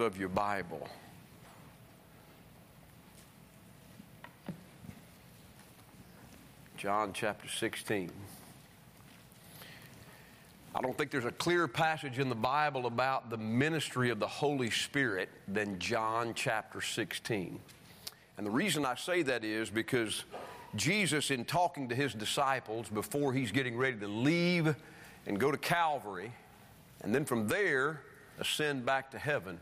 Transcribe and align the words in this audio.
of 0.00 0.18
your 0.18 0.28
Bible. 0.28 0.88
John 6.76 7.12
chapter 7.12 7.48
16. 7.48 8.10
I 10.74 10.80
don't 10.80 10.96
think 10.96 11.10
there's 11.10 11.24
a 11.24 11.32
clearer 11.32 11.68
passage 11.68 12.18
in 12.18 12.28
the 12.28 12.34
Bible 12.34 12.86
about 12.86 13.28
the 13.28 13.36
ministry 13.36 14.08
of 14.08 14.18
the 14.18 14.26
Holy 14.26 14.70
Spirit 14.70 15.28
than 15.48 15.78
John 15.78 16.32
chapter 16.32 16.80
16. 16.80 17.58
And 18.38 18.46
the 18.46 18.50
reason 18.50 18.86
I 18.86 18.94
say 18.94 19.22
that 19.22 19.44
is 19.44 19.68
because 19.68 20.24
Jesus, 20.76 21.30
in 21.30 21.44
talking 21.44 21.88
to 21.88 21.94
his 21.94 22.14
disciples 22.14 22.88
before 22.88 23.32
he's 23.32 23.52
getting 23.52 23.76
ready 23.76 23.98
to 23.98 24.08
leave 24.08 24.74
and 25.26 25.38
go 25.38 25.50
to 25.50 25.58
Calvary, 25.58 26.32
and 27.02 27.14
then 27.14 27.24
from 27.24 27.48
there 27.48 28.02
ascend 28.38 28.86
back 28.86 29.10
to 29.10 29.18
heaven, 29.18 29.58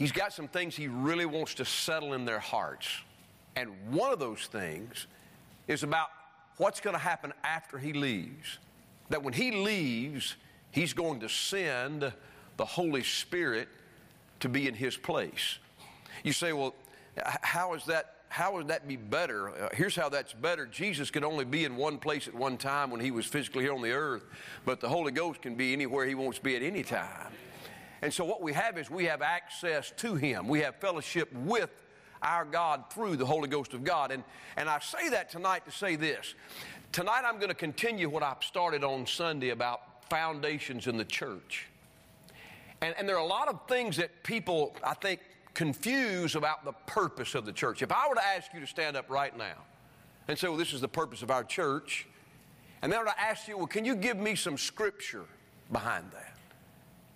he's 0.00 0.12
got 0.12 0.32
some 0.32 0.48
things 0.48 0.74
he 0.74 0.88
really 0.88 1.26
wants 1.26 1.54
to 1.54 1.64
settle 1.64 2.14
in 2.14 2.24
their 2.24 2.40
hearts. 2.40 2.88
And 3.54 3.70
one 3.90 4.12
of 4.12 4.18
those 4.18 4.46
things 4.46 5.06
is 5.68 5.82
about 5.82 6.08
what's 6.56 6.80
going 6.80 6.94
to 6.94 7.00
happen 7.00 7.32
after 7.44 7.78
he 7.78 7.92
leaves. 7.92 8.58
That 9.10 9.22
when 9.22 9.34
he 9.34 9.52
leaves, 9.52 10.36
he's 10.70 10.94
going 10.94 11.20
to 11.20 11.28
send 11.28 12.12
the 12.56 12.64
Holy 12.64 13.02
Spirit 13.02 13.68
to 14.40 14.48
be 14.48 14.66
in 14.66 14.74
his 14.74 14.96
place. 14.96 15.58
You 16.24 16.32
say, 16.32 16.54
well, 16.54 16.74
how 17.42 17.74
is 17.74 17.84
that? 17.84 18.14
How 18.30 18.54
would 18.54 18.68
that 18.68 18.86
be 18.86 18.96
better? 18.96 19.50
Uh, 19.50 19.68
here's 19.74 19.96
how 19.96 20.08
that's 20.08 20.32
better. 20.32 20.64
Jesus 20.64 21.10
could 21.10 21.24
only 21.24 21.44
be 21.44 21.64
in 21.64 21.76
one 21.76 21.98
place 21.98 22.28
at 22.28 22.34
one 22.34 22.56
time 22.56 22.90
when 22.90 23.00
he 23.00 23.10
was 23.10 23.26
physically 23.26 23.64
here 23.64 23.74
on 23.74 23.82
the 23.82 23.90
earth, 23.90 24.24
but 24.64 24.80
the 24.80 24.88
Holy 24.88 25.10
Ghost 25.10 25.42
can 25.42 25.56
be 25.56 25.72
anywhere 25.72 26.06
he 26.06 26.14
wants 26.14 26.38
to 26.38 26.44
be 26.44 26.54
at 26.54 26.62
any 26.62 26.84
time. 26.84 27.26
And 28.02 28.12
so 28.12 28.24
what 28.24 28.42
we 28.42 28.52
have 28.52 28.78
is 28.78 28.90
we 28.90 29.04
have 29.06 29.22
access 29.22 29.92
to 29.98 30.14
him. 30.14 30.48
We 30.48 30.60
have 30.60 30.76
fellowship 30.76 31.32
with 31.32 31.70
our 32.22 32.44
God 32.44 32.84
through 32.90 33.16
the 33.16 33.26
Holy 33.26 33.48
Ghost 33.48 33.74
of 33.74 33.84
God. 33.84 34.10
And, 34.10 34.24
and 34.56 34.68
I 34.68 34.78
say 34.78 35.10
that 35.10 35.30
tonight 35.30 35.64
to 35.66 35.70
say 35.70 35.96
this. 35.96 36.34
Tonight 36.92 37.22
I'm 37.24 37.36
going 37.36 37.48
to 37.48 37.54
continue 37.54 38.08
what 38.08 38.22
I 38.22 38.34
started 38.40 38.84
on 38.84 39.06
Sunday 39.06 39.50
about 39.50 40.08
foundations 40.08 40.86
in 40.86 40.96
the 40.96 41.04
church. 41.04 41.66
And, 42.80 42.94
and 42.98 43.08
there 43.08 43.16
are 43.16 43.24
a 43.24 43.26
lot 43.26 43.48
of 43.48 43.60
things 43.68 43.96
that 43.98 44.22
people, 44.22 44.74
I 44.82 44.94
think, 44.94 45.20
confuse 45.54 46.36
about 46.36 46.64
the 46.64 46.72
purpose 46.86 47.34
of 47.34 47.44
the 47.44 47.52
church. 47.52 47.82
If 47.82 47.92
I 47.92 48.08
were 48.08 48.14
to 48.14 48.24
ask 48.24 48.52
you 48.54 48.60
to 48.60 48.66
stand 48.66 48.96
up 48.96 49.10
right 49.10 49.36
now 49.36 49.56
and 50.28 50.38
say, 50.38 50.48
well, 50.48 50.56
this 50.56 50.72
is 50.72 50.80
the 50.80 50.88
purpose 50.88 51.22
of 51.22 51.30
our 51.30 51.44
church, 51.44 52.06
and 52.82 52.90
then 52.90 52.98
I 52.98 53.02
were 53.02 53.10
to 53.10 53.20
ask 53.20 53.48
you, 53.48 53.58
well, 53.58 53.66
can 53.66 53.84
you 53.84 53.94
give 53.94 54.16
me 54.16 54.34
some 54.34 54.56
scripture 54.56 55.24
behind 55.70 56.10
that? 56.12 56.29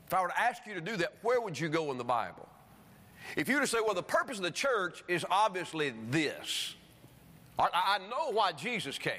If 0.07 0.15
I 0.15 0.23
were 0.23 0.29
to 0.29 0.41
ask 0.41 0.67
you 0.67 0.75
to 0.75 0.81
do 0.81 0.97
that, 0.99 1.15
where 1.23 1.41
would 1.41 1.59
you 1.59 1.69
go 1.69 1.91
in 1.91 1.99
the 1.99 2.05
Bible? 2.05 2.49
If 3.37 3.49
you 3.49 3.55
were 3.55 3.63
to 3.63 3.67
say, 3.67 3.79
well, 3.85 3.95
the 3.95 4.03
purpose 4.03 4.37
of 4.37 4.45
the 4.45 4.51
church 4.51 5.03
is 5.09 5.25
obviously 5.31 5.95
this, 6.11 6.75
I 7.59 7.99
know 8.11 8.33
why 8.33 8.53
Jesus 8.53 8.99
came. 8.99 9.15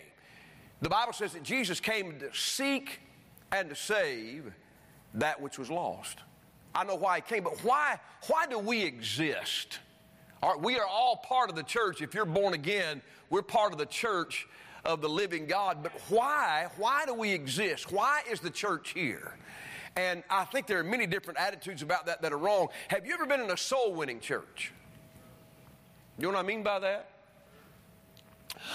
The 0.82 0.90
Bible 0.90 1.14
says 1.14 1.34
that 1.34 1.44
Jesus 1.44 1.80
came 1.80 2.20
to 2.20 2.30
seek 2.34 3.00
and 3.52 3.70
to 3.70 3.76
save 3.76 4.52
that 5.16 5.42
which 5.42 5.58
was 5.58 5.72
lost. 5.72 6.20
I 6.74 6.84
know 6.84 6.96
why 6.96 7.18
he 7.18 7.22
came, 7.22 7.44
but 7.44 7.64
why, 7.64 8.00
why 8.28 8.46
do 8.48 8.60
we 8.60 8.84
exist? 8.84 9.80
we 10.60 10.78
are 10.78 10.86
all 10.86 11.16
part 11.16 11.50
of 11.50 11.56
the 11.56 11.64
church. 11.64 12.04
If 12.04 12.14
you're 12.14 12.26
born 12.26 12.54
again, 12.54 13.02
we're 13.32 13.42
part 13.42 13.72
of 13.72 13.80
the 13.80 13.86
church 13.88 14.48
of 14.84 15.02
the 15.02 15.10
living 15.10 15.48
God. 15.48 15.82
But 15.82 15.92
why? 16.10 16.68
Why 16.78 17.06
do 17.08 17.16
we 17.16 17.32
exist? 17.32 17.92
Why 17.92 18.22
is 18.30 18.40
the 18.40 18.52
church 18.52 18.92
here? 18.92 19.38
And 19.96 20.24
I 20.30 20.44
think 20.46 20.68
there 20.68 20.80
are 20.80 20.84
many 20.84 21.08
different 21.08 21.40
attitudes 21.40 21.82
about 21.82 22.06
that 22.08 22.22
that 22.22 22.34
are 22.34 22.38
wrong. 22.38 22.68
Have 22.90 23.06
you 23.06 23.14
ever 23.14 23.26
been 23.26 23.40
in 23.40 23.50
a 23.50 23.58
soul 23.58 23.94
winning 23.94 24.20
church? 24.20 24.74
You 26.18 26.24
know 26.24 26.34
what 26.34 26.44
I 26.44 26.48
mean 26.48 26.64
by 26.64 26.80
that? 26.80 27.10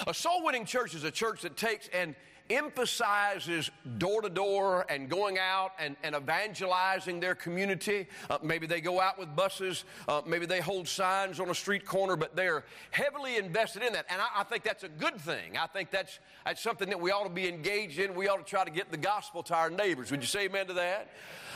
A 0.07 0.15
soul 0.15 0.45
winning 0.45 0.65
church 0.65 0.95
is 0.95 1.05
a 1.05 1.11
church 1.11 1.43
that 1.43 1.57
takes 1.57 1.89
and 1.89 2.15
emphasizes 2.51 3.71
door 3.99 4.23
to 4.23 4.29
door 4.29 4.85
and 4.89 5.09
going 5.09 5.39
out 5.39 5.73
and, 5.79 5.97
and 6.03 6.15
evangelizing 6.15 7.21
their 7.21 7.35
community. 7.35 8.09
Uh, 8.29 8.39
maybe 8.43 8.67
they 8.67 8.81
go 8.81 9.01
out 9.01 9.19
with 9.19 9.35
buses, 9.35 9.85
uh, 10.09 10.21
maybe 10.27 10.47
they 10.47 10.61
hold 10.61 10.89
signs 10.89 11.41
on 11.41 11.49
a 11.49 11.55
street 11.55 11.87
corner, 11.87 12.17
but 12.17 12.35
they're 12.35 12.65
heavily 12.91 13.37
invested 13.37 13.83
in 13.83 13.93
that. 13.93 14.07
And 14.11 14.21
I, 14.21 14.41
I, 14.41 14.45
think 14.45 14.65
that's 14.65 14.83
a 14.83 14.89
good 14.89 15.21
thing. 15.21 15.57
I 15.57 15.67
think 15.69 15.91
that's, 15.91 16.19
that's 16.45 16.61
something 16.61 16.89
that 16.89 17.01
we 17.01 17.13
ought 17.13 17.25
to 17.25 17.31
be 17.31 17.49
engaged 17.49 17.99
in. 17.99 18.15
We 18.15 18.29
ought 18.29 18.39
to 18.39 18.45
try 18.45 18.65
to 18.65 18.71
get 18.71 18.91
the 18.91 18.97
gospel 18.97 19.43
to 19.45 19.55
our 19.55 19.71
neighbors. 19.71 20.11
Would 20.11 20.21
you 20.21 20.27
say 20.27 20.47
amen 20.47 20.67
to 20.67 20.75
that? 20.75 21.11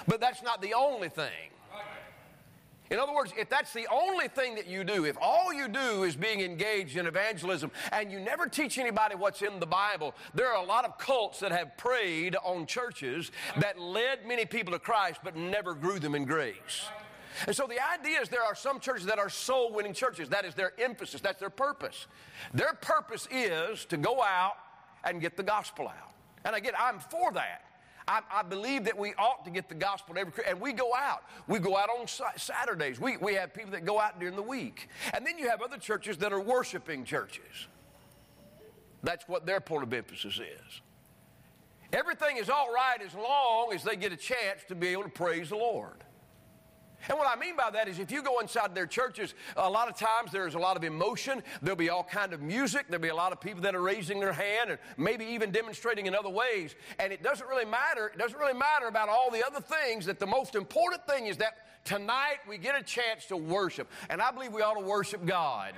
But 0.07 0.21
that's 0.21 0.43
not 0.43 0.63
the 0.63 0.75
only 0.75 1.09
thing. 1.09 1.51
In 2.91 2.99
other 2.99 3.15
words, 3.15 3.33
if 3.37 3.49
that's 3.49 3.73
the 3.73 3.87
only 3.91 4.29
thing 4.29 4.55
that 4.57 4.67
you 4.67 4.85
do, 4.85 5.07
if 5.07 5.17
all 5.21 5.53
you 5.53 5.69
do 5.69 6.03
is 6.03 6.17
being 6.17 6.41
engaged 6.41 6.97
in 6.97 7.07
evangelism 7.07 7.71
and 7.93 8.13
you 8.13 8.21
never 8.21 8.47
teach 8.47 8.77
anybody 8.77 9.15
what's 9.15 9.41
in 9.41 9.59
the 9.59 9.67
Bible, 9.67 10.15
there 10.35 10.53
are 10.53 10.63
a 10.63 10.67
lot 10.67 10.85
of 10.85 10.99
cults 10.99 11.41
that 11.41 11.51
have 11.51 11.77
preyed 11.79 12.37
on 12.45 12.67
churches 12.67 13.33
that 13.59 13.81
led 13.81 14.27
many 14.27 14.45
people 14.45 14.73
to 14.73 14.79
Christ 14.79 15.21
but 15.25 15.35
never 15.35 15.75
grew 15.75 15.99
them 15.99 16.15
in 16.15 16.25
grace. 16.27 16.89
And 17.47 17.57
so 17.57 17.67
the 17.67 17.81
idea 17.93 18.21
is 18.21 18.29
there 18.29 18.45
are 18.45 18.55
some 18.55 18.79
churches 18.81 19.07
that 19.07 19.19
are 19.19 19.31
soul 19.31 19.73
winning 19.73 19.95
churches. 19.95 20.29
That 20.29 20.45
is 20.45 20.55
their 20.55 20.73
emphasis, 20.79 21.21
that's 21.21 21.41
their 21.41 21.51
purpose. 21.51 22.07
Their 22.53 22.75
purpose 22.75 23.27
is 23.31 23.87
to 23.87 23.97
go 23.97 24.23
out 24.23 24.57
and 25.05 25.21
get 25.21 25.37
the 25.37 25.43
gospel 25.43 25.89
out. 25.89 26.13
And 26.45 26.55
again, 26.55 26.75
I'm 26.79 26.99
for 26.99 27.33
that. 27.33 27.63
I, 28.07 28.21
I, 28.31 28.43
believe 28.43 28.85
that 28.85 28.99
we 28.99 29.15
ought 29.15 29.45
to 29.47 29.51
get 29.51 29.69
the 29.69 29.75
gospel 29.75 30.15
to 30.15 30.21
every 30.21 30.33
and 30.47 30.61
we 30.61 30.73
go 30.73 30.95
out. 30.95 31.25
We 31.47 31.59
go 31.59 31.77
out 31.77 31.89
on 31.89 32.07
Saturdays. 32.37 33.01
We, 33.01 33.17
we 33.17 33.35
have 33.35 33.55
people 33.55 33.71
that 33.73 33.85
go 33.85 33.99
out 33.99 34.21
during 34.21 34.37
the 34.37 34.43
week. 34.43 34.89
And 35.15 35.27
then 35.27 35.39
you 35.39 35.49
have 35.49 35.63
other 35.63 35.79
churches 35.79 36.19
that 36.19 36.33
are 36.33 36.41
worshiping 36.41 37.05
churches. 37.05 37.69
That's 39.03 39.27
what 39.27 39.47
their 39.47 39.61
point 39.61 39.85
of 39.85 39.93
emphasis 39.93 40.39
is. 40.39 40.81
Everything 41.93 42.37
is 42.37 42.51
all 42.51 42.73
right 42.73 43.01
as 43.01 43.15
long 43.15 43.73
as 43.73 43.85
they 43.85 43.97
get 43.97 44.13
a 44.13 44.17
chance 44.17 44.63
to 44.69 44.75
be 44.75 44.89
able 44.89 45.05
to 45.05 45.09
praise 45.09 45.51
the 45.51 45.57
Lord. 45.57 46.05
And 47.09 47.19
what 47.19 47.29
I 47.29 47.39
mean 47.39 47.57
by 47.57 47.71
that 47.71 47.89
is 47.89 47.99
if 47.99 48.11
you 48.11 48.23
go 48.23 48.41
inside 48.41 48.75
their 48.75 48.87
churches, 48.87 49.35
a 49.57 49.69
lot 49.69 49.89
of 49.89 49.97
times 49.97 50.33
there's 50.33 50.55
a 50.55 50.59
lot 50.59 50.77
of 50.77 50.85
emotion. 50.85 51.43
There'll 51.63 51.77
be 51.77 51.91
all 51.91 52.05
kind 52.05 52.33
of 52.33 52.41
music. 52.41 52.87
There'll 52.89 53.03
be 53.03 53.09
a 53.09 53.15
lot 53.15 53.33
of 53.33 53.41
people 53.41 53.61
that 53.63 53.75
are 53.75 53.83
raising 53.83 54.21
their 54.21 54.33
hand 54.33 54.71
and 54.71 54.79
maybe 54.97 55.25
even 55.25 55.51
demonstrating 55.51 56.07
in 56.07 56.15
other 56.15 56.31
ways. 56.31 56.75
And 56.99 57.13
it 57.13 57.23
doesn't 57.23 57.47
really 57.49 57.65
matter. 57.65 58.09
It 58.09 58.19
doesn't 58.19 58.39
really 58.39 58.59
matter 58.59 58.87
about 58.87 59.09
all 59.09 59.31
the 59.31 59.45
other 59.45 59.61
things 59.61 60.07
that 60.07 60.19
the 60.19 60.27
most 60.27 60.55
important 60.55 61.07
thing 61.07 61.27
is 61.27 61.37
that 61.39 61.55
tonight 61.85 62.39
we 62.49 62.59
get 62.59 62.79
a 62.79 62.83
chance 62.83 63.27
to 63.27 63.37
worship. 63.37 63.91
And 64.09 64.23
I 64.23 64.31
believe 64.31 64.53
we 64.53 64.63
ought 64.63 64.75
to 64.75 64.87
worship 64.87 65.25
God. 65.25 65.75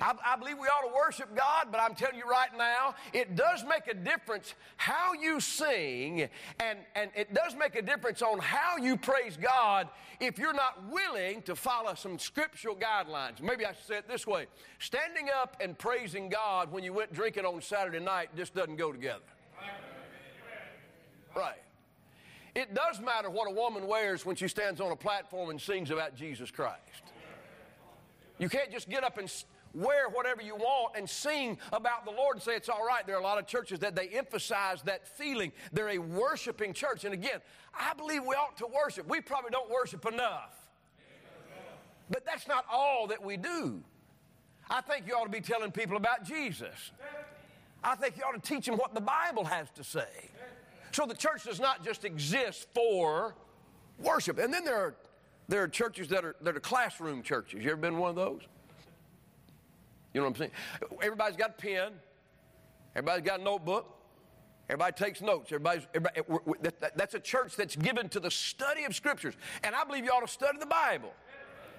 I, 0.00 0.14
I 0.24 0.36
believe 0.36 0.58
we 0.58 0.66
ought 0.66 0.88
to 0.88 0.94
worship 0.94 1.34
God, 1.36 1.68
but 1.70 1.80
I'm 1.80 1.94
telling 1.94 2.16
you 2.16 2.28
right 2.28 2.50
now, 2.56 2.94
it 3.12 3.36
does 3.36 3.64
make 3.68 3.86
a 3.86 3.94
difference 3.94 4.54
how 4.76 5.12
you 5.12 5.40
sing, 5.40 6.28
and, 6.58 6.78
and 6.94 7.10
it 7.14 7.34
does 7.34 7.54
make 7.54 7.74
a 7.74 7.82
difference 7.82 8.22
on 8.22 8.38
how 8.38 8.76
you 8.78 8.96
praise 8.96 9.36
God 9.36 9.88
if 10.20 10.38
you're 10.38 10.54
not 10.54 10.82
willing 10.90 11.42
to 11.42 11.54
follow 11.54 11.94
some 11.94 12.18
scriptural 12.18 12.76
guidelines. 12.76 13.40
Maybe 13.42 13.66
I 13.66 13.72
should 13.72 13.86
say 13.86 13.96
it 13.98 14.08
this 14.08 14.26
way 14.26 14.46
standing 14.78 15.28
up 15.34 15.56
and 15.60 15.76
praising 15.76 16.28
God 16.28 16.72
when 16.72 16.84
you 16.84 16.92
went 16.92 17.12
drinking 17.12 17.44
on 17.44 17.60
Saturday 17.60 18.00
night 18.00 18.30
just 18.36 18.54
doesn't 18.54 18.76
go 18.76 18.92
together. 18.92 19.20
Right. 21.36 21.62
It 22.54 22.74
does 22.74 23.00
matter 23.00 23.30
what 23.30 23.48
a 23.48 23.54
woman 23.54 23.86
wears 23.86 24.26
when 24.26 24.34
she 24.34 24.48
stands 24.48 24.80
on 24.80 24.90
a 24.90 24.96
platform 24.96 25.50
and 25.50 25.60
sings 25.60 25.90
about 25.90 26.16
Jesus 26.16 26.50
Christ. 26.50 27.04
You 28.38 28.48
can't 28.48 28.72
just 28.72 28.88
get 28.88 29.04
up 29.04 29.18
and 29.18 29.30
wear 29.74 30.08
whatever 30.08 30.42
you 30.42 30.56
want 30.56 30.96
and 30.96 31.08
sing 31.08 31.58
about 31.72 32.04
the 32.04 32.10
Lord 32.10 32.36
and 32.36 32.42
say 32.42 32.56
it's 32.56 32.68
all 32.68 32.84
right. 32.84 33.06
There 33.06 33.16
are 33.16 33.20
a 33.20 33.24
lot 33.24 33.38
of 33.38 33.46
churches 33.46 33.78
that 33.80 33.94
they 33.94 34.08
emphasize 34.08 34.82
that 34.82 35.06
feeling. 35.06 35.52
They're 35.72 35.90
a 35.90 35.98
worshiping 35.98 36.72
church. 36.72 37.04
And 37.04 37.14
again, 37.14 37.40
I 37.78 37.94
believe 37.94 38.22
we 38.22 38.34
ought 38.34 38.56
to 38.58 38.66
worship. 38.66 39.08
We 39.08 39.20
probably 39.20 39.50
don't 39.50 39.70
worship 39.70 40.06
enough. 40.06 40.54
But 42.10 42.26
that's 42.26 42.48
not 42.48 42.64
all 42.70 43.06
that 43.08 43.24
we 43.24 43.36
do. 43.36 43.82
I 44.68 44.80
think 44.80 45.06
you 45.06 45.14
ought 45.14 45.24
to 45.24 45.30
be 45.30 45.40
telling 45.40 45.70
people 45.70 45.96
about 45.96 46.24
Jesus. 46.24 46.92
I 47.82 47.94
think 47.94 48.16
you 48.16 48.24
ought 48.24 48.42
to 48.42 48.48
teach 48.54 48.66
them 48.66 48.76
what 48.76 48.94
the 48.94 49.00
Bible 49.00 49.44
has 49.44 49.70
to 49.76 49.84
say. 49.84 50.30
So 50.92 51.06
the 51.06 51.14
church 51.14 51.44
does 51.44 51.60
not 51.60 51.84
just 51.84 52.04
exist 52.04 52.66
for 52.74 53.34
worship. 53.98 54.38
And 54.38 54.52
then 54.52 54.64
there 54.64 54.76
are, 54.76 54.94
there 55.48 55.62
are 55.62 55.68
churches 55.68 56.08
that 56.08 56.24
are, 56.24 56.34
that 56.42 56.56
are 56.56 56.60
classroom 56.60 57.22
churches. 57.22 57.62
You 57.64 57.70
ever 57.70 57.80
been 57.80 57.98
one 57.98 58.10
of 58.10 58.16
those? 58.16 58.42
You 60.12 60.20
know 60.20 60.26
what 60.26 60.34
I'm 60.34 60.38
saying? 60.38 60.50
Everybody's 61.02 61.36
got 61.36 61.50
a 61.50 61.52
pen. 61.54 61.92
Everybody's 62.94 63.24
got 63.24 63.40
a 63.40 63.42
notebook. 63.42 63.96
Everybody 64.68 64.92
takes 64.92 65.20
notes. 65.20 65.50
Everybody's, 65.50 65.86
everybody, 65.94 66.20
that, 66.62 66.96
that's 66.96 67.14
a 67.14 67.20
church 67.20 67.56
that's 67.56 67.74
given 67.76 68.08
to 68.10 68.20
the 68.20 68.30
study 68.30 68.84
of 68.84 68.94
scriptures. 68.94 69.34
And 69.64 69.74
I 69.74 69.84
believe 69.84 70.04
you 70.04 70.10
ought 70.10 70.26
to 70.26 70.32
study 70.32 70.58
the 70.58 70.66
Bible. 70.66 71.12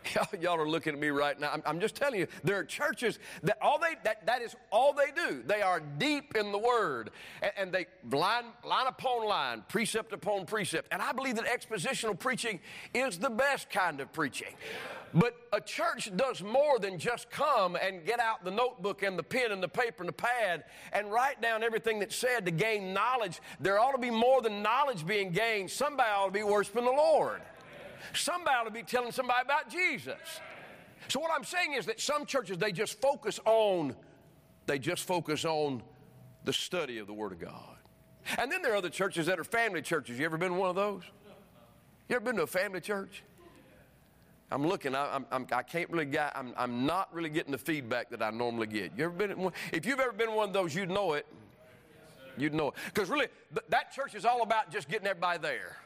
Y'all, 0.42 0.60
are 0.60 0.68
looking 0.68 0.94
at 0.94 1.00
me 1.00 1.10
right 1.10 1.40
now. 1.40 1.52
I'm, 1.52 1.64
I'm, 1.66 1.80
just 1.80 1.96
telling 1.96 2.20
you, 2.20 2.28
there 2.44 2.58
are 2.58 2.64
churches 2.64 3.20
that 3.44 3.58
all 3.62 3.80
they 3.80 3.96
that, 4.04 4.26
that 4.26 4.42
is 4.42 4.56
all 4.72 4.94
they 4.94 5.12
do. 5.16 5.44
They 5.46 5.62
are 5.62 5.80
deep 5.80 6.36
in 6.36 6.52
the 6.52 6.58
Word, 6.58 7.12
and, 7.42 7.52
and 7.58 7.72
they 7.72 7.86
line 8.12 8.46
line 8.66 8.88
upon 8.88 9.28
line, 9.28 9.64
precept 9.68 10.14
upon 10.14 10.46
precept. 10.46 10.88
And 10.92 11.02
I 11.02 11.12
believe 11.12 11.36
that 11.36 11.46
expositional 11.46 12.18
preaching 12.18 12.60
is 12.94 13.18
the 13.18 13.30
best 13.30 13.70
kind 13.70 14.00
of 14.00 14.12
preaching. 14.14 14.54
But 15.14 15.36
a 15.52 15.60
church 15.60 16.10
does 16.16 16.42
more 16.42 16.80
than 16.80 16.98
just 16.98 17.30
come 17.30 17.76
and 17.76 18.06
get 18.06 18.20
out 18.20 18.46
the 18.46 18.52
notebook 18.52 19.04
and 19.04 19.20
the 19.20 19.24
pen 19.24 19.52
and 19.52 19.62
the 19.62 19.68
paper 19.68 20.04
and 20.04 20.08
the 20.08 20.14
pad 20.14 20.64
and 20.94 21.12
write 21.12 21.42
down 21.42 21.64
everything 21.64 22.00
that's 22.00 22.16
said 22.16 22.46
to 22.46 22.52
gain 22.52 22.94
knowledge. 22.94 23.42
There 23.60 23.80
ought 23.80 23.92
to 23.92 23.98
be 23.98 24.10
more 24.10 24.42
than 24.42 24.62
knowledge 24.62 25.06
being 25.06 25.32
gained. 25.32 25.70
Somebody 25.70 26.10
ought 26.10 26.28
to 26.28 26.32
be 26.32 26.44
worshiping 26.44 26.86
the 26.86 26.92
Lord. 26.92 27.42
Somebody 28.14 28.66
to 28.66 28.72
be 28.72 28.84
telling 28.84 29.12
somebody 29.12 29.42
about 29.44 29.70
Jesus. 29.70 30.20
So 31.08 31.20
what 31.20 31.32
I'm 31.36 31.44
saying 31.44 31.74
is 31.74 31.86
that 31.88 32.00
some 32.00 32.26
churches 32.26 32.58
they 32.58 32.72
just 32.72 33.02
focus 33.02 33.40
on 33.46 33.96
they 34.66 34.80
just 34.80 35.06
focus 35.06 35.44
on 35.44 35.82
the 36.44 36.54
study 36.54 37.00
of 37.00 37.08
the 37.08 37.14
Word 37.14 37.32
of 37.32 37.40
God. 37.40 37.78
And 38.38 38.52
then 38.52 38.62
there 38.62 38.74
are 38.74 38.78
other 38.78 38.90
churches 38.90 39.26
that 39.26 39.40
are 39.40 39.44
family 39.44 39.82
churches. 39.82 40.18
You 40.20 40.26
ever 40.26 40.38
been 40.38 40.52
to 40.52 40.58
one 40.58 40.70
of 40.70 40.76
those? 40.76 41.04
You 42.08 42.16
ever 42.16 42.26
been 42.26 42.36
to 42.36 42.44
a 42.44 42.48
family 42.48 42.80
church? 42.80 43.24
I'm 44.52 44.68
looking. 44.68 44.96
I, 44.96 45.22
I'm, 45.32 45.48
I 45.52 45.64
can't 45.64 45.90
really 45.90 46.06
get. 46.06 46.34
I'm, 46.36 46.54
I'm 46.58 46.86
not 46.86 47.14
really 47.14 47.30
getting 47.30 47.54
the 47.54 47.58
feedback 47.58 48.10
that 48.10 48.22
I 48.22 48.32
normally 48.32 48.68
get. 48.68 48.92
You 48.98 49.06
ever 49.06 49.14
been? 49.14 49.38
One, 49.38 49.54
if 49.72 49.86
you've 49.86 50.00
ever 50.00 50.12
been 50.12 50.34
one 50.34 50.50
of 50.50 50.54
those, 50.54 50.76
you'd 50.76 50.90
know 50.90 51.14
it. 51.14 51.26
You'd 52.38 52.54
know 52.54 52.70
it. 52.70 52.74
Because 52.86 53.10
really, 53.10 53.28
th- 53.54 53.66
that 53.70 53.94
church 53.94 54.14
is 54.14 54.26
all 54.26 54.42
about 54.42 54.70
just 54.70 54.90
getting 54.90 55.08
everybody 55.08 55.40
there. 55.40 55.78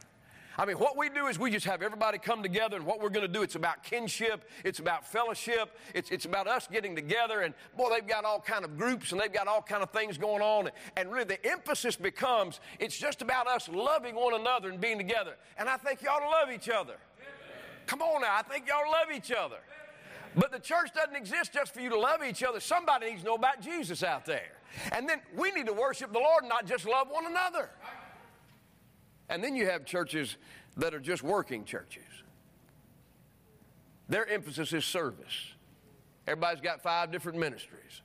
I 0.58 0.66
mean, 0.66 0.78
what 0.78 0.98
we 0.98 1.10
do 1.10 1.28
is 1.28 1.38
we 1.38 1.52
just 1.52 1.66
have 1.66 1.82
everybody 1.82 2.18
come 2.18 2.42
together, 2.42 2.78
and 2.78 2.86
what 2.86 3.02
we're 3.02 3.10
going 3.10 3.26
to 3.26 3.32
do, 3.32 3.42
it's 3.42 3.56
about 3.56 3.84
kinship, 3.84 4.50
it's 4.64 4.80
about 4.80 5.06
fellowship, 5.06 5.78
it's, 5.94 6.12
it's 6.12 6.26
about 6.26 6.48
us 6.48 6.68
getting 6.72 6.96
together, 6.96 7.42
and 7.42 7.54
boy, 7.76 7.90
they've 7.90 8.08
got 8.08 8.24
all 8.24 8.40
kind 8.40 8.64
of 8.64 8.78
groups, 8.78 9.12
and 9.12 9.20
they've 9.20 9.34
got 9.34 9.48
all 9.48 9.62
kind 9.62 9.84
of 9.84 9.90
things 9.92 10.18
going 10.18 10.42
on, 10.42 10.70
and 10.96 11.12
really 11.12 11.26
the 11.26 11.46
emphasis 11.46 11.96
becomes, 11.96 12.62
it's 12.80 12.98
just 12.98 13.22
about 13.22 13.48
us 13.48 13.68
loving 13.68 14.16
one 14.16 14.34
another 14.34 14.70
and 14.70 14.80
being 14.80 14.98
together. 14.98 15.36
And 15.58 15.68
I 15.68 15.78
think 15.78 16.00
to 16.00 16.08
love 16.08 16.50
each 16.54 16.70
other. 16.70 16.96
Come 17.86 18.02
on 18.02 18.22
now, 18.22 18.36
I 18.36 18.42
think 18.42 18.68
y'all 18.68 18.90
love 18.90 19.16
each 19.16 19.32
other. 19.32 19.58
But 20.36 20.52
the 20.52 20.60
church 20.60 20.94
doesn't 20.94 21.16
exist 21.16 21.54
just 21.54 21.74
for 21.74 21.80
you 21.80 21.90
to 21.90 22.00
love 22.00 22.22
each 22.24 22.44
other. 22.44 22.60
Somebody 22.60 23.10
needs 23.10 23.22
to 23.22 23.28
know 23.28 23.36
about 23.36 23.62
Jesus 23.62 24.04
out 24.04 24.26
there. 24.26 24.52
And 24.92 25.08
then 25.08 25.22
we 25.38 25.52
need 25.52 25.66
to 25.68 25.74
worship 25.74 26.12
the 26.12 26.20
Lord, 26.20 26.44
not 26.44 26.66
just 26.66 26.86
love 26.86 27.08
one 27.10 27.26
another. 27.26 27.70
And 29.30 29.44
then 29.44 29.56
you 29.56 29.66
have 29.68 29.86
churches 29.86 30.38
that 30.78 30.94
are 30.94 31.00
just 31.00 31.24
working 31.24 31.66
churches. 31.66 32.04
Their 34.08 34.28
emphasis 34.28 34.72
is 34.74 34.86
service. 34.86 35.54
Everybody's 36.28 36.62
got 36.62 36.82
five 36.82 37.12
different 37.12 37.40
ministries. 37.40 38.02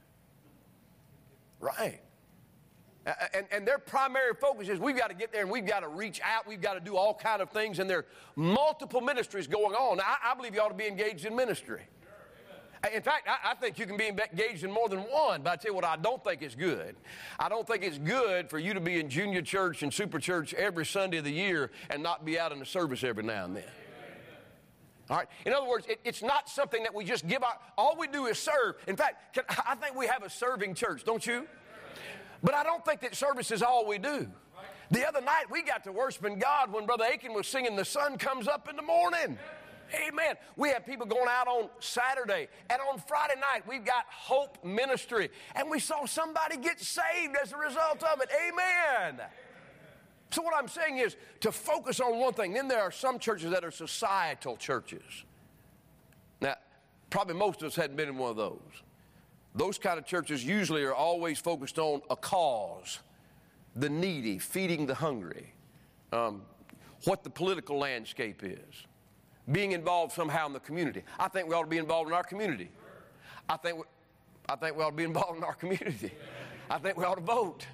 Right. 1.59 2.01
And, 3.35 3.47
and, 3.51 3.67
their 3.67 3.79
primary 3.79 4.35
focus 4.35 4.69
is 4.69 4.79
we've 4.79 4.97
got 4.97 5.09
to 5.09 5.15
get 5.15 5.33
there 5.33 5.41
and 5.41 5.51
we've 5.51 5.67
got 5.67 5.81
to 5.81 5.89
reach 5.89 6.21
out. 6.23 6.47
We've 6.47 6.61
got 6.61 6.75
to 6.75 6.81
do 6.81 6.97
all 6.97 7.15
kind 7.15 7.41
of 7.41 7.51
things. 7.51 7.79
And 7.79 7.89
there 7.89 7.99
are 7.99 8.07
multiple 8.37 9.01
ministries 9.01 9.47
going 9.47 9.75
on. 9.75 10.01
I, 10.01 10.17
I 10.23 10.35
believe 10.35 10.55
you 10.55 10.61
ought 10.61 10.69
to 10.69 10.75
be 10.75 10.87
engaged 10.87 11.25
in 11.25 11.35
ministry. 11.35 11.83
In 12.95 13.03
fact, 13.03 13.29
I, 13.29 13.51
I, 13.51 13.55
think 13.55 13.79
you 13.79 13.85
can 13.85 13.99
be 13.99 14.09
engaged 14.09 14.65
in 14.65 14.71
more 14.71 14.89
than 14.89 15.01
one, 15.01 15.43
but 15.43 15.51
I 15.51 15.57
tell 15.57 15.73
you 15.73 15.75
what, 15.75 15.85
I 15.85 15.97
don't 15.97 16.25
think 16.25 16.41
it's 16.41 16.55
good. 16.55 16.97
I 17.39 17.51
don't 17.51 17.67
think 17.67 17.85
it's 17.85 17.99
good 17.99 18.49
for 18.49 18.59
you 18.59 18.73
to 18.73 18.81
be 18.81 18.99
in 18.99 19.11
junior 19.11 19.43
church 19.43 19.83
and 19.83 19.93
super 19.93 20.19
church 20.19 20.55
every 20.55 20.87
Sunday 20.87 21.19
of 21.19 21.25
the 21.25 21.33
year 21.33 21.71
and 21.91 22.03
not 22.03 22.25
be 22.25 22.39
out 22.39 22.53
in 22.53 22.59
the 22.59 22.65
service 22.65 23.05
every 23.05 23.23
now 23.23 23.45
and 23.45 23.57
then. 23.57 23.65
All 25.11 25.17
right. 25.19 25.29
In 25.45 25.53
other 25.53 25.69
words, 25.69 25.87
it, 25.89 26.01
it's 26.05 26.23
not 26.23 26.49
something 26.49 26.83
that 26.85 26.95
we 26.95 27.05
just 27.05 27.27
give 27.27 27.43
out. 27.43 27.61
All 27.77 27.97
we 27.99 28.07
do 28.07 28.27
is 28.27 28.39
serve. 28.39 28.77
In 28.87 28.97
fact, 28.97 29.35
can, 29.35 29.45
I 29.67 29.75
think 29.75 29.95
we 29.95 30.07
have 30.07 30.23
a 30.23 30.31
serving 30.31 30.75
church, 30.75 31.05
don't 31.05 31.27
you? 31.27 31.47
But 32.43 32.55
I 32.55 32.63
don't 32.63 32.85
think 32.85 33.01
that 33.01 33.15
service 33.15 33.51
is 33.51 33.61
all 33.61 33.87
we 33.87 33.99
do. 33.99 34.27
The 34.93 35.07
other 35.07 35.21
night 35.21 35.45
we 35.51 35.63
got 35.63 35.85
to 35.85 35.93
worshiping 35.93 36.39
God 36.39 36.73
when 36.73 36.87
Brother 36.87 37.05
Aiken 37.13 37.35
was 37.35 37.47
singing, 37.47 37.77
The 37.77 37.85
Sun 37.85 38.19
Comes 38.19 38.49
Up 38.49 38.69
in 38.69 38.77
the 38.77 38.83
Morning. 38.83 39.39
Amen. 39.95 40.37
We 40.57 40.71
have 40.71 40.87
people 40.87 41.07
going 41.07 41.29
out 41.29 41.49
on 41.49 41.69
Saturday. 41.81 42.49
And 42.69 42.81
on 42.91 42.99
Friday 42.99 43.35
night, 43.41 43.67
we've 43.67 43.85
got 43.85 44.05
Hope 44.09 44.65
Ministry. 44.65 45.31
And 45.55 45.71
we 45.71 45.81
saw 45.81 46.07
somebody 46.07 46.57
get 46.57 46.81
saved 46.81 47.37
as 47.43 47.53
a 47.53 47.57
result 47.57 48.03
of 48.03 48.21
it. 48.21 48.31
Amen. 48.49 49.21
So, 50.31 50.43
what 50.43 50.55
I'm 50.57 50.69
saying 50.69 50.99
is 50.99 51.17
to 51.41 51.51
focus 51.51 52.01
on 52.01 52.19
one 52.19 52.35
thing. 52.35 52.53
Then 52.55 52.69
there 52.69 52.83
are 52.83 52.93
some 52.93 53.19
churches 53.19 53.51
that 53.51 53.65
are 53.65 53.73
societal 53.73 54.57
churches. 54.57 55.25
Now, 56.41 56.55
probably 57.11 57.35
most 57.35 57.63
of 57.63 57.69
us 57.69 57.77
hadn't 57.77 57.97
been 57.97 58.09
in 58.09 58.17
one 58.17 58.31
of 58.31 58.37
those. 58.37 58.61
Those 59.55 59.79
kind 59.79 59.99
of 59.99 60.07
churches 60.07 60.45
usually 60.45 60.85
are 60.85 60.95
always 60.95 61.41
focused 61.41 61.79
on 61.79 62.03
a 62.09 62.15
cause, 62.15 63.01
the 63.75 63.89
needy, 63.89 64.39
feeding 64.39 64.87
the 64.87 64.95
hungry, 64.95 65.53
um, 66.13 66.43
what 67.05 67.25
the 67.25 67.31
political 67.31 67.77
landscape 67.77 68.43
is, 68.45 68.87
being 69.53 69.73
involved 69.73 70.13
somehow 70.13 70.47
in 70.47 70.53
the 70.53 70.61
community. 70.61 71.03
I 71.19 71.29
think 71.29 71.49
we 71.49 71.55
ought 71.55 71.63
to 71.63 71.69
be 71.69 71.79
involved 71.79 72.09
in 72.09 72.15
our 72.15 72.25
community. 72.25 72.71
I 73.49 73.57
think 73.57 73.79
we, 73.79 73.83
I 74.49 74.57
think 74.57 74.77
we 74.77 74.83
ought 74.83 74.91
to 74.91 74.97
be 74.97 75.05
involved 75.05 75.39
in 75.39 75.45
our 75.45 75.55
community. 75.55 76.13
I 76.69 76.79
think 76.79 76.97
we 76.97 77.05
ought 77.05 77.17
to 77.17 77.21
vote. 77.21 77.67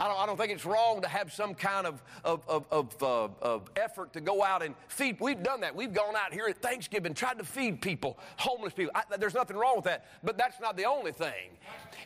I 0.00 0.06
don't, 0.06 0.18
I 0.20 0.26
don't 0.26 0.36
think 0.36 0.52
it's 0.52 0.64
wrong 0.64 1.02
to 1.02 1.08
have 1.08 1.32
some 1.32 1.54
kind 1.54 1.84
of, 1.84 2.02
of, 2.24 2.48
of, 2.48 2.66
of, 2.70 3.02
uh, 3.02 3.28
of 3.42 3.68
effort 3.74 4.12
to 4.12 4.20
go 4.20 4.44
out 4.44 4.62
and 4.62 4.76
feed. 4.86 5.16
We've 5.20 5.42
done 5.42 5.60
that. 5.62 5.74
We've 5.74 5.92
gone 5.92 6.14
out 6.14 6.32
here 6.32 6.46
at 6.46 6.62
Thanksgiving, 6.62 7.14
tried 7.14 7.38
to 7.38 7.44
feed 7.44 7.82
people, 7.82 8.16
homeless 8.36 8.72
people. 8.72 8.92
I, 8.94 9.02
there's 9.16 9.34
nothing 9.34 9.56
wrong 9.56 9.74
with 9.74 9.86
that, 9.86 10.06
but 10.22 10.38
that's 10.38 10.60
not 10.60 10.76
the 10.76 10.84
only 10.84 11.10
thing. 11.10 11.50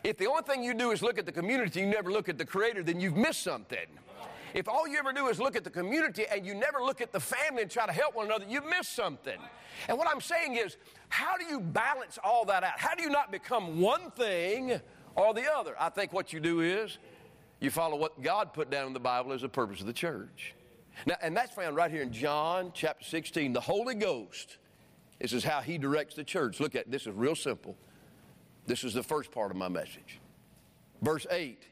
If 0.03 0.17
the 0.17 0.25
only 0.25 0.41
thing 0.41 0.63
you 0.63 0.73
do 0.73 0.89
is 0.89 1.03
look 1.03 1.19
at 1.19 1.27
the 1.27 1.31
community, 1.31 1.81
you 1.81 1.85
never 1.85 2.11
look 2.11 2.29
at 2.29 2.39
the 2.39 2.45
Creator, 2.45 2.81
then 2.81 2.99
you've 2.99 3.15
missed 3.15 3.43
something. 3.43 3.85
If 4.53 4.67
all 4.69 4.87
you 4.87 4.97
ever 4.99 5.13
do 5.13 5.27
is 5.27 5.39
look 5.39 5.55
at 5.55 5.63
the 5.63 5.69
community 5.69 6.25
and 6.31 6.45
you 6.45 6.53
never 6.53 6.79
look 6.79 7.01
at 7.01 7.11
the 7.11 7.19
family 7.19 7.63
and 7.63 7.71
try 7.71 7.85
to 7.85 7.91
help 7.91 8.15
one 8.15 8.27
another, 8.27 8.45
you 8.47 8.61
miss 8.61 8.87
something. 8.87 9.39
And 9.87 9.97
what 9.97 10.07
I'm 10.07 10.21
saying 10.21 10.55
is, 10.55 10.77
how 11.09 11.37
do 11.37 11.45
you 11.45 11.59
balance 11.59 12.19
all 12.23 12.45
that 12.45 12.63
out? 12.63 12.77
How 12.77 12.93
do 12.93 13.01
you 13.01 13.09
not 13.09 13.31
become 13.31 13.81
one 13.81 14.11
thing 14.11 14.79
or 15.15 15.33
the 15.33 15.51
other? 15.51 15.75
I 15.79 15.89
think 15.89 16.13
what 16.13 16.33
you 16.33 16.39
do 16.39 16.61
is 16.61 16.99
you 17.59 17.71
follow 17.71 17.95
what 17.95 18.21
God 18.21 18.53
put 18.53 18.69
down 18.69 18.87
in 18.87 18.93
the 18.93 18.99
Bible 18.99 19.33
as 19.33 19.41
the 19.41 19.49
purpose 19.49 19.81
of 19.81 19.87
the 19.87 19.93
church. 19.93 20.53
Now, 21.07 21.15
and 21.21 21.35
that's 21.35 21.55
found 21.55 21.75
right 21.75 21.89
here 21.89 22.03
in 22.03 22.13
John 22.13 22.71
chapter 22.75 23.03
16. 23.03 23.53
The 23.53 23.59
Holy 23.59 23.95
Ghost, 23.95 24.57
this 25.19 25.33
is 25.33 25.43
how 25.43 25.61
He 25.61 25.79
directs 25.79 26.13
the 26.13 26.23
church. 26.23 26.59
Look 26.59 26.75
at 26.75 26.91
this 26.91 27.07
is 27.07 27.15
real 27.15 27.35
simple. 27.35 27.75
This 28.67 28.83
is 28.83 28.93
the 28.93 29.03
first 29.03 29.31
part 29.31 29.49
of 29.49 29.57
my 29.57 29.67
message. 29.67 30.19
Verse 31.01 31.25
8. 31.31 31.67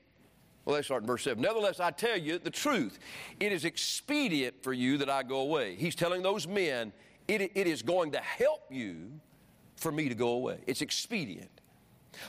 Well, 0.66 0.76
let's 0.76 0.88
start 0.88 1.04
in 1.04 1.08
verse 1.08 1.24
7. 1.24 1.42
Nevertheless, 1.42 1.80
I 1.80 1.92
tell 1.92 2.18
you 2.18 2.38
the 2.38 2.52
truth. 2.52 3.00
It 3.40 3.52
is 3.52 3.66
expedient 3.66 4.62
for 4.64 4.74
you 4.74 4.98
that 5.00 5.10
I 5.10 5.24
go 5.24 5.40
away. 5.40 5.76
He's 5.76 5.96
telling 5.96 6.22
those 6.22 6.48
men, 6.48 6.94
it, 7.28 7.52
it 7.56 7.68
is 7.68 7.82
going 7.82 8.12
to 8.12 8.20
help 8.20 8.62
you 8.70 9.12
for 9.76 9.92
me 9.92 10.08
to 10.08 10.16
go 10.16 10.30
away. 10.30 10.60
It's 10.68 10.82
expedient. 10.82 11.50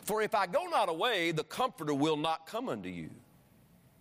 For 0.04 0.22
if 0.22 0.34
I 0.34 0.46
go 0.46 0.64
not 0.64 0.88
away, 0.88 1.32
the 1.32 1.44
Comforter 1.44 1.92
will 1.92 2.16
not 2.16 2.46
come 2.46 2.68
unto 2.68 2.88
you. 2.88 3.10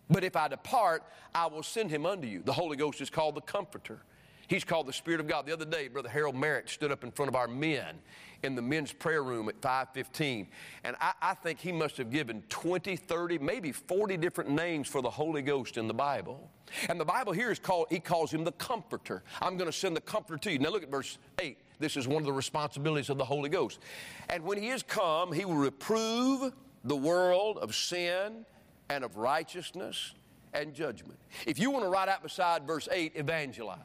But 0.09 0.23
if 0.23 0.35
I 0.35 0.47
depart, 0.47 1.03
I 1.33 1.47
will 1.47 1.63
send 1.63 1.89
him 1.89 2.05
unto 2.05 2.27
you. 2.27 2.41
The 2.43 2.53
Holy 2.53 2.77
Ghost 2.77 3.01
is 3.01 3.09
called 3.09 3.35
the 3.35 3.41
Comforter. 3.41 4.03
He's 4.51 4.65
called 4.65 4.85
the 4.85 4.91
Spirit 4.91 5.21
of 5.21 5.29
God. 5.29 5.45
The 5.45 5.53
other 5.53 5.63
day, 5.63 5.87
Brother 5.87 6.09
Harold 6.09 6.35
Merritt 6.35 6.67
stood 6.67 6.91
up 6.91 7.05
in 7.05 7.11
front 7.11 7.29
of 7.29 7.35
our 7.35 7.47
men 7.47 7.95
in 8.43 8.53
the 8.53 8.61
men's 8.61 8.91
prayer 8.91 9.23
room 9.23 9.47
at 9.47 9.55
515. 9.61 10.45
And 10.83 10.97
I, 10.99 11.13
I, 11.21 11.33
think 11.35 11.57
he 11.57 11.71
must 11.71 11.95
have 11.95 12.11
given 12.11 12.43
20, 12.49 12.97
30, 12.97 13.39
maybe 13.39 13.71
40 13.71 14.17
different 14.17 14.49
names 14.49 14.89
for 14.89 15.01
the 15.01 15.09
Holy 15.09 15.41
Ghost 15.41 15.77
in 15.77 15.87
the 15.87 15.93
Bible. 15.93 16.49
And 16.89 16.99
the 16.99 17.05
Bible 17.05 17.31
here 17.31 17.49
is 17.49 17.59
called, 17.59 17.87
he 17.89 18.01
calls 18.01 18.29
him 18.33 18.43
the 18.43 18.51
Comforter. 18.51 19.23
I'm 19.41 19.55
going 19.55 19.71
to 19.71 19.77
send 19.77 19.95
the 19.95 20.01
Comforter 20.01 20.37
to 20.39 20.51
you. 20.51 20.59
Now 20.59 20.71
look 20.71 20.83
at 20.83 20.91
verse 20.91 21.17
8. 21.39 21.57
This 21.79 21.95
is 21.95 22.05
one 22.05 22.21
of 22.21 22.25
the 22.25 22.33
responsibilities 22.33 23.09
of 23.09 23.17
the 23.17 23.23
Holy 23.23 23.47
Ghost. 23.47 23.79
And 24.27 24.43
when 24.43 24.61
he 24.61 24.67
is 24.67 24.83
come, 24.83 25.31
he 25.31 25.45
will 25.45 25.55
reprove 25.55 26.51
the 26.83 26.97
world 26.97 27.57
of 27.59 27.73
sin 27.73 28.45
and 28.89 29.05
of 29.05 29.15
righteousness 29.15 30.13
and 30.53 30.73
judgment. 30.73 31.19
If 31.47 31.57
you 31.57 31.71
want 31.71 31.85
to 31.85 31.89
write 31.89 32.09
out 32.09 32.21
beside 32.21 32.67
verse 32.67 32.89
8, 32.91 33.13
evangelize. 33.15 33.79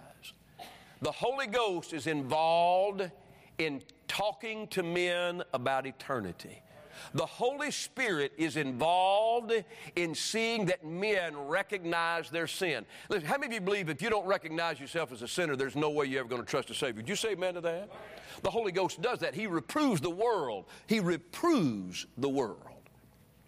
The 1.02 1.12
Holy 1.12 1.46
Ghost 1.46 1.92
is 1.92 2.06
involved 2.06 3.10
in 3.58 3.82
talking 4.08 4.66
to 4.68 4.82
men 4.82 5.42
about 5.52 5.86
eternity. 5.86 6.62
The 7.14 7.26
Holy 7.26 7.70
Spirit 7.70 8.32
is 8.38 8.56
involved 8.56 9.52
in 9.96 10.14
seeing 10.14 10.66
that 10.66 10.84
men 10.84 11.36
recognize 11.36 12.30
their 12.30 12.46
sin. 12.46 12.86
Listen, 13.10 13.28
how 13.28 13.36
many 13.36 13.56
of 13.56 13.60
you 13.62 13.66
believe 13.66 13.90
if 13.90 14.00
you 14.00 14.08
don't 14.08 14.26
recognize 14.26 14.80
yourself 14.80 15.12
as 15.12 15.20
a 15.20 15.28
sinner, 15.28 15.56
there's 15.56 15.76
no 15.76 15.90
way 15.90 16.06
you're 16.06 16.20
ever 16.20 16.28
going 16.28 16.42
to 16.42 16.48
trust 16.48 16.70
a 16.70 16.74
Savior? 16.74 17.02
Did 17.02 17.08
you 17.08 17.16
say 17.16 17.32
amen 17.32 17.54
to 17.54 17.60
that? 17.60 17.90
The 18.42 18.50
Holy 18.50 18.72
Ghost 18.72 19.02
does 19.02 19.18
that. 19.20 19.34
He 19.34 19.46
reproves 19.46 20.00
the 20.00 20.10
world. 20.10 20.64
He 20.86 21.00
reproves 21.00 22.06
the 22.16 22.28
world 22.28 22.60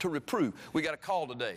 to 0.01 0.09
reprove. 0.09 0.55
We 0.73 0.83
got 0.83 0.95
a 0.95 0.99
call 0.99 1.27
today. 1.27 1.57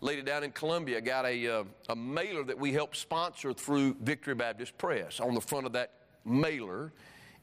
Lady 0.00 0.22
down 0.22 0.44
in 0.44 0.52
Columbia 0.52 1.00
got 1.00 1.26
a, 1.26 1.48
uh, 1.48 1.64
a 1.88 1.96
mailer 1.96 2.44
that 2.44 2.58
we 2.58 2.72
helped 2.72 2.96
sponsor 2.96 3.52
through 3.52 3.96
Victory 4.00 4.34
Baptist 4.34 4.78
Press. 4.78 5.18
On 5.18 5.34
the 5.34 5.40
front 5.40 5.66
of 5.66 5.72
that 5.72 5.92
mailer 6.24 6.92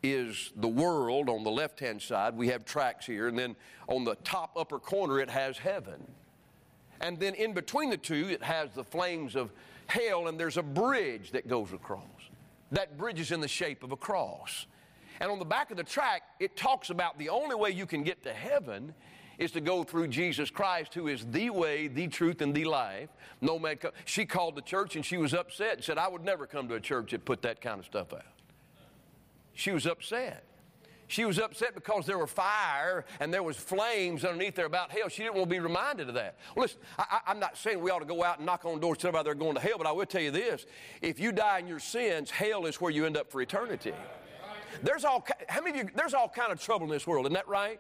is 0.02 0.54
the 0.56 0.68
world 0.68 1.30
on 1.30 1.44
the 1.44 1.52
left 1.52 1.80
hand 1.80 2.02
side. 2.02 2.36
We 2.36 2.48
have 2.50 2.64
tracts 2.64 3.06
here. 3.06 3.28
And 3.28 3.38
then 3.38 3.58
on 3.90 4.06
the 4.06 4.16
top 4.24 4.56
upper 4.56 4.80
corner, 4.80 5.20
it 5.20 5.30
has 5.30 5.58
heaven. 5.58 6.06
And 7.02 7.20
then 7.20 7.34
in 7.34 7.54
between 7.54 7.90
the 7.90 7.98
two, 7.98 8.30
it 8.30 8.42
has 8.42 8.72
the 8.72 8.86
flames 8.86 9.36
of 9.36 9.52
hell, 9.88 10.28
and 10.28 10.40
there's 10.40 10.58
a 10.58 10.64
bridge 10.64 11.32
that 11.32 11.50
goes 11.50 11.74
across. 11.74 12.02
That 12.72 12.98
bridge 12.98 13.20
is 13.20 13.32
in 13.32 13.42
the 13.42 13.50
shape 13.50 13.84
of 13.84 13.92
a 13.92 13.98
cross. 13.98 14.66
And 15.20 15.30
on 15.30 15.40
the 15.40 15.46
back 15.46 15.72
of 15.72 15.78
the 15.78 15.84
tract, 15.84 16.42
it 16.42 16.56
talks 16.56 16.90
about 16.90 17.18
the 17.18 17.30
only 17.30 17.56
way 17.56 17.72
you 17.72 17.86
can 17.86 18.04
get 18.04 18.24
to 18.24 18.34
heaven 18.34 18.94
is 19.38 19.52
to 19.52 19.62
go 19.62 19.84
through 19.84 20.08
Jesus 20.08 20.50
Christ, 20.50 20.94
who 20.94 21.08
is 21.08 21.26
the 21.26 21.50
way, 21.50 21.88
the 21.88 22.08
truth, 22.08 22.42
and 22.42 22.54
the 22.54 22.66
life. 22.66 23.10
No 23.42 23.60
man. 23.60 23.78
Co- 23.78 23.92
she 24.06 24.26
called 24.26 24.56
the 24.56 24.62
church 24.62 24.96
and 24.96 25.06
she 25.06 25.18
was 25.18 25.34
upset 25.34 25.76
and 25.76 25.84
said, 25.84 25.98
"I 25.98 26.08
would 26.08 26.24
never 26.24 26.48
come 26.48 26.68
to 26.70 26.76
a 26.76 26.80
church 26.80 27.12
that 27.12 27.26
put 27.26 27.42
that 27.44 27.62
kind 27.62 27.80
of 27.80 27.86
stuff 27.86 28.14
out." 28.14 28.24
She 29.54 29.72
was 29.72 29.86
upset. 29.86 30.44
She 31.08 31.24
was 31.24 31.38
upset 31.38 31.76
because 31.76 32.06
there 32.06 32.18
were 32.18 32.28
fire 32.28 33.06
and 33.20 33.32
there 33.34 33.44
was 33.44 33.58
flames 33.58 34.26
underneath 34.26 34.56
there 34.56 34.66
about 34.66 34.92
hell. 34.92 35.08
She 35.08 35.22
didn't 35.22 35.36
want 35.36 35.50
to 35.50 35.56
be 35.56 35.60
reminded 35.60 36.10
of 36.10 36.16
that. 36.16 36.38
Well, 36.56 36.64
listen, 36.64 36.80
I, 36.98 37.20
am 37.28 37.40
not 37.40 37.58
saying 37.58 37.80
we 37.80 37.92
ought 37.92 38.00
to 38.00 38.06
go 38.06 38.24
out 38.24 38.38
and 38.38 38.46
knock 38.46 38.66
on 38.66 38.80
doors, 38.80 38.96
and 38.96 39.02
tell 39.02 39.10
everybody 39.10 39.26
they're 39.26 39.36
going 39.36 39.56
to 39.56 39.62
hell, 39.62 39.78
but 39.78 39.86
I 39.86 39.92
will 39.92 40.06
tell 40.06 40.22
you 40.22 40.32
this: 40.32 40.66
if 41.02 41.20
you 41.20 41.32
die 41.32 41.60
in 41.60 41.68
your 41.68 41.80
sins, 41.80 42.32
hell 42.32 42.66
is 42.66 42.82
where 42.82 42.92
you 42.92 43.06
end 43.06 43.18
up 43.18 43.32
for 43.32 43.42
eternity. 43.42 43.94
There's 44.82 45.06
all 45.06 45.26
how 45.48 45.62
many 45.62 45.80
of 45.80 45.86
you? 45.86 45.92
There's 45.96 46.14
all 46.14 46.28
kind 46.28 46.52
of 46.52 46.60
trouble 46.60 46.86
in 46.86 46.92
this 46.92 47.06
world, 47.06 47.26
isn't 47.28 47.34
that 47.34 47.48
right? 47.48 47.80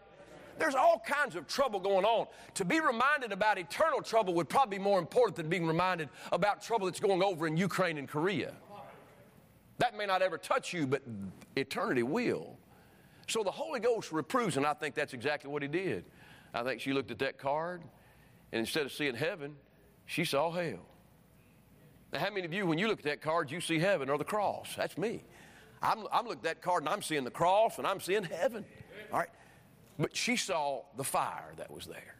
There's 0.57 0.75
all 0.75 1.03
kinds 1.05 1.35
of 1.35 1.47
trouble 1.47 1.79
going 1.79 2.05
on. 2.05 2.27
To 2.55 2.65
be 2.65 2.79
reminded 2.79 3.31
about 3.31 3.57
eternal 3.57 4.01
trouble 4.01 4.33
would 4.35 4.49
probably 4.49 4.77
be 4.77 4.83
more 4.83 4.99
important 4.99 5.35
than 5.35 5.49
being 5.49 5.67
reminded 5.67 6.09
about 6.31 6.61
trouble 6.61 6.85
that's 6.85 6.99
going 6.99 7.21
over 7.21 7.47
in 7.47 7.57
Ukraine 7.57 7.97
and 7.97 8.07
Korea. 8.07 8.53
That 9.79 9.97
may 9.97 10.05
not 10.05 10.21
ever 10.21 10.37
touch 10.37 10.71
you, 10.73 10.87
but 10.87 11.01
eternity 11.55 12.03
will. 12.03 12.57
So 13.27 13.43
the 13.43 13.51
Holy 13.51 13.79
Ghost 13.79 14.11
reproves, 14.11 14.55
and 14.55 14.65
I 14.65 14.73
think 14.73 14.95
that's 14.95 15.13
exactly 15.13 15.49
what 15.51 15.61
he 15.61 15.67
did. 15.67 16.05
I 16.53 16.63
think 16.63 16.79
she 16.79 16.93
looked 16.93 17.11
at 17.11 17.19
that 17.19 17.37
card, 17.37 17.81
and 18.53 18.59
instead 18.59 18.85
of 18.85 18.93
seeing 18.93 19.15
heaven, 19.15 19.55
she 20.05 20.23
saw 20.23 20.51
hell. 20.51 20.85
Now, 22.13 22.19
how 22.19 22.29
many 22.29 22.45
of 22.45 22.53
you, 22.53 22.65
when 22.65 22.77
you 22.77 22.87
look 22.87 22.99
at 22.99 23.05
that 23.05 23.21
card, 23.21 23.51
you 23.51 23.59
see 23.59 23.79
heaven 23.79 24.09
or 24.09 24.17
the 24.17 24.23
cross? 24.23 24.73
That's 24.77 24.97
me. 24.97 25.23
I'm, 25.81 26.05
I'm 26.13 26.25
looking 26.25 26.39
at 26.39 26.43
that 26.43 26.61
card, 26.61 26.83
and 26.83 26.89
I'm 26.89 27.01
seeing 27.01 27.25
the 27.25 27.31
cross, 27.31 27.77
and 27.77 27.85
I'm 27.85 27.99
seeing 27.99 28.23
heaven. 28.23 28.63
All 29.11 29.19
right? 29.19 29.29
But 29.97 30.15
she 30.15 30.35
saw 30.35 30.83
the 30.97 31.03
fire 31.03 31.53
that 31.57 31.71
was 31.71 31.85
there. 31.85 32.15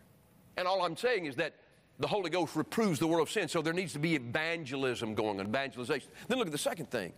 And 0.58 0.68
all 0.68 0.84
I'm 0.84 0.96
saying 0.96 1.26
is 1.26 1.36
that 1.36 1.54
the 2.00 2.08
Holy 2.08 2.30
Ghost 2.30 2.56
reproves 2.56 3.00
the 3.00 3.08
world 3.08 3.28
of 3.28 3.32
sin, 3.32 3.48
so 3.48 3.62
there 3.62 3.74
needs 3.74 3.94
to 3.94 4.00
be 4.00 4.16
evangelism 4.16 5.16
going 5.16 5.40
on, 5.40 5.48
evangelization. 5.48 6.10
Then 6.28 6.38
look 6.38 6.48
at 6.48 6.52
the 6.52 6.58
second 6.58 6.90
thing. 6.92 7.14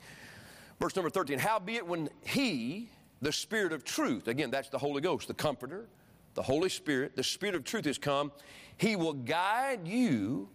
Verse 0.80 0.96
number 0.96 1.10
13. 1.10 1.40
Howbeit, 1.40 1.86
when 1.86 2.10
He, 2.24 2.90
the 3.22 3.32
Spirit 3.32 3.74
of 3.74 3.84
truth, 3.84 4.28
again, 4.28 4.52
that's 4.52 4.70
the 4.70 4.78
Holy 4.78 5.02
Ghost, 5.02 5.28
the 5.28 5.34
Comforter, 5.34 5.88
the 6.36 6.44
Holy 6.44 6.70
Spirit, 6.70 7.16
the 7.16 7.24
Spirit 7.24 7.56
of 7.56 7.64
truth 7.64 7.86
has 7.86 7.98
come, 7.98 8.32
He 8.78 8.96
will 8.96 9.14
guide 9.14 9.88
you 9.88 10.50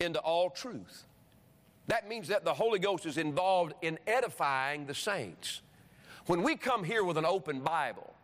into 0.00 0.18
all 0.20 0.50
truth. 0.50 1.06
That 1.86 2.08
means 2.08 2.28
that 2.28 2.44
the 2.44 2.52
Holy 2.52 2.78
Ghost 2.78 3.06
is 3.06 3.16
involved 3.16 3.74
in 3.80 3.98
edifying 4.06 4.86
the 4.86 4.94
saints. 4.94 5.62
When 6.26 6.42
we 6.42 6.56
come 6.56 6.82
here 6.84 7.04
with 7.04 7.16
an 7.16 7.24
open 7.24 7.60
Bible, 7.60 8.15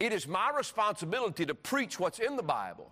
it 0.00 0.12
is 0.12 0.26
my 0.26 0.50
responsibility 0.56 1.46
to 1.46 1.54
preach 1.54 1.98
what's 1.98 2.18
in 2.18 2.36
the 2.36 2.42
Bible. 2.42 2.90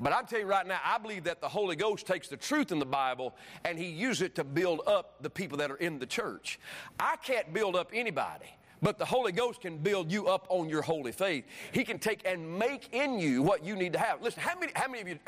But 0.00 0.12
I'm 0.12 0.26
telling 0.26 0.46
you 0.46 0.50
right 0.50 0.66
now, 0.66 0.80
I 0.84 0.98
believe 0.98 1.24
that 1.24 1.40
the 1.40 1.48
Holy 1.48 1.76
Ghost 1.76 2.06
takes 2.06 2.28
the 2.28 2.36
truth 2.36 2.72
in 2.72 2.78
the 2.78 2.86
Bible 2.86 3.34
and 3.64 3.78
He 3.78 3.86
uses 3.86 4.22
it 4.22 4.34
to 4.36 4.44
build 4.44 4.82
up 4.86 5.22
the 5.22 5.30
people 5.30 5.58
that 5.58 5.70
are 5.70 5.76
in 5.76 5.98
the 5.98 6.06
church. 6.06 6.58
I 6.98 7.16
can't 7.16 7.52
build 7.52 7.76
up 7.76 7.90
anybody. 7.94 8.46
But 8.82 8.98
the 8.98 9.04
Holy 9.06 9.32
Ghost 9.32 9.62
can 9.62 9.78
build 9.78 10.12
you 10.12 10.26
up 10.26 10.46
on 10.50 10.68
your 10.68 10.82
holy 10.82 11.12
faith. 11.12 11.46
He 11.72 11.84
can 11.84 11.98
take 11.98 12.20
and 12.26 12.58
make 12.58 12.92
in 12.92 13.18
you 13.18 13.42
what 13.42 13.64
you 13.64 13.76
need 13.76 13.94
to 13.94 13.98
have. 13.98 14.20
Listen, 14.20 14.42
how 14.42 14.58
many, 14.58 14.72
how 14.74 14.88
many 14.88 15.00
of 15.00 15.08
you 15.08 15.18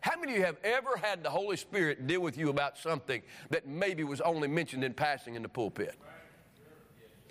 how 0.00 0.18
many 0.18 0.32
of 0.32 0.38
you 0.38 0.44
have 0.44 0.56
ever 0.64 0.96
had 0.96 1.22
the 1.22 1.30
Holy 1.30 1.56
Spirit 1.56 2.08
deal 2.08 2.20
with 2.20 2.36
you 2.36 2.48
about 2.48 2.76
something 2.76 3.22
that 3.50 3.68
maybe 3.68 4.02
was 4.02 4.20
only 4.20 4.48
mentioned 4.48 4.82
in 4.82 4.94
passing 4.94 5.36
in 5.36 5.42
the 5.42 5.48
pulpit? 5.48 5.94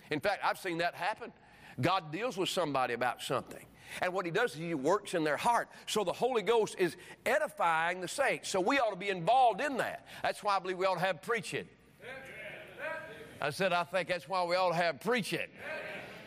In 0.09 0.21
fact, 0.21 0.41
I've 0.45 0.59
seen 0.59 0.77
that 0.77 0.95
happen. 0.95 1.33
God 1.81 2.11
deals 2.11 2.37
with 2.37 2.49
somebody 2.49 2.93
about 2.93 3.21
something. 3.21 3.65
And 4.01 4.13
what 4.13 4.25
he 4.25 4.31
does 4.31 4.53
is 4.53 4.59
he 4.59 4.73
works 4.73 5.13
in 5.13 5.23
their 5.23 5.37
heart. 5.37 5.69
So 5.87 6.03
the 6.03 6.13
Holy 6.13 6.41
Ghost 6.41 6.75
is 6.79 6.95
edifying 7.25 8.01
the 8.01 8.07
saints. 8.07 8.49
So 8.49 8.59
we 8.59 8.79
ought 8.79 8.89
to 8.89 8.95
be 8.95 9.09
involved 9.09 9.61
in 9.61 9.77
that. 9.77 10.07
That's 10.23 10.43
why 10.43 10.55
I 10.55 10.59
believe 10.59 10.77
we 10.77 10.85
ought 10.85 10.95
to 10.95 11.05
have 11.05 11.21
preaching. 11.21 11.67
I 13.41 13.49
said, 13.49 13.73
I 13.73 13.83
think 13.83 14.07
that's 14.07 14.27
why 14.29 14.43
we 14.45 14.55
ought 14.55 14.69
to 14.69 14.75
have 14.75 15.01
preaching. 15.01 15.47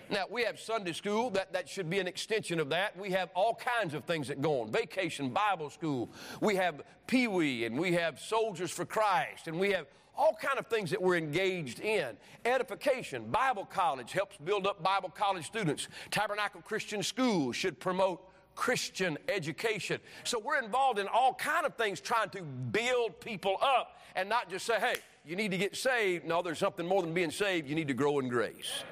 Now, 0.09 0.25
we 0.31 0.45
have 0.45 0.61
Sunday 0.61 0.93
school, 0.93 1.31
that, 1.31 1.53
that 1.53 1.69
should 1.69 1.91
be 1.91 1.99
an 1.99 2.07
extension 2.07 2.61
of 2.61 2.71
that. 2.71 2.97
We 2.97 3.11
have 3.11 3.31
all 3.35 3.55
kinds 3.55 3.95
of 3.95 4.05
things 4.05 4.29
that 4.29 4.41
go 4.41 4.63
on 4.63 4.71
vacation, 4.71 5.31
Bible 5.31 5.71
school. 5.71 6.11
We 6.41 6.57
have 6.57 6.83
Pee 7.07 7.27
Wee, 7.27 7.65
and 7.65 7.79
we 7.79 7.93
have 7.95 8.21
Soldiers 8.21 8.71
for 8.71 8.85
Christ, 8.85 9.49
and 9.49 9.59
we 9.59 9.73
have 9.73 9.87
all 10.17 10.35
kind 10.41 10.59
of 10.59 10.67
things 10.69 10.91
that 10.91 11.03
we're 11.03 11.17
engaged 11.17 11.81
in. 11.81 12.17
Edification, 12.45 13.31
Bible 13.31 13.65
college 13.65 14.13
helps 14.13 14.37
build 14.39 14.67
up 14.67 14.83
Bible 14.83 15.11
college 15.11 15.45
students. 15.45 15.89
Tabernacle 16.11 16.63
Christian 16.63 17.03
School 17.03 17.53
should 17.53 17.79
promote 17.79 18.23
Christian 18.55 19.19
education. 19.29 20.01
So 20.25 20.39
we're 20.39 20.63
involved 20.63 20.99
in 20.99 21.09
all 21.09 21.35
kind 21.35 21.67
of 21.67 21.75
things 21.75 22.01
trying 22.01 22.31
to 22.31 22.43
build 22.43 23.21
people 23.21 23.59
up 23.61 24.01
and 24.15 24.29
not 24.29 24.49
just 24.49 24.65
say, 24.65 24.81
hey, 24.81 24.95
you 25.27 25.37
need 25.37 25.51
to 25.51 25.59
get 25.59 25.77
saved. 25.77 26.25
No, 26.25 26.41
there's 26.41 26.59
something 26.59 26.87
more 26.87 27.03
than 27.03 27.13
being 27.13 27.31
saved. 27.31 27.69
You 27.69 27.75
need 27.75 27.89
to 27.89 27.95
grow 27.95 28.19
in 28.19 28.29
grace. 28.29 28.85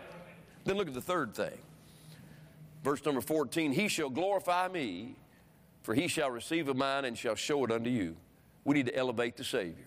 Then 0.65 0.77
look 0.77 0.89
at 0.89 0.95
the 0.95 1.01
third 1.01 1.35
thing. 1.35 1.59
Verse 2.83 3.05
number 3.05 3.21
14, 3.21 3.73
he 3.73 3.89
shall 3.89 4.11
glorify 4.11 4.69
me, 4.69 5.17
for 5.83 5.95
he 5.95 6.09
shall 6.09 6.31
receive 6.31 6.69
of 6.69 6.77
mine 6.77 7.05
and 7.05 7.17
shall 7.17 7.35
show 7.35 7.65
it 7.65 7.71
unto 7.71 7.91
you. 7.91 8.17
We 8.65 8.75
need 8.75 8.87
to 8.87 8.97
elevate 8.97 9.37
the 9.37 9.45
Savior. 9.45 9.87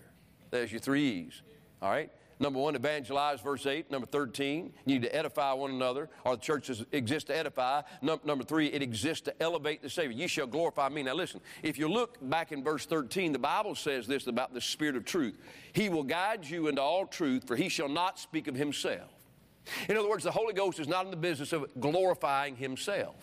There's 0.50 0.72
your 0.72 0.80
three 0.80 1.08
E's. 1.08 1.42
All 1.82 1.90
right? 1.90 2.10
Number 2.40 2.60
one, 2.60 2.76
evangelize, 2.76 3.40
verse 3.40 3.66
8. 3.66 3.90
Number 3.90 4.06
13, 4.06 4.72
you 4.84 4.94
need 4.94 5.02
to 5.02 5.14
edify 5.14 5.52
one 5.52 5.72
another, 5.72 6.08
or 6.24 6.36
the 6.36 6.42
church 6.42 6.70
exists 6.92 7.26
to 7.28 7.36
edify. 7.36 7.82
Num- 8.00 8.20
number 8.24 8.44
three, 8.44 8.68
it 8.68 8.80
exists 8.80 9.24
to 9.24 9.42
elevate 9.42 9.82
the 9.82 9.90
Savior. 9.90 10.16
You 10.16 10.28
shall 10.28 10.46
glorify 10.46 10.88
me. 10.88 11.02
Now 11.02 11.14
listen, 11.14 11.40
if 11.62 11.78
you 11.78 11.88
look 11.88 12.16
back 12.22 12.52
in 12.52 12.62
verse 12.62 12.86
13, 12.86 13.32
the 13.32 13.38
Bible 13.40 13.74
says 13.74 14.06
this 14.06 14.26
about 14.28 14.54
the 14.54 14.60
Spirit 14.60 14.94
of 14.94 15.04
truth. 15.04 15.36
He 15.72 15.88
will 15.88 16.04
guide 16.04 16.44
you 16.44 16.68
into 16.68 16.80
all 16.80 17.06
truth, 17.06 17.46
for 17.46 17.56
he 17.56 17.68
shall 17.68 17.88
not 17.88 18.20
speak 18.20 18.46
of 18.46 18.54
himself. 18.54 19.10
In 19.88 19.96
other 19.96 20.08
words, 20.08 20.24
the 20.24 20.30
Holy 20.30 20.54
Ghost 20.54 20.78
is 20.80 20.88
not 20.88 21.04
in 21.04 21.10
the 21.10 21.16
business 21.16 21.52
of 21.52 21.66
glorifying 21.80 22.56
himself. 22.56 23.16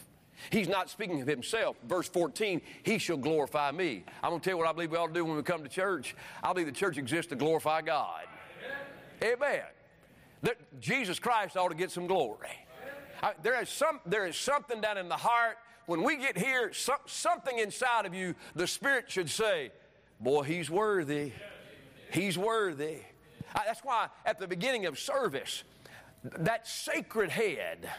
He's 0.50 0.68
not 0.68 0.90
speaking 0.90 1.22
of 1.22 1.28
himself. 1.28 1.78
Verse 1.88 2.10
14, 2.10 2.62
he 2.84 2.98
shall 2.98 3.18
glorify 3.18 3.72
me. 3.72 4.04
I'm 4.22 4.32
going 4.32 4.42
to 4.42 4.44
tell 4.44 4.54
you 4.54 4.58
what 4.58 4.68
I 4.68 4.74
believe 4.74 4.92
we 4.92 4.98
ought 4.98 5.08
to 5.08 5.14
do 5.14 5.26
when 5.26 5.38
we 5.38 5.44
come 5.44 5.64
to 5.64 5.70
church. 5.70 6.16
I 6.44 6.52
believe 6.52 6.68
the 6.68 6.74
church 6.74 6.98
exists 6.98 7.30
to 7.30 7.36
glorify 7.36 7.82
God. 7.82 8.26
Amen. 9.24 9.38
Amen. 9.42 9.64
That 10.44 10.58
Jesus 10.80 11.20
Christ 11.20 11.58
ought 11.58 11.70
to 11.70 11.76
get 11.76 11.92
some 11.92 12.08
glory. 12.08 12.50
I, 13.24 13.34
there, 13.42 13.60
is 13.62 13.70
some, 13.70 14.02
there 14.06 14.28
is 14.28 14.36
something 14.36 14.82
down 14.82 14.98
in 14.98 15.08
the 15.08 15.16
heart. 15.16 15.58
When 15.86 16.04
we 16.04 16.18
get 16.18 16.38
here, 16.38 16.74
some, 16.74 16.98
something 17.06 17.58
inside 17.58 18.06
of 18.06 18.14
you, 18.14 18.36
the 18.56 18.68
Spirit 18.68 19.06
should 19.10 19.30
say, 19.30 19.72
Boy, 20.20 20.44
he's 20.44 20.70
worthy. 20.70 21.34
He's 22.12 22.38
worthy. 22.38 23.00
I, 23.54 23.64
that's 23.66 23.82
why 23.82 24.08
at 24.26 24.40
the 24.40 24.48
beginning 24.48 24.86
of 24.86 24.98
service, 24.98 25.64
that 26.40 26.68
sacred 26.68 27.30
head, 27.30 27.90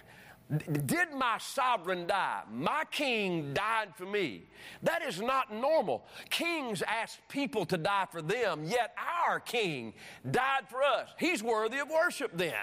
did 0.86 1.12
my 1.12 1.38
sovereign 1.38 2.06
die? 2.06 2.42
My 2.52 2.84
king 2.92 3.52
died 3.52 3.88
for 3.96 4.06
me. 4.06 4.44
That 4.84 5.02
is 5.02 5.20
not 5.20 5.52
normal. 5.52 6.06
Kings 6.30 6.82
ask 6.82 7.18
people 7.28 7.66
to 7.66 7.76
die 7.76 8.06
for 8.12 8.22
them, 8.22 8.62
yet 8.64 8.94
our 9.26 9.40
king 9.40 9.92
died 10.30 10.68
for 10.68 10.84
us. 10.84 11.08
He's 11.18 11.42
worthy 11.42 11.78
of 11.78 11.90
worship 11.90 12.30
then. 12.34 12.54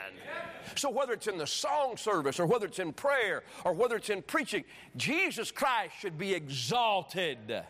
So, 0.75 0.89
whether 0.89 1.12
it's 1.12 1.27
in 1.27 1.38
the 1.38 1.48
song 1.48 1.98
service, 1.98 2.39
or 2.39 2.46
whether 2.46 2.67
it's 2.67 2.79
in 2.79 2.93
prayer, 2.93 3.43
or 3.65 3.74
whether 3.74 3.98
it's 3.98 4.10
in 4.10 4.22
preaching, 4.22 4.63
Jesus 4.96 5.51
Christ 5.51 5.96
should 6.00 6.17
be 6.17 6.34
exalted. 6.34 7.63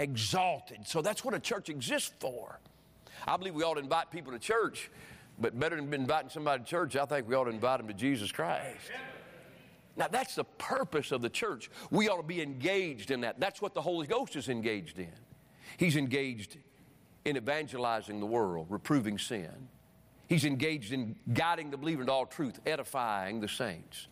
Exalted. 0.00 0.88
So, 0.88 1.00
that's 1.00 1.24
what 1.24 1.34
a 1.34 1.40
church 1.40 1.68
exists 1.68 2.12
for. 2.18 2.58
I 3.26 3.36
believe 3.36 3.54
we 3.54 3.62
ought 3.62 3.74
to 3.74 3.80
invite 3.80 4.10
people 4.10 4.32
to 4.32 4.38
church, 4.38 4.90
but 5.40 5.58
better 5.58 5.76
than 5.76 5.92
inviting 5.92 6.30
somebody 6.30 6.62
to 6.62 6.68
church, 6.68 6.96
I 6.96 7.04
think 7.06 7.28
we 7.28 7.34
ought 7.34 7.44
to 7.44 7.50
invite 7.50 7.78
them 7.78 7.88
to 7.88 7.94
Jesus 7.94 8.32
Christ. 8.32 8.90
Now, 9.96 10.06
that's 10.08 10.36
the 10.36 10.44
purpose 10.44 11.10
of 11.10 11.22
the 11.22 11.28
church. 11.28 11.70
We 11.90 12.08
ought 12.08 12.18
to 12.18 12.22
be 12.22 12.40
engaged 12.40 13.10
in 13.10 13.22
that. 13.22 13.40
That's 13.40 13.60
what 13.60 13.74
the 13.74 13.82
Holy 13.82 14.06
Ghost 14.06 14.36
is 14.36 14.48
engaged 14.48 14.98
in. 14.98 15.12
He's 15.76 15.96
engaged 15.96 16.56
in 17.24 17.36
evangelizing 17.36 18.20
the 18.20 18.26
world, 18.26 18.66
reproving 18.70 19.18
sin. 19.18 19.68
He's 20.28 20.44
engaged 20.44 20.92
in 20.92 21.16
guiding 21.32 21.70
the 21.70 21.76
believer 21.76 22.02
into 22.02 22.12
all 22.12 22.26
truth, 22.26 22.60
edifying 22.66 23.40
the 23.40 23.48
saints. 23.48 24.06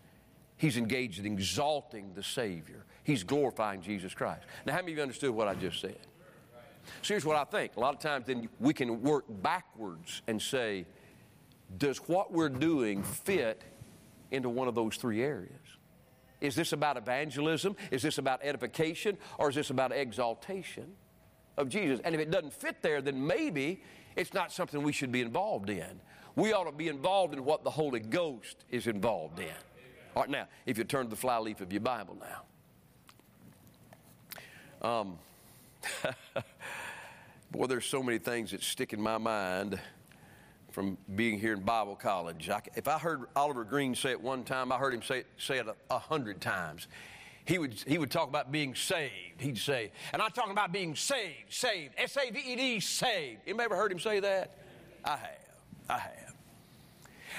He's 0.56 0.76
engaged 0.76 1.18
in 1.18 1.26
exalting 1.26 2.12
the 2.14 2.22
Savior. 2.22 2.84
He's 3.04 3.22
glorifying 3.22 3.82
Jesus 3.82 4.14
Christ. 4.14 4.42
Now, 4.64 4.72
how 4.72 4.80
many 4.80 4.92
of 4.92 4.96
you 4.98 5.02
understood 5.02 5.30
what 5.30 5.46
I 5.46 5.54
just 5.54 5.80
said? 5.80 5.98
So 7.02 7.14
here's 7.14 7.24
what 7.24 7.36
I 7.36 7.44
think. 7.44 7.76
A 7.76 7.80
lot 7.80 7.94
of 7.94 8.00
times 8.00 8.26
then 8.26 8.48
we 8.58 8.72
can 8.72 9.02
work 9.02 9.24
backwards 9.28 10.22
and 10.26 10.40
say, 10.40 10.86
does 11.78 11.98
what 11.98 12.32
we're 12.32 12.48
doing 12.48 13.02
fit 13.02 13.62
into 14.30 14.48
one 14.48 14.68
of 14.68 14.74
those 14.74 14.96
three 14.96 15.22
areas. 15.22 15.52
Is 16.40 16.54
this 16.54 16.72
about 16.72 16.96
evangelism? 16.96 17.76
Is 17.90 18.02
this 18.02 18.18
about 18.18 18.40
edification? 18.42 19.16
Or 19.38 19.48
is 19.48 19.54
this 19.54 19.70
about 19.70 19.92
exaltation 19.92 20.92
of 21.56 21.68
Jesus? 21.68 22.00
And 22.04 22.14
if 22.14 22.20
it 22.20 22.30
doesn't 22.30 22.52
fit 22.52 22.82
there, 22.82 23.00
then 23.00 23.26
maybe 23.26 23.82
it's 24.16 24.34
not 24.34 24.52
something 24.52 24.82
we 24.82 24.92
should 24.92 25.12
be 25.12 25.22
involved 25.22 25.70
in. 25.70 26.00
We 26.34 26.52
ought 26.52 26.64
to 26.64 26.72
be 26.72 26.88
involved 26.88 27.32
in 27.32 27.44
what 27.44 27.64
the 27.64 27.70
Holy 27.70 28.00
Ghost 28.00 28.64
is 28.70 28.86
involved 28.86 29.40
in. 29.40 29.46
All 30.14 30.22
right, 30.22 30.30
now, 30.30 30.46
if 30.66 30.78
you 30.78 30.84
turn 30.84 31.04
to 31.04 31.10
the 31.10 31.16
flyleaf 31.16 31.60
of 31.60 31.72
your 31.72 31.80
Bible 31.80 32.16
now. 32.20 32.42
Um, 34.88 35.18
boy, 37.50 37.66
there's 37.66 37.86
so 37.86 38.02
many 38.02 38.18
things 38.18 38.50
that 38.50 38.62
stick 38.62 38.92
in 38.92 39.00
my 39.00 39.18
mind 39.18 39.78
from 40.76 40.98
being 41.14 41.40
here 41.40 41.54
in 41.54 41.60
Bible 41.60 41.96
college. 41.96 42.50
I, 42.50 42.60
if 42.74 42.86
I 42.86 42.98
heard 42.98 43.22
Oliver 43.34 43.64
Greene 43.64 43.94
say 43.94 44.10
it 44.10 44.20
one 44.20 44.44
time, 44.44 44.70
I 44.70 44.76
heard 44.76 44.92
him 44.92 45.00
say 45.00 45.20
it, 45.20 45.26
say 45.38 45.56
it 45.56 45.66
a, 45.66 45.74
a 45.88 45.98
hundred 45.98 46.38
times. 46.38 46.86
He 47.46 47.56
would, 47.58 47.82
he 47.86 47.96
would 47.96 48.10
talk 48.10 48.28
about 48.28 48.52
being 48.52 48.74
saved. 48.74 49.40
He'd 49.40 49.56
say, 49.56 49.90
and 50.12 50.20
I'm 50.20 50.32
talking 50.32 50.52
about 50.52 50.72
being 50.72 50.94
saved, 50.94 51.46
saved, 51.48 51.94
S 51.96 52.18
A 52.18 52.30
V 52.30 52.38
E 52.38 52.56
D, 52.56 52.80
saved. 52.80 53.40
You 53.46 53.58
ever 53.58 53.74
heard 53.74 53.90
him 53.90 53.98
say 53.98 54.20
that? 54.20 54.50
I 55.02 55.16
have. 55.16 55.38
I 55.88 55.98
have. 55.98 56.34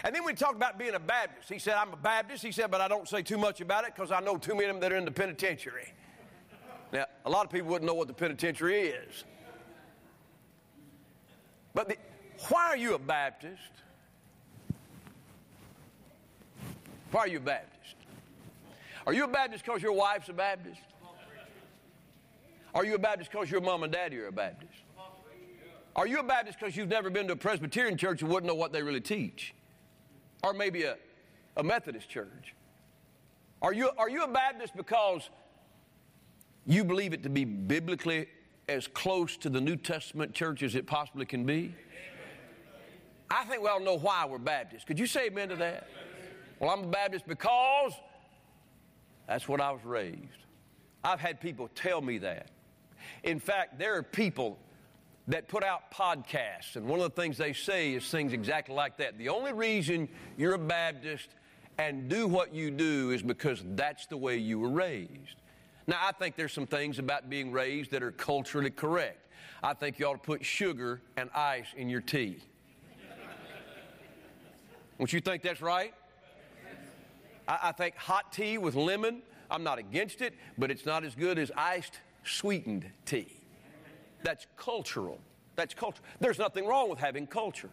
And 0.03 0.15
then 0.15 0.25
we 0.25 0.33
talked 0.33 0.55
about 0.55 0.79
being 0.79 0.95
a 0.95 0.99
Baptist. 0.99 1.47
He 1.47 1.59
said, 1.59 1.75
I'm 1.75 1.93
a 1.93 1.97
Baptist. 1.97 2.43
He 2.43 2.51
said, 2.51 2.71
but 2.71 2.81
I 2.81 2.87
don't 2.87 3.07
say 3.07 3.21
too 3.21 3.37
much 3.37 3.61
about 3.61 3.83
it 3.83 3.93
because 3.93 4.11
I 4.11 4.19
know 4.19 4.37
too 4.37 4.55
many 4.55 4.65
of 4.65 4.73
them 4.73 4.81
that 4.81 4.91
are 4.91 4.97
in 4.97 5.05
the 5.05 5.11
penitentiary. 5.11 5.93
Now, 6.91 7.05
a 7.23 7.29
lot 7.29 7.45
of 7.45 7.51
people 7.51 7.69
wouldn't 7.69 7.85
know 7.85 7.93
what 7.93 8.07
the 8.07 8.15
penitentiary 8.15 8.87
is. 8.87 9.25
But 11.75 11.89
the, 11.89 11.97
why 12.49 12.65
are 12.67 12.77
you 12.77 12.95
a 12.95 12.99
Baptist? 12.99 13.61
Why 17.11 17.21
are 17.21 17.27
you 17.27 17.37
a 17.37 17.41
Baptist? 17.41 17.95
Are 19.05 19.13
you 19.13 19.23
a 19.23 19.27
Baptist 19.27 19.63
because 19.65 19.81
your 19.81 19.93
wife's 19.93 20.29
a 20.29 20.33
Baptist? 20.33 20.81
Are 22.75 22.85
you 22.85 22.95
a 22.95 22.99
Baptist 22.99 23.31
because 23.31 23.49
your 23.49 23.61
mom 23.61 23.83
and 23.83 23.91
daddy 23.91 24.17
are 24.17 24.27
a 24.27 24.31
Baptist? 24.31 24.73
Are 25.95 26.05
you 26.05 26.19
a 26.19 26.23
Baptist 26.23 26.59
because 26.59 26.77
you've 26.77 26.89
never 26.89 27.09
been 27.09 27.25
to 27.27 27.33
a 27.33 27.37
Presbyterian 27.37 27.97
church 27.97 28.21
and 28.21 28.29
wouldn't 28.29 28.45
know 28.45 28.55
what 28.55 28.71
they 28.71 28.83
really 28.83 29.01
teach? 29.01 29.55
Or 30.43 30.53
maybe 30.53 30.83
a, 30.83 30.95
a 31.55 31.63
Methodist 31.63 32.07
church? 32.07 32.53
Are 33.63 33.73
you, 33.73 33.89
are 33.97 34.09
you 34.09 34.23
a 34.23 34.27
Baptist 34.27 34.75
because 34.75 35.29
you 36.67 36.83
believe 36.83 37.13
it 37.13 37.23
to 37.23 37.29
be 37.29 37.45
biblically 37.45 38.27
as 38.69 38.85
close 38.85 39.37
to 39.37 39.49
the 39.49 39.59
New 39.59 39.75
Testament 39.75 40.33
church 40.33 40.61
as 40.61 40.75
it 40.75 40.85
possibly 40.85 41.25
can 41.25 41.45
be? 41.45 41.73
I 43.29 43.43
think 43.45 43.61
we 43.61 43.69
all 43.69 43.79
know 43.79 43.97
why 43.97 44.25
we're 44.25 44.37
Baptists. 44.37 44.85
Could 44.85 44.99
you 44.99 45.07
say 45.07 45.27
amen 45.27 45.49
to 45.49 45.55
that? 45.57 45.87
Well, 46.59 46.69
I'm 46.69 46.85
a 46.85 46.87
Baptist 46.87 47.27
because 47.27 47.93
that's 49.27 49.47
what 49.47 49.61
I 49.61 49.71
was 49.71 49.83
raised. 49.83 50.19
I've 51.03 51.19
had 51.19 51.39
people 51.39 51.69
tell 51.75 52.01
me 52.01 52.17
that. 52.19 52.49
In 53.23 53.39
fact, 53.39 53.77
there 53.77 53.95
are 53.95 54.03
people 54.03 54.57
that 55.27 55.47
put 55.47 55.63
out 55.63 55.91
podcasts, 55.91 56.75
and 56.75 56.87
one 56.87 56.99
of 56.99 57.13
the 57.13 57.21
things 57.21 57.37
they 57.37 57.53
say 57.53 57.93
is 57.93 58.09
things 58.09 58.31
exactly 58.31 58.73
like 58.73 58.97
that. 58.97 59.17
The 59.17 59.29
only 59.29 59.51
reason 59.51 60.07
you're 60.37 60.53
a 60.53 60.59
Baptist 60.59 61.29
and 61.77 62.09
do 62.09 62.27
what 62.27 62.53
you 62.53 62.71
do 62.71 63.11
is 63.11 63.21
because 63.21 63.63
that's 63.75 64.07
the 64.07 64.17
way 64.17 64.37
you 64.37 64.57
were 64.57 64.69
raised. 64.69 65.41
Now, 65.85 65.99
I 66.01 66.11
think 66.11 66.35
there's 66.35 66.53
some 66.53 66.65
things 66.65 66.97
about 66.97 67.29
being 67.29 67.51
raised 67.51 67.91
that 67.91 68.03
are 68.03 68.11
culturally 68.11 68.69
correct. 68.69 69.27
I 69.63 69.73
think 69.73 69.99
you 69.99 70.07
ought 70.07 70.13
to 70.13 70.19
put 70.19 70.43
sugar 70.43 71.01
and 71.17 71.29
ice 71.35 71.67
in 71.75 71.89
your 71.89 72.01
tea. 72.01 72.37
Don't 74.97 75.11
you 75.11 75.19
think 75.19 75.43
that's 75.43 75.61
right? 75.61 75.93
I, 77.47 77.59
I, 77.63 77.71
think 77.71 77.95
hot 77.95 78.31
tea 78.33 78.57
with 78.57 78.75
lemon, 78.75 79.21
I'm 79.49 79.63
not 79.63 79.77
against 79.77 80.21
it, 80.21 80.33
but 80.57 80.71
it's 80.71 80.85
not 80.85 81.03
as 81.03 81.15
good 81.15 81.37
as 81.37 81.51
iced 81.55 81.99
sweetened 82.23 82.89
tea. 83.05 83.37
That's 84.23 84.47
cultural. 84.57 85.19
That's 85.55 85.73
culture. 85.73 86.01
There's 86.19 86.39
nothing 86.39 86.65
wrong 86.65 86.89
with 86.89 86.99
having 86.99 87.27
culture. 87.27 87.69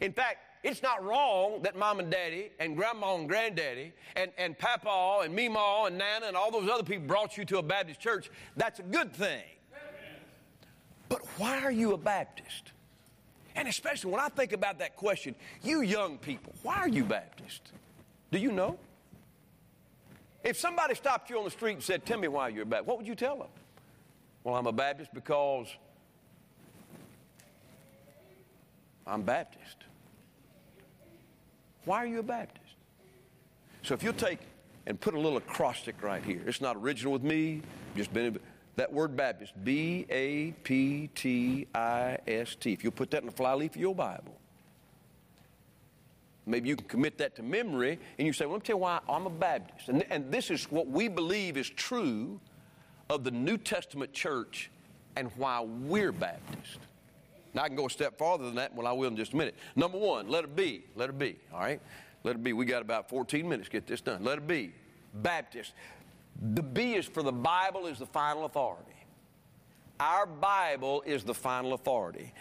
In 0.00 0.12
fact, 0.12 0.38
it's 0.62 0.82
not 0.82 1.04
wrong 1.04 1.60
that 1.62 1.76
mom 1.76 1.98
and 1.98 2.10
daddy 2.10 2.50
and 2.60 2.76
grandma 2.76 3.16
and 3.16 3.28
granddaddy 3.28 3.92
and, 4.14 4.30
and 4.38 4.56
papa 4.56 5.22
and 5.24 5.36
meemaw 5.36 5.88
and 5.88 5.98
nana 5.98 6.26
and 6.26 6.36
all 6.36 6.52
those 6.52 6.70
other 6.70 6.84
people 6.84 7.06
brought 7.06 7.36
you 7.36 7.44
to 7.46 7.58
a 7.58 7.62
Baptist 7.62 7.98
church. 7.98 8.30
That's 8.56 8.78
a 8.78 8.84
good 8.84 9.12
thing. 9.12 9.42
But 11.08 11.20
why 11.36 11.62
are 11.62 11.72
you 11.72 11.92
a 11.92 11.98
Baptist? 11.98 12.71
And 13.54 13.68
especially 13.68 14.10
when 14.10 14.20
I 14.20 14.28
think 14.28 14.52
about 14.52 14.78
that 14.78 14.96
question, 14.96 15.34
you 15.62 15.82
young 15.82 16.18
people, 16.18 16.54
why 16.62 16.76
are 16.76 16.88
you 16.88 17.04
Baptist? 17.04 17.72
Do 18.30 18.38
you 18.38 18.50
know? 18.52 18.78
If 20.42 20.58
somebody 20.58 20.94
stopped 20.94 21.30
you 21.30 21.38
on 21.38 21.44
the 21.44 21.50
street 21.50 21.74
and 21.74 21.82
said, 21.82 22.04
Tell 22.04 22.18
me 22.18 22.28
why 22.28 22.48
you're 22.48 22.62
a 22.62 22.66
Baptist, 22.66 22.88
what 22.88 22.98
would 22.98 23.06
you 23.06 23.14
tell 23.14 23.36
them? 23.36 23.48
Well, 24.42 24.56
I'm 24.56 24.66
a 24.66 24.72
Baptist 24.72 25.12
because 25.14 25.68
I'm 29.06 29.22
Baptist. 29.22 29.76
Why 31.84 31.98
are 31.98 32.06
you 32.06 32.20
a 32.20 32.24
Baptist? 32.24 32.74
So 33.82 33.94
if 33.94 34.02
you'll 34.02 34.12
take 34.14 34.38
and 34.86 35.00
put 35.00 35.14
a 35.14 35.18
little 35.18 35.38
acrostic 35.38 36.02
right 36.02 36.24
here, 36.24 36.40
it's 36.46 36.60
not 36.60 36.76
original 36.76 37.12
with 37.12 37.22
me, 37.22 37.62
just 37.96 38.12
been 38.12 38.38
that 38.76 38.92
word 38.92 39.16
Baptist, 39.16 39.52
B 39.64 40.06
A 40.10 40.52
P 40.64 41.08
T 41.14 41.66
I 41.74 42.18
S 42.26 42.54
T. 42.54 42.72
If 42.72 42.82
you'll 42.82 42.92
put 42.92 43.10
that 43.10 43.20
in 43.20 43.26
the 43.26 43.32
flyleaf 43.32 43.74
of 43.74 43.80
your 43.80 43.94
Bible, 43.94 44.34
maybe 46.46 46.68
you 46.68 46.76
can 46.76 46.88
commit 46.88 47.18
that 47.18 47.36
to 47.36 47.42
memory 47.42 47.98
and 48.18 48.26
you 48.26 48.32
say, 48.32 48.46
well, 48.46 48.54
let 48.54 48.62
me 48.62 48.66
tell 48.66 48.76
you 48.76 48.82
why 48.82 49.00
I'm 49.08 49.26
a 49.26 49.30
Baptist. 49.30 49.88
And, 49.88 50.04
and 50.10 50.32
this 50.32 50.50
is 50.50 50.70
what 50.70 50.88
we 50.88 51.08
believe 51.08 51.56
is 51.56 51.68
true 51.68 52.40
of 53.10 53.24
the 53.24 53.30
New 53.30 53.58
Testament 53.58 54.12
church 54.12 54.70
and 55.16 55.30
why 55.36 55.60
we're 55.60 56.12
Baptist. 56.12 56.78
Now, 57.54 57.64
I 57.64 57.68
can 57.68 57.76
go 57.76 57.86
a 57.86 57.90
step 57.90 58.16
farther 58.16 58.44
than 58.44 58.54
that, 58.54 58.74
well, 58.74 58.86
I 58.86 58.92
will 58.92 59.08
in 59.08 59.16
just 59.16 59.34
a 59.34 59.36
minute. 59.36 59.54
Number 59.76 59.98
one, 59.98 60.28
let 60.28 60.44
it 60.44 60.56
be. 60.56 60.84
Let 60.96 61.10
it 61.10 61.18
be, 61.18 61.36
all 61.52 61.60
right? 61.60 61.80
Let 62.24 62.36
it 62.36 62.42
be. 62.42 62.54
We 62.54 62.64
got 62.64 62.80
about 62.80 63.10
14 63.10 63.46
minutes 63.46 63.68
get 63.68 63.86
this 63.86 64.00
done. 64.00 64.24
Let 64.24 64.38
it 64.38 64.46
be. 64.46 64.72
Baptist. 65.14 65.74
The 66.42 66.62
B 66.62 66.94
is 66.94 67.06
for 67.06 67.22
the 67.22 67.32
Bible 67.32 67.86
is 67.86 67.98
the 67.98 68.06
final 68.06 68.44
authority. 68.44 68.90
Our 70.00 70.26
Bible 70.26 71.02
is 71.06 71.22
the 71.22 71.34
final 71.34 71.74
authority. 71.74 72.32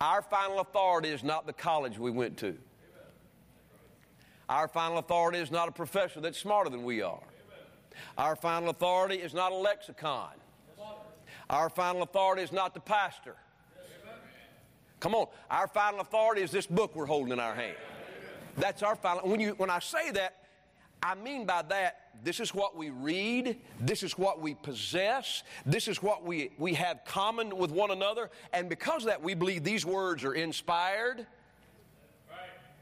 Our 0.00 0.22
final 0.22 0.60
authority 0.60 1.10
is 1.10 1.22
not 1.22 1.46
the 1.46 1.52
college 1.52 1.98
we 1.98 2.10
went 2.10 2.38
to. 2.38 2.56
Our 4.48 4.66
final 4.66 4.98
authority 4.98 5.38
is 5.38 5.50
not 5.50 5.68
a 5.68 5.72
professor 5.72 6.20
that's 6.20 6.38
smarter 6.38 6.70
than 6.70 6.82
we 6.84 7.02
are. 7.02 7.22
Our 8.16 8.34
final 8.34 8.70
authority 8.70 9.16
is 9.16 9.34
not 9.34 9.52
a 9.52 9.54
lexicon. 9.54 10.30
Our 11.50 11.68
final 11.68 12.02
authority 12.02 12.42
is 12.42 12.52
not 12.52 12.72
the 12.72 12.80
pastor. 12.80 13.36
Come 15.00 15.14
on. 15.14 15.26
Our 15.50 15.68
final 15.68 16.00
authority 16.00 16.42
is 16.42 16.50
this 16.50 16.66
book 16.66 16.96
we're 16.96 17.06
holding 17.06 17.32
in 17.32 17.40
our 17.40 17.54
hand. 17.54 17.76
That's 18.56 18.82
our 18.82 18.96
final. 18.96 19.28
When, 19.28 19.40
you, 19.40 19.54
when 19.58 19.70
I 19.70 19.80
say 19.80 20.10
that, 20.12 20.36
I 21.02 21.14
mean 21.14 21.46
by 21.46 21.62
that, 21.62 22.10
this 22.22 22.40
is 22.40 22.54
what 22.54 22.76
we 22.76 22.90
read, 22.90 23.58
this 23.80 24.02
is 24.02 24.18
what 24.18 24.40
we 24.40 24.54
possess, 24.54 25.42
this 25.64 25.88
is 25.88 26.02
what 26.02 26.24
we, 26.24 26.50
we 26.58 26.74
have 26.74 27.04
common 27.06 27.56
with 27.56 27.70
one 27.70 27.90
another, 27.90 28.30
and 28.52 28.68
because 28.68 29.04
of 29.04 29.08
that, 29.08 29.22
we 29.22 29.34
believe 29.34 29.64
these 29.64 29.86
words 29.86 30.24
are 30.24 30.34
inspired. 30.34 31.26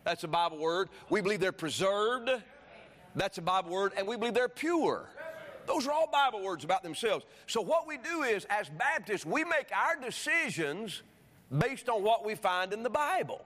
That's 0.04 0.24
a 0.24 0.28
Bible 0.28 0.59
word. 0.59 0.88
We 1.11 1.20
believe 1.20 1.38
they're 1.38 1.52
preserved. 1.52 2.31
That's 3.14 3.38
a 3.38 3.42
Bible 3.42 3.70
word. 3.70 3.92
And 3.96 4.07
we 4.07 4.16
believe 4.16 4.33
they're 4.33 4.48
pure. 4.48 5.07
Those 5.66 5.87
are 5.87 5.92
all 5.92 6.09
Bible 6.11 6.42
words 6.42 6.64
about 6.64 6.83
themselves. 6.83 7.26
So, 7.46 7.61
what 7.61 7.87
we 7.87 7.98
do 7.98 8.22
is, 8.22 8.46
as 8.48 8.70
Baptists, 8.70 9.26
we 9.26 9.44
make 9.44 9.68
our 9.70 10.00
decisions 10.02 11.02
based 11.59 11.90
on 11.90 12.02
what 12.02 12.24
we 12.24 12.35
find 12.35 12.72
in 12.72 12.83
the 12.83 12.88
Bible. 12.90 13.44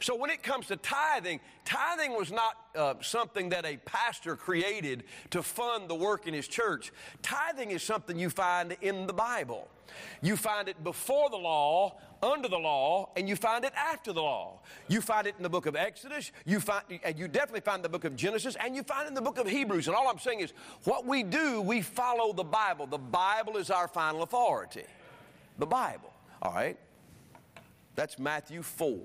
So 0.00 0.16
when 0.16 0.30
it 0.30 0.42
comes 0.42 0.66
to 0.68 0.76
tithing, 0.76 1.40
tithing 1.64 2.12
was 2.12 2.30
not 2.32 2.56
uh, 2.74 2.94
something 3.00 3.50
that 3.50 3.64
a 3.64 3.76
pastor 3.78 4.36
created 4.36 5.04
to 5.30 5.42
fund 5.42 5.88
the 5.88 5.94
work 5.94 6.26
in 6.26 6.34
his 6.34 6.48
church. 6.48 6.92
Tithing 7.22 7.70
is 7.70 7.82
something 7.82 8.18
you 8.18 8.30
find 8.30 8.76
in 8.80 9.06
the 9.06 9.12
Bible. 9.12 9.68
You 10.22 10.36
find 10.36 10.68
it 10.68 10.82
before 10.82 11.28
the 11.30 11.36
law, 11.36 11.98
under 12.22 12.48
the 12.48 12.58
law, 12.58 13.10
and 13.16 13.28
you 13.28 13.36
find 13.36 13.64
it 13.64 13.72
after 13.76 14.12
the 14.12 14.22
law. 14.22 14.60
You 14.88 15.00
find 15.00 15.26
it 15.26 15.34
in 15.36 15.42
the 15.42 15.50
book 15.50 15.66
of 15.66 15.74
Exodus, 15.74 16.30
you 16.44 16.60
find, 16.60 16.84
and 17.02 17.18
you 17.18 17.26
definitely 17.26 17.60
find 17.60 17.82
the 17.82 17.88
book 17.88 18.04
of 18.04 18.14
Genesis, 18.14 18.56
and 18.60 18.76
you 18.76 18.82
find 18.82 19.06
it 19.06 19.08
in 19.08 19.14
the 19.14 19.22
book 19.22 19.38
of 19.38 19.48
Hebrews. 19.48 19.88
And 19.88 19.96
all 19.96 20.08
I'm 20.08 20.18
saying 20.18 20.40
is, 20.40 20.52
what 20.84 21.04
we 21.04 21.22
do, 21.22 21.60
we 21.60 21.82
follow 21.82 22.32
the 22.32 22.44
Bible. 22.44 22.86
The 22.86 22.98
Bible 22.98 23.56
is 23.56 23.70
our 23.70 23.88
final 23.88 24.22
authority. 24.22 24.84
The 25.58 25.66
Bible. 25.66 26.12
All 26.40 26.54
right? 26.54 26.78
That's 27.94 28.18
Matthew 28.18 28.62
4. 28.62 28.98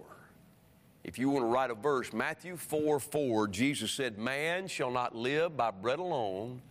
If 1.07 1.17
you 1.17 1.29
want 1.29 1.43
to 1.43 1.47
write 1.47 1.71
a 1.71 1.75
verse, 1.75 2.11
Matthew 2.11 2.57
4 2.57 2.99
4, 2.99 3.47
Jesus 3.47 3.91
said, 3.91 4.19
Man 4.19 4.67
shall 4.67 4.91
not 4.91 5.15
live 5.15 5.55
by 5.55 5.71
bread 5.71 5.99
alone, 5.99 6.61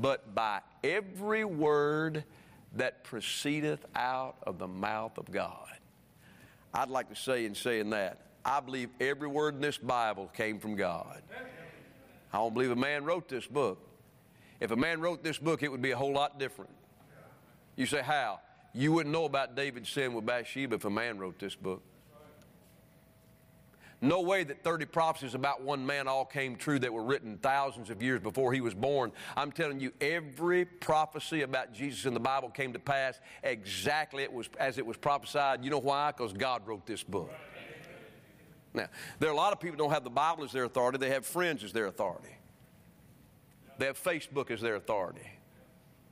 but 0.00 0.34
by 0.34 0.60
every 0.82 1.44
word 1.44 2.24
that 2.74 3.04
proceedeth 3.04 3.86
out 3.94 4.36
of 4.42 4.58
the 4.58 4.66
mouth 4.66 5.16
of 5.16 5.30
God. 5.30 5.68
I'd 6.74 6.90
like 6.90 7.08
to 7.08 7.16
say 7.16 7.44
in 7.44 7.54
saying 7.54 7.90
that, 7.90 8.20
I 8.44 8.58
believe 8.58 8.90
every 9.00 9.28
word 9.28 9.54
in 9.54 9.60
this 9.60 9.78
Bible 9.78 10.28
came 10.34 10.58
from 10.58 10.74
God. 10.74 11.22
I 12.32 12.36
don't 12.36 12.52
believe 12.52 12.72
a 12.72 12.76
man 12.76 13.04
wrote 13.04 13.28
this 13.28 13.46
book. 13.46 13.78
If 14.60 14.72
a 14.72 14.76
man 14.76 15.00
wrote 15.00 15.22
this 15.22 15.38
book, 15.38 15.62
it 15.62 15.70
would 15.70 15.82
be 15.82 15.92
a 15.92 15.96
whole 15.96 16.12
lot 16.12 16.38
different. 16.38 16.72
You 17.76 17.86
say, 17.86 18.02
how? 18.02 18.40
You 18.74 18.92
wouldn't 18.92 19.12
know 19.12 19.24
about 19.24 19.54
David's 19.54 19.88
sin 19.88 20.14
with 20.14 20.26
Bathsheba 20.26 20.74
if 20.74 20.84
a 20.84 20.90
man 20.90 21.18
wrote 21.18 21.38
this 21.38 21.54
book. 21.54 21.82
No 24.00 24.20
way 24.20 24.44
that 24.44 24.62
30 24.62 24.84
prophecies 24.86 25.34
about 25.34 25.62
one 25.62 25.84
man 25.84 26.06
all 26.06 26.24
came 26.24 26.54
true 26.54 26.78
that 26.78 26.92
were 26.92 27.02
written 27.02 27.36
thousands 27.38 27.90
of 27.90 28.00
years 28.00 28.20
before 28.20 28.52
he 28.52 28.60
was 28.60 28.72
born. 28.72 29.10
I'm 29.36 29.50
telling 29.50 29.80
you, 29.80 29.92
every 30.00 30.64
prophecy 30.64 31.42
about 31.42 31.72
Jesus 31.72 32.06
in 32.06 32.14
the 32.14 32.20
Bible 32.20 32.48
came 32.48 32.72
to 32.74 32.78
pass 32.78 33.18
exactly 33.42 34.22
it 34.22 34.32
was, 34.32 34.48
as 34.60 34.78
it 34.78 34.86
was 34.86 34.96
prophesied. 34.96 35.64
You 35.64 35.70
know 35.70 35.80
why? 35.80 36.12
Because 36.12 36.32
God 36.32 36.66
wrote 36.66 36.86
this 36.86 37.02
book. 37.02 37.30
Now, 38.72 38.86
there 39.18 39.30
are 39.30 39.32
a 39.32 39.36
lot 39.36 39.52
of 39.52 39.58
people 39.58 39.76
who 39.76 39.78
don't 39.78 39.92
have 39.92 40.04
the 40.04 40.10
Bible 40.10 40.44
as 40.44 40.52
their 40.52 40.64
authority, 40.64 40.98
they 40.98 41.10
have 41.10 41.26
friends 41.26 41.64
as 41.64 41.72
their 41.72 41.86
authority. 41.86 42.36
They 43.78 43.86
have 43.86 44.00
Facebook 44.00 44.50
as 44.52 44.60
their 44.60 44.76
authority. 44.76 45.26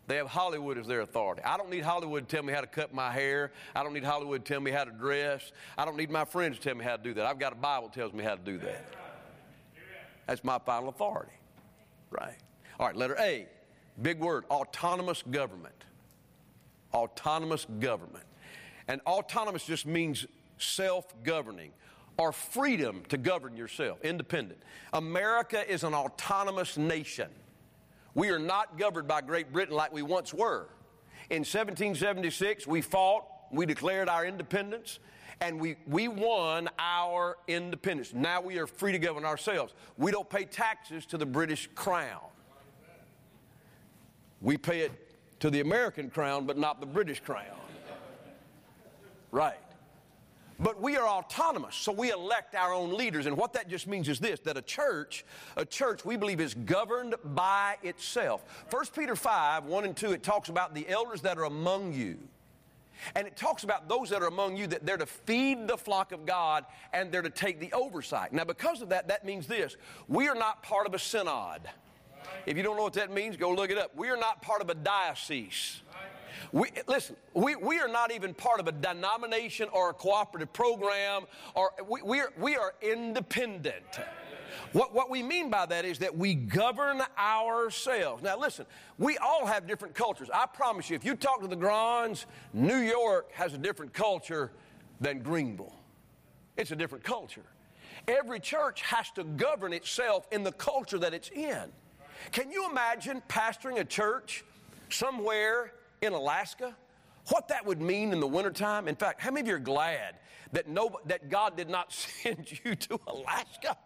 They 0.06 0.16
have 0.16 0.28
Hollywood 0.28 0.78
as 0.78 0.86
their 0.86 1.00
authority. 1.00 1.42
I 1.44 1.56
don't 1.56 1.70
need 1.70 1.82
Hollywood 1.82 2.28
to 2.28 2.36
tell 2.36 2.44
me 2.44 2.52
how 2.52 2.60
to 2.60 2.66
cut 2.66 2.94
my 2.94 3.10
hair. 3.10 3.50
I 3.74 3.82
don't 3.82 3.92
need 3.92 4.04
Hollywood 4.04 4.44
to 4.44 4.52
tell 4.52 4.60
me 4.60 4.70
how 4.70 4.84
to 4.84 4.92
dress. 4.92 5.50
I 5.76 5.84
don't 5.84 5.96
need 5.96 6.10
my 6.10 6.24
friends 6.24 6.58
to 6.58 6.62
tell 6.62 6.76
me 6.76 6.84
how 6.84 6.96
to 6.96 7.02
do 7.02 7.14
that. 7.14 7.26
I've 7.26 7.38
got 7.38 7.52
a 7.52 7.56
Bible 7.56 7.88
that 7.88 7.94
tells 7.94 8.12
me 8.12 8.22
how 8.22 8.36
to 8.36 8.40
do 8.40 8.58
that. 8.58 8.86
That's 10.26 10.44
my 10.44 10.58
final 10.58 10.88
authority. 10.88 11.32
Right. 12.10 12.36
All 12.78 12.86
right, 12.86 12.96
letter 12.96 13.16
A. 13.18 13.46
Big 14.00 14.20
word 14.20 14.44
autonomous 14.50 15.22
government. 15.22 15.74
Autonomous 16.94 17.66
government. 17.80 18.24
And 18.88 19.00
autonomous 19.06 19.64
just 19.64 19.86
means 19.86 20.26
self 20.58 21.06
governing 21.24 21.72
or 22.18 22.32
freedom 22.32 23.02
to 23.08 23.18
govern 23.18 23.56
yourself, 23.56 24.00
independent. 24.02 24.60
America 24.92 25.68
is 25.70 25.84
an 25.84 25.94
autonomous 25.94 26.76
nation. 26.76 27.28
We 28.16 28.30
are 28.30 28.38
not 28.38 28.78
governed 28.78 29.06
by 29.06 29.20
Great 29.20 29.52
Britain 29.52 29.76
like 29.76 29.92
we 29.92 30.00
once 30.00 30.32
were. 30.32 30.68
In 31.28 31.40
1776, 31.40 32.66
we 32.66 32.80
fought, 32.80 33.26
we 33.52 33.66
declared 33.66 34.08
our 34.08 34.24
independence, 34.24 35.00
and 35.42 35.60
we, 35.60 35.76
we 35.86 36.08
won 36.08 36.70
our 36.78 37.36
independence. 37.46 38.14
Now 38.14 38.40
we 38.40 38.58
are 38.58 38.66
free 38.66 38.92
to 38.92 38.98
govern 38.98 39.26
ourselves. 39.26 39.74
We 39.98 40.12
don't 40.12 40.30
pay 40.30 40.46
taxes 40.46 41.04
to 41.06 41.18
the 41.18 41.26
British 41.26 41.68
crown. 41.74 42.22
We 44.40 44.56
pay 44.56 44.80
it 44.80 44.92
to 45.40 45.50
the 45.50 45.60
American 45.60 46.08
crown, 46.08 46.46
but 46.46 46.56
not 46.56 46.80
the 46.80 46.86
British 46.86 47.20
crown. 47.20 47.44
Right. 49.30 49.58
But 50.58 50.80
we 50.80 50.96
are 50.96 51.06
autonomous, 51.06 51.74
so 51.74 51.92
we 51.92 52.10
elect 52.10 52.54
our 52.54 52.72
own 52.72 52.96
leaders. 52.96 53.26
And 53.26 53.36
what 53.36 53.52
that 53.52 53.68
just 53.68 53.86
means 53.86 54.08
is 54.08 54.18
this 54.18 54.40
that 54.40 54.56
a 54.56 54.62
church, 54.62 55.24
a 55.56 55.64
church 55.64 56.04
we 56.04 56.16
believe 56.16 56.40
is 56.40 56.54
governed 56.54 57.14
by 57.24 57.76
itself. 57.82 58.44
1 58.70 58.84
Peter 58.94 59.14
5, 59.14 59.64
1 59.64 59.84
and 59.84 59.96
2, 59.96 60.12
it 60.12 60.22
talks 60.22 60.48
about 60.48 60.74
the 60.74 60.88
elders 60.88 61.20
that 61.22 61.36
are 61.36 61.44
among 61.44 61.92
you. 61.92 62.18
And 63.14 63.26
it 63.26 63.36
talks 63.36 63.62
about 63.64 63.88
those 63.88 64.08
that 64.10 64.22
are 64.22 64.26
among 64.26 64.56
you 64.56 64.66
that 64.68 64.86
they're 64.86 64.96
to 64.96 65.06
feed 65.06 65.68
the 65.68 65.76
flock 65.76 66.12
of 66.12 66.24
God 66.24 66.64
and 66.94 67.12
they're 67.12 67.22
to 67.22 67.30
take 67.30 67.60
the 67.60 67.72
oversight. 67.72 68.32
Now, 68.32 68.44
because 68.44 68.80
of 68.80 68.88
that, 68.88 69.08
that 69.08 69.24
means 69.24 69.46
this 69.46 69.76
we 70.08 70.28
are 70.28 70.34
not 70.34 70.62
part 70.62 70.86
of 70.86 70.94
a 70.94 70.98
synod. 70.98 71.62
If 72.46 72.56
you 72.56 72.62
don't 72.62 72.76
know 72.76 72.84
what 72.84 72.94
that 72.94 73.12
means, 73.12 73.36
go 73.36 73.52
look 73.52 73.70
it 73.70 73.78
up. 73.78 73.94
We 73.96 74.08
are 74.08 74.16
not 74.16 74.42
part 74.42 74.60
of 74.62 74.70
a 74.70 74.74
diocese. 74.74 75.82
We, 76.52 76.70
listen, 76.86 77.16
we, 77.34 77.56
we 77.56 77.78
are 77.80 77.88
not 77.88 78.12
even 78.12 78.34
part 78.34 78.60
of 78.60 78.68
a 78.68 78.72
denomination 78.72 79.68
or 79.72 79.90
a 79.90 79.94
cooperative 79.94 80.52
program, 80.52 81.24
or 81.54 81.72
we, 81.88 82.02
we, 82.02 82.20
are, 82.20 82.32
we 82.38 82.56
are 82.56 82.74
independent. 82.82 84.00
What, 84.72 84.94
what 84.94 85.10
we 85.10 85.22
mean 85.22 85.50
by 85.50 85.66
that 85.66 85.84
is 85.84 85.98
that 86.00 86.16
we 86.16 86.34
govern 86.34 87.02
ourselves. 87.18 88.22
Now, 88.22 88.38
listen, 88.38 88.66
we 88.98 89.16
all 89.18 89.46
have 89.46 89.66
different 89.66 89.94
cultures. 89.94 90.28
I 90.32 90.46
promise 90.46 90.90
you, 90.90 90.96
if 90.96 91.04
you 91.04 91.14
talk 91.14 91.40
to 91.42 91.46
the 91.46 91.56
Bronx, 91.56 92.26
New 92.52 92.78
York 92.78 93.30
has 93.32 93.54
a 93.54 93.58
different 93.58 93.92
culture 93.92 94.52
than 95.00 95.20
Greenville. 95.20 95.74
It's 96.56 96.70
a 96.70 96.76
different 96.76 97.04
culture. 97.04 97.44
Every 98.08 98.40
church 98.40 98.82
has 98.82 99.10
to 99.12 99.24
govern 99.24 99.72
itself 99.72 100.26
in 100.30 100.42
the 100.42 100.52
culture 100.52 100.98
that 100.98 101.12
it's 101.12 101.28
in. 101.30 101.64
Can 102.32 102.50
you 102.50 102.68
imagine 102.70 103.22
pastoring 103.28 103.78
a 103.78 103.84
church 103.84 104.44
somewhere 104.88 105.72
in 106.02 106.12
Alaska? 106.12 106.74
What 107.28 107.48
that 107.48 107.66
would 107.66 107.80
mean 107.80 108.12
in 108.12 108.20
the 108.20 108.26
wintertime? 108.26 108.88
In 108.88 108.94
fact, 108.94 109.20
how 109.20 109.30
many 109.30 109.42
of 109.42 109.48
you 109.48 109.54
are 109.56 109.58
glad 109.58 110.16
that, 110.52 110.68
no, 110.68 111.00
that 111.06 111.28
God 111.28 111.56
did 111.56 111.68
not 111.68 111.92
send 112.22 112.52
you 112.64 112.74
to 112.74 113.00
Alaska? 113.06 113.76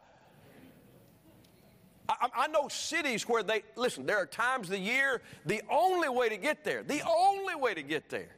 I, 2.08 2.28
I, 2.34 2.46
know 2.48 2.66
cities 2.66 3.28
where 3.28 3.44
they, 3.44 3.62
listen, 3.76 4.04
there 4.04 4.18
are 4.18 4.26
times 4.26 4.66
of 4.66 4.72
the 4.72 4.80
year, 4.80 5.22
the 5.46 5.62
only 5.70 6.08
way 6.08 6.28
to 6.28 6.36
get 6.36 6.64
there, 6.64 6.82
the 6.82 7.02
only 7.08 7.54
way 7.54 7.72
to 7.72 7.82
get 7.82 8.08
there 8.08 8.34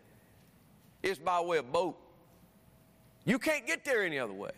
is 1.02 1.18
by 1.18 1.40
way 1.40 1.56
of 1.56 1.72
boat. 1.72 1.96
You 3.24 3.38
can't 3.38 3.66
get 3.66 3.84
there 3.84 4.04
any 4.04 4.18
other 4.18 4.32
way. 4.32 4.50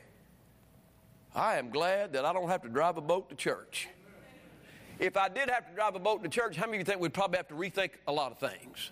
I 1.34 1.56
am 1.56 1.70
glad 1.70 2.12
that 2.14 2.24
I 2.24 2.32
don't 2.32 2.48
have 2.48 2.62
to 2.62 2.68
drive 2.68 2.96
a 2.96 3.00
boat 3.00 3.28
to 3.28 3.36
church. 3.36 3.88
If 4.98 5.16
I 5.16 5.28
did 5.28 5.50
have 5.50 5.68
to 5.68 5.74
drive 5.74 5.94
a 5.94 6.00
boat 6.00 6.22
to 6.22 6.28
church, 6.28 6.56
how 6.56 6.66
many 6.66 6.78
of 6.78 6.80
you 6.80 6.84
think 6.84 7.00
we'd 7.00 7.14
probably 7.14 7.36
have 7.36 7.48
to 7.48 7.54
rethink 7.54 7.90
a 8.06 8.12
lot 8.12 8.32
of 8.32 8.38
things? 8.38 8.90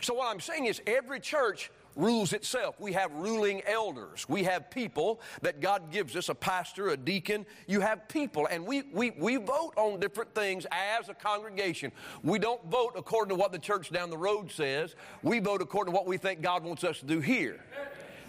So, 0.00 0.14
what 0.14 0.30
I'm 0.30 0.40
saying 0.40 0.66
is, 0.66 0.80
every 0.86 1.20
church 1.20 1.70
rules 1.96 2.32
itself. 2.32 2.76
We 2.78 2.92
have 2.92 3.12
ruling 3.12 3.62
elders. 3.66 4.28
We 4.28 4.44
have 4.44 4.70
people 4.70 5.20
that 5.42 5.60
God 5.60 5.90
gives 5.90 6.16
us 6.16 6.28
a 6.28 6.34
pastor, 6.34 6.88
a 6.88 6.96
deacon. 6.96 7.46
You 7.66 7.80
have 7.80 8.08
people, 8.08 8.46
and 8.50 8.66
we, 8.66 8.82
we, 8.92 9.10
we 9.10 9.36
vote 9.36 9.72
on 9.76 10.00
different 10.00 10.34
things 10.34 10.66
as 10.70 11.08
a 11.08 11.14
congregation. 11.14 11.92
We 12.22 12.38
don't 12.38 12.64
vote 12.66 12.94
according 12.96 13.36
to 13.36 13.40
what 13.40 13.52
the 13.52 13.58
church 13.58 13.90
down 13.90 14.10
the 14.10 14.18
road 14.18 14.50
says, 14.50 14.94
we 15.22 15.40
vote 15.40 15.62
according 15.62 15.92
to 15.92 15.96
what 15.96 16.06
we 16.06 16.16
think 16.16 16.42
God 16.42 16.64
wants 16.64 16.84
us 16.84 17.00
to 17.00 17.06
do 17.06 17.20
here. 17.20 17.60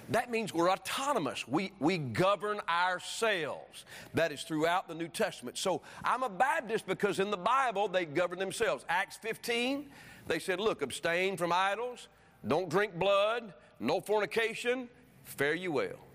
That 0.09 0.29
means 0.29 0.53
we're 0.53 0.69
autonomous. 0.69 1.47
We, 1.47 1.71
we 1.79 1.97
govern 1.97 2.59
ourselves. 2.67 3.85
That 4.13 4.33
is 4.33 4.41
throughout 4.43 4.89
the 4.89 4.95
New 4.95 5.07
Testament. 5.07 5.57
So 5.57 5.81
I'm 6.03 6.23
a 6.23 6.29
Baptist 6.29 6.85
because 6.85 7.19
in 7.19 7.31
the 7.31 7.37
Bible 7.37 7.87
they 7.87 8.03
govern 8.03 8.37
themselves. 8.37 8.83
Acts 8.89 9.15
15, 9.17 9.85
they 10.31 10.39
said, 10.39 10.61
look, 10.61 10.81
abstain 10.81 11.35
from 11.35 11.51
idols, 11.51 12.07
don't 12.47 12.69
drink 12.69 12.97
blood, 12.97 13.53
no 13.81 13.99
fornication, 13.99 14.87
fare 15.25 15.53
you 15.53 15.73
well. 15.73 16.07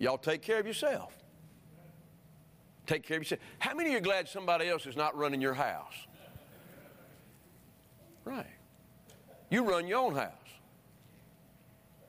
Y'all 0.00 0.18
take 0.18 0.42
care 0.42 0.58
of 0.58 0.66
yourself. 0.66 1.16
Take 2.86 3.06
care 3.06 3.18
of 3.18 3.22
yourself. 3.22 3.40
How 3.60 3.72
many 3.74 3.90
of 3.90 3.92
you 3.92 3.98
are 3.98 4.02
glad 4.02 4.28
somebody 4.28 4.68
else 4.68 4.84
is 4.86 4.96
not 4.96 5.16
running 5.16 5.40
your 5.40 5.54
house? 5.54 5.94
Right. 8.24 8.46
You 9.48 9.62
run 9.64 9.86
your 9.86 10.00
own 10.00 10.16
house. 10.16 10.32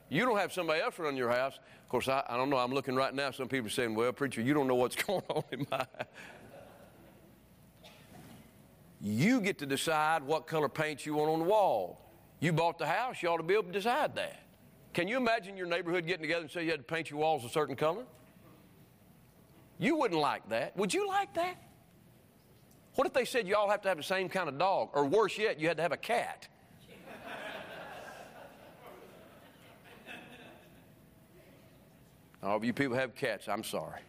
You 0.09 0.25
don't 0.25 0.37
have 0.37 0.51
somebody 0.51 0.81
else 0.81 0.97
run 0.97 1.15
your 1.17 1.29
house. 1.29 1.59
Of 1.83 1.89
course, 1.89 2.07
I, 2.07 2.23
I 2.27 2.35
don't 2.35 2.49
know. 2.49 2.57
I'm 2.57 2.73
looking 2.73 2.95
right 2.95 3.13
now. 3.13 3.29
Some 3.29 3.47
people 3.47 3.67
are 3.67 3.71
saying, 3.71 3.93
well, 3.93 4.11
preacher, 4.11 4.41
you 4.41 4.55
don't 4.55 4.67
know 4.67 4.75
what's 4.75 4.95
going 5.03 5.21
on 5.29 5.43
in 5.51 5.67
my. 5.69 5.85
You 9.01 9.41
get 9.41 9.57
to 9.59 9.65
decide 9.65 10.23
what 10.23 10.47
color 10.47 10.69
paint 10.69 11.05
you 11.05 11.15
want 11.15 11.31
on 11.31 11.39
the 11.39 11.45
wall. 11.45 12.01
You 12.39 12.53
bought 12.53 12.77
the 12.77 12.87
house, 12.87 13.21
you 13.21 13.29
ought 13.29 13.37
to 13.37 13.43
be 13.43 13.53
able 13.53 13.63
to 13.65 13.71
decide 13.71 14.15
that. 14.15 14.39
Can 14.93 15.07
you 15.07 15.17
imagine 15.17 15.55
your 15.55 15.67
neighborhood 15.67 16.05
getting 16.05 16.23
together 16.23 16.41
and 16.41 16.51
say 16.51 16.63
you 16.63 16.71
had 16.71 16.79
to 16.79 16.93
paint 16.93 17.09
your 17.09 17.19
walls 17.19 17.45
a 17.45 17.49
certain 17.49 17.75
color? 17.75 18.03
You 19.77 19.95
wouldn't 19.97 20.19
like 20.19 20.49
that. 20.49 20.75
Would 20.77 20.93
you 20.93 21.07
like 21.07 21.33
that? 21.35 21.55
What 22.95 23.07
if 23.07 23.13
they 23.13 23.23
said 23.23 23.47
you 23.47 23.55
all 23.55 23.69
have 23.69 23.81
to 23.83 23.87
have 23.87 23.97
the 23.97 24.03
same 24.03 24.27
kind 24.27 24.49
of 24.49 24.57
dog? 24.57 24.89
Or 24.93 25.05
worse 25.05 25.37
yet, 25.37 25.59
you 25.59 25.67
had 25.67 25.77
to 25.77 25.83
have 25.83 25.93
a 25.93 25.97
cat? 25.97 26.47
All 32.41 32.55
of 32.55 32.63
you 32.63 32.73
people 32.73 32.95
have 32.95 33.15
cats, 33.15 33.49
I'm 33.49 33.63
sorry. 33.63 33.99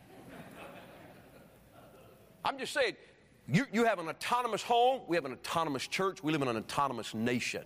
I'm 2.45 2.59
just 2.59 2.73
saying, 2.73 2.95
you, 3.53 3.67
you 3.73 3.85
have 3.85 3.99
an 3.99 4.09
autonomous 4.09 4.63
home, 4.63 5.01
we 5.09 5.17
have 5.17 5.25
an 5.25 5.33
autonomous 5.33 5.87
church, 5.87 6.23
we 6.23 6.31
live 6.33 6.43
in 6.43 6.49
an 6.49 6.57
autonomous 6.57 7.15
nation. 7.15 7.65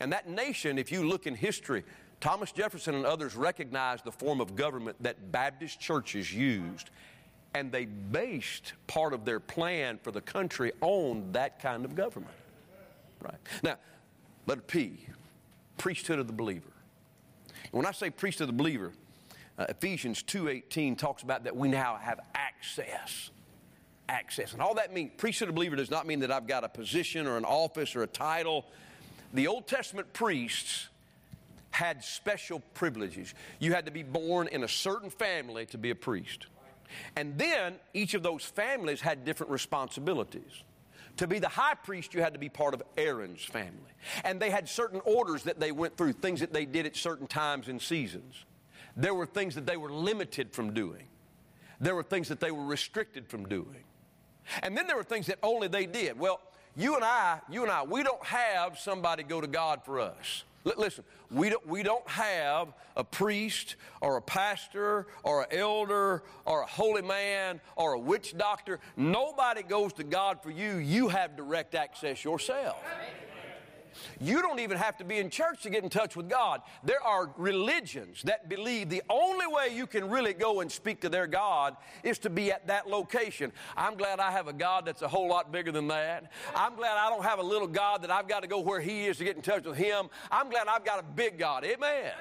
And 0.00 0.12
that 0.12 0.28
nation, 0.28 0.78
if 0.78 0.92
you 0.92 1.08
look 1.08 1.26
in 1.26 1.34
history, 1.34 1.84
Thomas 2.20 2.52
Jefferson 2.52 2.94
and 2.94 3.04
others 3.04 3.34
recognized 3.34 4.04
the 4.04 4.12
form 4.12 4.40
of 4.40 4.54
government 4.54 4.96
that 5.02 5.32
Baptist 5.32 5.80
churches 5.80 6.32
used, 6.32 6.90
and 7.54 7.72
they 7.72 7.86
based 7.86 8.74
part 8.86 9.12
of 9.12 9.24
their 9.24 9.40
plan 9.40 9.98
for 10.02 10.12
the 10.12 10.20
country 10.20 10.72
on 10.80 11.32
that 11.32 11.60
kind 11.60 11.84
of 11.84 11.96
government. 11.96 12.34
Right. 13.20 13.38
Now, 13.64 13.76
letter 14.46 14.60
P, 14.60 15.06
priesthood 15.76 16.20
of 16.20 16.28
the 16.28 16.32
believer. 16.32 16.70
when 17.72 17.84
I 17.84 17.90
say 17.90 18.10
priesthood 18.10 18.48
of 18.48 18.56
the 18.56 18.62
believer, 18.62 18.92
uh, 19.58 19.66
Ephesians 19.68 20.22
2.18 20.22 20.96
talks 20.96 21.24
about 21.24 21.42
that 21.44 21.56
we 21.56 21.68
now 21.68 21.96
have 21.96 22.20
access 22.34 23.30
access. 24.08 24.52
And 24.52 24.62
all 24.62 24.74
that 24.74 24.92
means, 24.92 25.12
priesthood 25.16 25.48
of 25.48 25.54
believer 25.54 25.76
does 25.76 25.90
not 25.90 26.06
mean 26.06 26.20
that 26.20 26.30
I've 26.30 26.46
got 26.46 26.64
a 26.64 26.68
position 26.68 27.26
or 27.26 27.36
an 27.36 27.44
office 27.44 27.94
or 27.94 28.02
a 28.02 28.06
title. 28.06 28.64
The 29.34 29.46
Old 29.46 29.66
Testament 29.66 30.12
priests 30.12 30.88
had 31.70 32.02
special 32.02 32.60
privileges. 32.74 33.34
You 33.58 33.72
had 33.72 33.86
to 33.86 33.92
be 33.92 34.02
born 34.02 34.48
in 34.48 34.64
a 34.64 34.68
certain 34.68 35.10
family 35.10 35.66
to 35.66 35.78
be 35.78 35.90
a 35.90 35.94
priest. 35.94 36.46
And 37.16 37.38
then 37.38 37.74
each 37.92 38.14
of 38.14 38.22
those 38.22 38.44
families 38.44 39.00
had 39.00 39.24
different 39.24 39.52
responsibilities. 39.52 40.62
To 41.18 41.26
be 41.26 41.38
the 41.38 41.48
high 41.48 41.74
priest, 41.74 42.14
you 42.14 42.22
had 42.22 42.32
to 42.32 42.38
be 42.38 42.48
part 42.48 42.74
of 42.74 42.82
Aaron's 42.96 43.44
family. 43.44 43.92
And 44.24 44.40
they 44.40 44.50
had 44.50 44.68
certain 44.68 45.00
orders 45.04 45.42
that 45.44 45.60
they 45.60 45.72
went 45.72 45.96
through, 45.96 46.12
things 46.14 46.40
that 46.40 46.52
they 46.52 46.64
did 46.64 46.86
at 46.86 46.96
certain 46.96 47.26
times 47.26 47.68
and 47.68 47.82
seasons. 47.82 48.44
There 48.96 49.14
were 49.14 49.26
things 49.26 49.54
that 49.56 49.66
they 49.66 49.76
were 49.76 49.92
limited 49.92 50.52
from 50.52 50.72
doing, 50.72 51.04
there 51.80 51.94
were 51.94 52.02
things 52.02 52.28
that 52.28 52.40
they 52.40 52.50
were 52.50 52.64
restricted 52.64 53.28
from 53.28 53.46
doing. 53.46 53.84
And 54.62 54.76
then 54.76 54.86
there 54.86 54.96
were 54.96 55.02
things 55.02 55.26
that 55.26 55.38
only 55.42 55.68
they 55.68 55.86
did. 55.86 56.18
Well, 56.18 56.40
you 56.76 56.94
and 56.94 57.04
I, 57.04 57.40
you 57.50 57.62
and 57.62 57.72
I, 57.72 57.82
we 57.82 58.02
don't 58.02 58.24
have 58.24 58.78
somebody 58.78 59.22
go 59.22 59.40
to 59.40 59.46
God 59.46 59.82
for 59.84 60.00
us. 60.00 60.44
Listen, 60.64 61.04
we 61.30 61.48
don't, 61.50 61.66
we 61.66 61.82
don't 61.82 62.06
have 62.08 62.68
a 62.96 63.04
priest 63.04 63.76
or 64.00 64.16
a 64.16 64.22
pastor 64.22 65.06
or 65.22 65.42
an 65.42 65.56
elder 65.56 66.22
or 66.44 66.62
a 66.62 66.66
holy 66.66 67.02
man 67.02 67.60
or 67.76 67.94
a 67.94 67.98
witch 67.98 68.36
doctor. 68.36 68.80
Nobody 68.96 69.62
goes 69.62 69.92
to 69.94 70.04
God 70.04 70.42
for 70.42 70.50
you. 70.50 70.76
You 70.76 71.08
have 71.08 71.36
direct 71.36 71.74
access 71.74 72.24
yourself. 72.24 72.76
You 74.20 74.42
don't 74.42 74.60
even 74.60 74.76
have 74.76 74.96
to 74.98 75.04
be 75.04 75.18
in 75.18 75.30
church 75.30 75.62
to 75.62 75.70
get 75.70 75.84
in 75.84 75.90
touch 75.90 76.16
with 76.16 76.28
God. 76.28 76.62
There 76.84 77.02
are 77.02 77.30
religions 77.36 78.22
that 78.22 78.48
believe 78.48 78.88
the 78.88 79.02
only 79.08 79.46
way 79.46 79.68
you 79.74 79.86
can 79.86 80.08
really 80.10 80.32
go 80.32 80.60
and 80.60 80.70
speak 80.70 81.00
to 81.02 81.08
their 81.08 81.26
God 81.26 81.76
is 82.02 82.18
to 82.20 82.30
be 82.30 82.50
at 82.52 82.66
that 82.66 82.88
location. 82.88 83.52
I'm 83.76 83.96
glad 83.96 84.20
I 84.20 84.30
have 84.30 84.48
a 84.48 84.52
God 84.52 84.86
that's 84.86 85.02
a 85.02 85.08
whole 85.08 85.28
lot 85.28 85.52
bigger 85.52 85.72
than 85.72 85.88
that. 85.88 86.32
I'm 86.54 86.74
glad 86.76 86.96
I 86.98 87.08
don't 87.10 87.24
have 87.24 87.38
a 87.38 87.42
little 87.42 87.68
God 87.68 88.02
that 88.02 88.10
I've 88.10 88.28
got 88.28 88.40
to 88.40 88.48
go 88.48 88.60
where 88.60 88.80
He 88.80 89.06
is 89.06 89.18
to 89.18 89.24
get 89.24 89.36
in 89.36 89.42
touch 89.42 89.64
with 89.64 89.76
Him. 89.76 90.08
I'm 90.30 90.50
glad 90.50 90.68
I've 90.68 90.84
got 90.84 90.98
a 90.98 91.04
big 91.04 91.38
God. 91.38 91.64
Amen. 91.64 92.12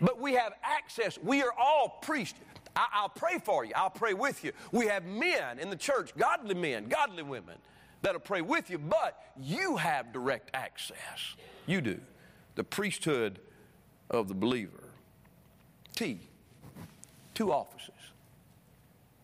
But 0.00 0.20
we 0.20 0.34
have 0.34 0.54
access. 0.62 1.18
We 1.22 1.42
are 1.42 1.52
all 1.58 1.98
priests. 2.02 2.38
I, 2.76 3.02
will 3.02 3.08
pray 3.10 3.38
for 3.38 3.64
you. 3.64 3.72
I'll 3.74 3.90
pray 3.90 4.14
with 4.14 4.44
you. 4.44 4.52
We 4.72 4.86
have 4.86 5.04
men 5.04 5.58
in 5.58 5.70
the 5.70 5.76
church, 5.76 6.12
godly 6.16 6.54
men, 6.54 6.86
godly 6.88 7.22
women 7.22 7.56
that'll 8.02 8.20
pray 8.20 8.40
with 8.40 8.70
you, 8.70 8.78
but 8.78 9.22
you 9.38 9.76
have 9.76 10.12
direct 10.12 10.50
access. 10.54 11.36
You 11.66 11.80
do. 11.80 12.00
The 12.54 12.64
priesthood 12.64 13.40
of 14.10 14.28
the 14.28 14.34
believer. 14.34 14.90
T, 15.94 16.20
two 17.34 17.52
offices. 17.52 17.90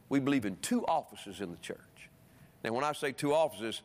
We 0.09 0.21
believe 0.21 0.45
in 0.45 0.57
two 0.63 0.85
offices 0.87 1.41
in 1.41 1.51
the 1.51 1.57
church. 1.59 1.79
Now, 2.63 2.73
when 2.73 2.85
I 2.85 2.93
say 2.93 3.13
two 3.13 3.35
offices, 3.35 3.83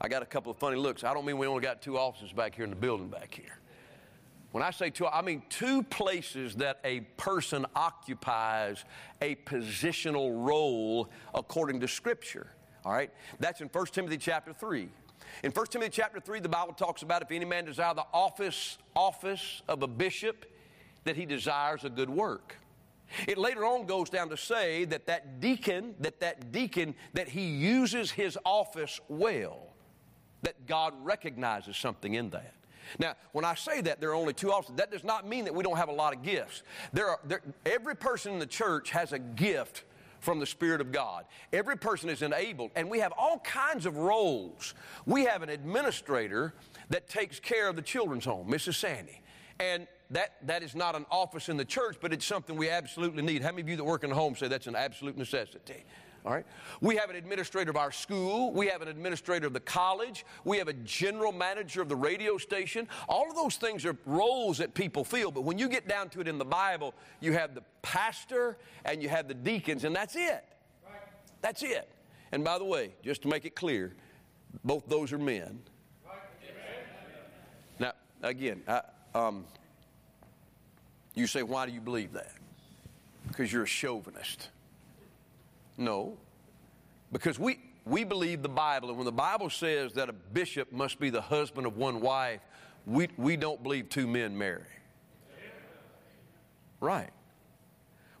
I 0.00 0.08
got 0.08 0.22
a 0.22 0.26
couple 0.26 0.50
of 0.50 0.58
funny 0.58 0.76
looks. 0.76 1.04
I 1.04 1.14
don't 1.14 1.24
mean 1.24 1.38
we 1.38 1.46
only 1.46 1.62
got 1.62 1.80
two 1.80 1.96
offices 1.96 2.32
back 2.32 2.54
here 2.54 2.64
in 2.64 2.70
the 2.70 2.76
building 2.76 3.08
back 3.08 3.34
here. 3.34 3.58
When 4.52 4.62
I 4.62 4.70
say 4.70 4.90
two, 4.90 5.06
I 5.06 5.22
mean 5.22 5.42
two 5.48 5.82
places 5.84 6.56
that 6.56 6.78
a 6.84 7.00
person 7.16 7.64
occupies 7.74 8.84
a 9.22 9.36
positional 9.36 10.46
role 10.46 11.08
according 11.34 11.80
to 11.80 11.88
Scripture. 11.88 12.48
All 12.84 12.92
right? 12.92 13.10
That's 13.40 13.60
in 13.60 13.68
1 13.68 13.86
Timothy 13.86 14.18
chapter 14.18 14.52
3. 14.52 14.88
In 15.42 15.50
1 15.50 15.66
Timothy 15.66 15.90
chapter 15.90 16.20
3, 16.20 16.40
the 16.40 16.48
Bible 16.48 16.72
talks 16.72 17.02
about 17.02 17.22
if 17.22 17.30
any 17.30 17.44
man 17.44 17.64
desire 17.64 17.94
the 17.94 18.06
office, 18.12 18.78
office 18.94 19.62
of 19.68 19.82
a 19.82 19.86
bishop, 19.86 20.46
that 21.04 21.16
he 21.16 21.26
desires 21.26 21.84
a 21.84 21.90
good 21.90 22.10
work. 22.10 22.56
It 23.28 23.38
later 23.38 23.64
on 23.64 23.86
goes 23.86 24.08
down 24.08 24.28
to 24.30 24.36
say 24.36 24.84
that 24.86 25.06
that 25.06 25.40
deacon, 25.40 25.94
that 26.00 26.20
that 26.20 26.50
deacon, 26.50 26.94
that 27.12 27.28
he 27.28 27.42
uses 27.42 28.10
his 28.10 28.38
office 28.44 29.00
well, 29.08 29.74
that 30.42 30.66
God 30.66 30.94
recognizes 31.02 31.76
something 31.76 32.14
in 32.14 32.30
that. 32.30 32.54
Now, 32.98 33.14
when 33.32 33.44
I 33.44 33.54
say 33.54 33.80
that 33.82 34.00
there 34.00 34.10
are 34.10 34.14
only 34.14 34.32
two 34.32 34.52
offices, 34.52 34.76
that 34.76 34.90
does 34.90 35.04
not 35.04 35.26
mean 35.26 35.44
that 35.44 35.54
we 35.54 35.62
don't 35.62 35.76
have 35.76 35.88
a 35.88 35.92
lot 35.92 36.14
of 36.14 36.22
gifts. 36.22 36.62
There 36.92 37.08
are, 37.08 37.20
there, 37.24 37.40
every 37.64 37.94
person 37.94 38.32
in 38.32 38.38
the 38.38 38.46
church 38.46 38.90
has 38.90 39.12
a 39.12 39.18
gift 39.18 39.84
from 40.22 40.38
the 40.38 40.46
Spirit 40.46 40.80
of 40.80 40.92
God. 40.92 41.26
Every 41.52 41.76
person 41.76 42.08
is 42.08 42.22
enabled, 42.22 42.70
and 42.74 42.88
we 42.88 43.00
have 43.00 43.12
all 43.18 43.40
kinds 43.40 43.84
of 43.84 43.98
roles. 43.98 44.72
We 45.04 45.24
have 45.24 45.42
an 45.42 45.50
administrator 45.50 46.54
that 46.90 47.08
takes 47.08 47.38
care 47.38 47.68
of 47.68 47.76
the 47.76 47.82
children's 47.82 48.24
home, 48.24 48.48
Mrs. 48.48 48.76
Sandy. 48.76 49.20
And 49.60 49.86
that, 50.10 50.34
that 50.46 50.62
is 50.62 50.74
not 50.74 50.94
an 50.94 51.06
office 51.10 51.48
in 51.48 51.56
the 51.56 51.64
church, 51.64 51.96
but 52.00 52.12
it's 52.12 52.24
something 52.24 52.56
we 52.56 52.70
absolutely 52.70 53.22
need. 53.22 53.42
How 53.42 53.50
many 53.50 53.62
of 53.62 53.68
you 53.68 53.76
that 53.76 53.84
work 53.84 54.04
in 54.04 54.10
the 54.10 54.16
home 54.16 54.36
say 54.36 54.46
that's 54.46 54.68
an 54.68 54.76
absolute 54.76 55.18
necessity? 55.18 55.84
All 56.24 56.32
right? 56.32 56.46
We 56.80 56.96
have 56.96 57.10
an 57.10 57.16
administrator 57.16 57.70
of 57.70 57.76
our 57.76 57.90
school. 57.90 58.52
We 58.52 58.68
have 58.68 58.80
an 58.80 58.88
administrator 58.88 59.46
of 59.48 59.52
the 59.52 59.60
college. 59.60 60.24
We 60.44 60.58
have 60.58 60.68
a 60.68 60.72
general 60.72 61.32
manager 61.32 61.82
of 61.82 61.88
the 61.88 61.96
radio 61.96 62.38
station. 62.38 62.86
All 63.08 63.28
of 63.28 63.34
those 63.34 63.56
things 63.56 63.84
are 63.84 63.96
roles 64.06 64.58
that 64.58 64.74
people 64.74 65.04
feel, 65.04 65.32
but 65.32 65.42
when 65.42 65.58
you 65.58 65.68
get 65.68 65.88
down 65.88 66.10
to 66.10 66.20
it 66.20 66.28
in 66.28 66.38
the 66.38 66.44
Bible, 66.44 66.94
you 67.20 67.32
have 67.32 67.54
the 67.54 67.62
pastor 67.82 68.56
and 68.84 69.02
you 69.02 69.08
have 69.08 69.26
the 69.26 69.34
deacons, 69.34 69.84
and 69.84 69.94
that's 69.94 70.14
it. 70.14 70.44
That's 71.40 71.62
it. 71.64 71.88
And 72.30 72.44
by 72.44 72.58
the 72.58 72.64
way, 72.64 72.94
just 73.02 73.22
to 73.22 73.28
make 73.28 73.44
it 73.44 73.56
clear, 73.56 73.94
both 74.64 74.86
those 74.86 75.12
are 75.12 75.18
men. 75.18 75.60
Now, 77.80 77.92
again, 78.22 78.62
I, 78.68 78.82
um, 79.14 79.44
you 81.14 81.26
say, 81.26 81.42
why 81.42 81.66
do 81.66 81.72
you 81.72 81.80
believe 81.80 82.12
that? 82.12 82.32
Because 83.26 83.52
you're 83.52 83.64
a 83.64 83.66
chauvinist. 83.66 84.50
No. 85.76 86.18
Because 87.10 87.38
we, 87.38 87.58
we 87.84 88.04
believe 88.04 88.42
the 88.42 88.48
Bible, 88.48 88.88
and 88.88 88.96
when 88.96 89.04
the 89.04 89.12
Bible 89.12 89.50
says 89.50 89.92
that 89.94 90.08
a 90.08 90.12
bishop 90.12 90.72
must 90.72 90.98
be 90.98 91.10
the 91.10 91.20
husband 91.20 91.66
of 91.66 91.76
one 91.76 92.00
wife, 92.00 92.40
we, 92.86 93.08
we 93.16 93.36
don't 93.36 93.62
believe 93.62 93.88
two 93.88 94.06
men 94.06 94.36
marry. 94.36 94.64
Right. 96.80 97.10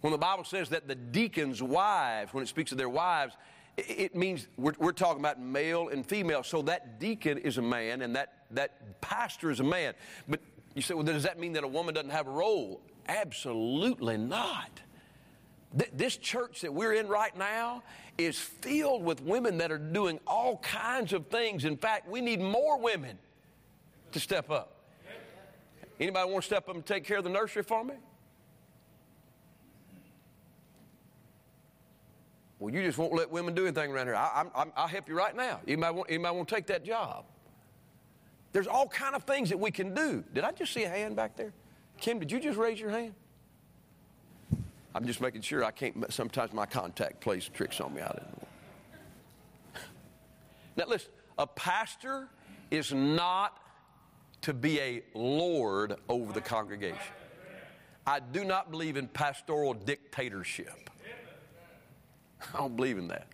When 0.02 0.12
the 0.12 0.18
Bible 0.18 0.44
says 0.44 0.68
that 0.70 0.88
the 0.88 0.94
deacons' 0.94 1.62
wives, 1.62 2.32
when 2.32 2.42
it 2.42 2.48
speaks 2.48 2.72
of 2.72 2.78
their 2.78 2.88
wives, 2.88 3.34
it, 3.76 4.14
means 4.14 4.46
we're, 4.56 4.74
we're 4.78 4.92
talking 4.92 5.20
about 5.20 5.40
male 5.40 5.88
and 5.88 6.04
female. 6.04 6.42
So 6.42 6.62
that 6.62 7.00
deacon 7.00 7.38
is 7.38 7.58
a 7.58 7.62
man 7.62 8.02
and 8.02 8.14
that, 8.16 8.44
that 8.50 9.00
pastor 9.00 9.50
is 9.50 9.60
a 9.60 9.64
man. 9.64 9.94
But 10.28 10.40
you 10.74 10.82
say, 10.82 10.94
well, 10.94 11.04
does 11.04 11.22
that 11.22 11.38
mean 11.38 11.52
that 11.54 11.64
a 11.64 11.68
woman 11.68 11.94
doesn't 11.94 12.10
have 12.10 12.26
a 12.26 12.30
role? 12.30 12.82
Absolutely 13.08 14.16
not. 14.16 14.80
Th- 15.78 15.90
this 15.92 16.16
church 16.16 16.60
that 16.60 16.72
we're 16.72 16.94
in 16.94 17.08
right 17.08 17.36
now 17.36 17.82
is 18.18 18.38
filled 18.38 19.04
with 19.04 19.22
women 19.22 19.58
that 19.58 19.72
are 19.72 19.78
doing 19.78 20.20
all 20.26 20.58
kinds 20.58 21.12
of 21.12 21.26
things. 21.28 21.64
In 21.64 21.76
fact, 21.76 22.08
we 22.08 22.20
need 22.20 22.40
more 22.40 22.78
women 22.78 23.18
to 24.12 24.20
step 24.20 24.50
up. 24.50 24.76
Anybody 25.98 26.30
want 26.30 26.42
to 26.42 26.46
step 26.46 26.68
up 26.68 26.74
and 26.74 26.84
take 26.84 27.04
care 27.04 27.18
of 27.18 27.24
the 27.24 27.30
nursery 27.30 27.62
for 27.62 27.84
me? 27.84 27.94
Well, 32.58 32.72
you 32.72 32.82
just 32.82 32.98
won't 32.98 33.12
let 33.12 33.30
women 33.30 33.54
do 33.54 33.64
anything 33.64 33.90
around 33.90 34.06
here. 34.06 34.14
I, 34.14 34.44
will 34.54 34.86
help 34.86 35.08
you 35.08 35.16
right 35.16 35.34
now. 35.34 35.60
Anybody 35.66 35.94
want, 35.94 36.10
anybody 36.10 36.36
want 36.36 36.48
to 36.48 36.54
take 36.54 36.66
that 36.68 36.84
job? 36.84 37.24
There's 38.52 38.68
all 38.68 38.86
kind 38.86 39.14
of 39.16 39.24
things 39.24 39.48
that 39.48 39.58
we 39.58 39.70
can 39.70 39.94
do. 39.94 40.22
Did 40.32 40.44
I 40.44 40.52
just 40.52 40.72
see 40.72 40.84
a 40.84 40.88
hand 40.88 41.16
back 41.16 41.36
there? 41.36 41.52
Kim, 41.98 42.18
did 42.18 42.30
you 42.30 42.38
just 42.38 42.58
raise 42.58 42.78
your 42.78 42.90
hand? 42.90 43.14
I'm 44.94 45.06
just 45.06 45.20
making 45.20 45.42
sure 45.42 45.64
I 45.64 45.70
can't, 45.70 46.12
sometimes 46.12 46.52
my 46.52 46.66
contact 46.66 47.20
plays 47.20 47.48
tricks 47.48 47.80
on 47.80 47.94
me. 47.94 48.02
I 48.02 48.08
didn't 48.08 48.38
know. 48.38 48.48
Now, 50.76 50.84
listen, 50.86 51.10
a 51.38 51.46
pastor 51.46 52.28
is 52.70 52.92
not 52.92 53.58
to 54.42 54.52
be 54.54 54.80
a 54.80 55.02
lord 55.14 55.96
over 56.08 56.32
the 56.32 56.40
congregation. 56.40 56.98
I 58.06 58.20
do 58.20 58.44
not 58.44 58.70
believe 58.70 58.96
in 58.96 59.06
pastoral 59.06 59.74
dictatorship. 59.74 60.90
I 62.52 62.58
don't 62.58 62.76
believe 62.76 62.98
in 62.98 63.08
that. 63.08 63.28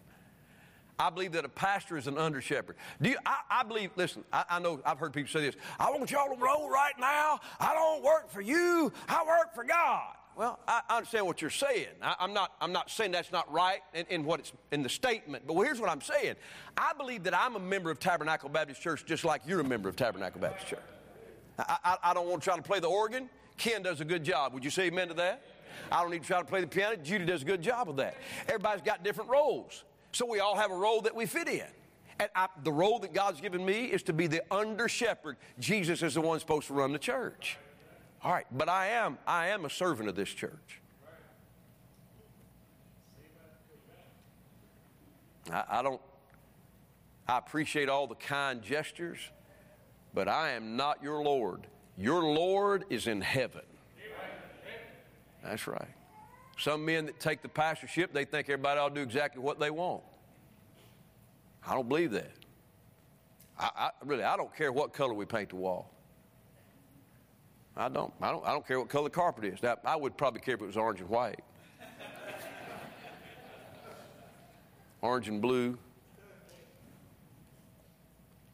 I 0.98 1.10
believe 1.10 1.32
that 1.32 1.44
a 1.44 1.48
pastor 1.48 1.96
is 1.96 2.08
an 2.08 2.18
under 2.18 2.40
shepherd. 2.40 2.76
Do 3.00 3.10
you, 3.10 3.16
I, 3.24 3.38
I 3.50 3.62
believe, 3.62 3.90
listen, 3.94 4.24
I, 4.32 4.44
I, 4.50 4.58
know 4.58 4.80
I've 4.84 4.98
heard 4.98 5.12
people 5.12 5.30
say 5.30 5.42
this 5.42 5.54
I 5.78 5.90
want 5.90 6.10
y'all 6.10 6.34
to 6.34 6.42
roll 6.42 6.68
right 6.68 6.94
now. 6.98 7.38
I 7.60 7.72
don't 7.72 8.02
work 8.02 8.30
for 8.30 8.40
you, 8.40 8.92
I 9.08 9.24
work 9.24 9.54
for 9.54 9.64
God. 9.64 10.14
Well, 10.38 10.60
I 10.68 10.82
understand 10.88 11.26
what 11.26 11.42
you're 11.42 11.50
saying. 11.50 11.88
I, 12.00 12.14
am 12.20 12.32
not, 12.32 12.52
I'm 12.60 12.70
not 12.70 12.90
saying 12.90 13.10
that's 13.10 13.32
not 13.32 13.52
right 13.52 13.80
in, 13.92 14.06
in, 14.08 14.24
what 14.24 14.38
it's 14.38 14.52
in 14.70 14.84
the 14.84 14.88
statement, 14.88 15.48
but 15.48 15.54
here's 15.54 15.80
what 15.80 15.90
I'm 15.90 16.00
saying. 16.00 16.36
I 16.76 16.92
believe 16.96 17.24
that 17.24 17.36
I'm 17.36 17.56
a 17.56 17.58
member 17.58 17.90
of 17.90 17.98
Tabernacle 17.98 18.48
Baptist 18.48 18.80
Church 18.80 19.04
just 19.04 19.24
like 19.24 19.42
you're 19.48 19.58
a 19.58 19.64
member 19.64 19.88
of 19.88 19.96
Tabernacle 19.96 20.40
Baptist 20.40 20.68
Church. 20.68 20.78
I, 21.58 21.78
I, 21.84 21.96
I 22.04 22.14
don't 22.14 22.28
want 22.28 22.40
to 22.40 22.48
try 22.48 22.54
to 22.54 22.62
play 22.62 22.78
the 22.78 22.86
organ. 22.86 23.28
Ken 23.56 23.82
does 23.82 24.00
a 24.00 24.04
good 24.04 24.22
job. 24.22 24.54
Would 24.54 24.62
you 24.62 24.70
say 24.70 24.84
amen 24.84 25.08
to 25.08 25.14
that? 25.14 25.42
I 25.90 26.02
don't 26.02 26.12
need 26.12 26.22
to 26.22 26.28
try 26.28 26.38
to 26.38 26.44
play 26.44 26.60
the 26.60 26.68
piano. 26.68 26.94
Judy 26.94 27.24
does 27.24 27.42
a 27.42 27.44
good 27.44 27.60
job 27.60 27.88
of 27.88 27.96
that. 27.96 28.14
Everybody's 28.46 28.82
got 28.82 29.02
different 29.02 29.30
roles. 29.30 29.82
So 30.12 30.24
we 30.24 30.38
all 30.38 30.54
have 30.54 30.70
a 30.70 30.76
role 30.76 31.00
that 31.00 31.16
we 31.16 31.26
fit 31.26 31.48
in. 31.48 31.66
And 32.20 32.30
I, 32.36 32.46
the 32.62 32.72
role 32.72 33.00
that 33.00 33.12
God's 33.12 33.40
given 33.40 33.64
me 33.64 33.86
is 33.86 34.04
to 34.04 34.12
be 34.12 34.28
the 34.28 34.44
under 34.52 34.88
shepherd. 34.88 35.36
Jesus 35.58 36.00
is 36.04 36.14
the 36.14 36.20
one 36.20 36.38
supposed 36.38 36.68
to 36.68 36.74
run 36.74 36.92
the 36.92 36.98
church. 37.00 37.58
All 38.22 38.32
right, 38.32 38.46
but 38.50 38.68
I 38.68 38.88
am 38.88 39.18
I 39.26 39.48
am 39.48 39.64
a 39.64 39.70
servant 39.70 40.08
of 40.08 40.16
this 40.16 40.28
church. 40.28 40.80
I, 45.50 45.64
I 45.70 45.82
don't 45.82 46.00
I 47.28 47.38
appreciate 47.38 47.88
all 47.88 48.06
the 48.06 48.14
kind 48.14 48.62
gestures, 48.62 49.18
but 50.14 50.28
I 50.28 50.50
am 50.50 50.76
not 50.76 51.02
your 51.02 51.22
Lord. 51.22 51.66
Your 51.96 52.22
Lord 52.22 52.84
is 52.90 53.06
in 53.06 53.20
heaven. 53.20 53.62
That's 55.42 55.66
right. 55.66 55.88
Some 56.58 56.84
men 56.84 57.06
that 57.06 57.20
take 57.20 57.42
the 57.42 57.48
pastorship, 57.48 58.12
they 58.12 58.24
think 58.24 58.48
everybody 58.48 58.80
ought 58.80 58.88
to 58.88 58.94
do 58.94 59.02
exactly 59.02 59.40
what 59.40 59.60
they 59.60 59.70
want. 59.70 60.02
I 61.66 61.74
don't 61.74 61.88
believe 61.88 62.10
that. 62.12 62.32
I, 63.58 63.70
I, 63.76 63.90
really, 64.04 64.24
I 64.24 64.36
don't 64.36 64.54
care 64.56 64.72
what 64.72 64.92
color 64.92 65.14
we 65.14 65.24
paint 65.24 65.50
the 65.50 65.56
wall. 65.56 65.90
I 67.78 67.88
don't. 67.88 68.12
I 68.20 68.32
don't. 68.32 68.44
I 68.44 68.50
don't 68.50 68.66
care 68.66 68.80
what 68.80 68.88
color 68.88 69.08
carpet 69.08 69.44
is. 69.44 69.62
Now, 69.62 69.76
I 69.84 69.94
would 69.94 70.16
probably 70.16 70.40
care 70.40 70.54
if 70.54 70.60
it 70.60 70.66
was 70.66 70.76
orange 70.76 71.00
and 71.00 71.08
white, 71.08 71.38
orange 75.00 75.28
and 75.28 75.40
blue. 75.40 75.78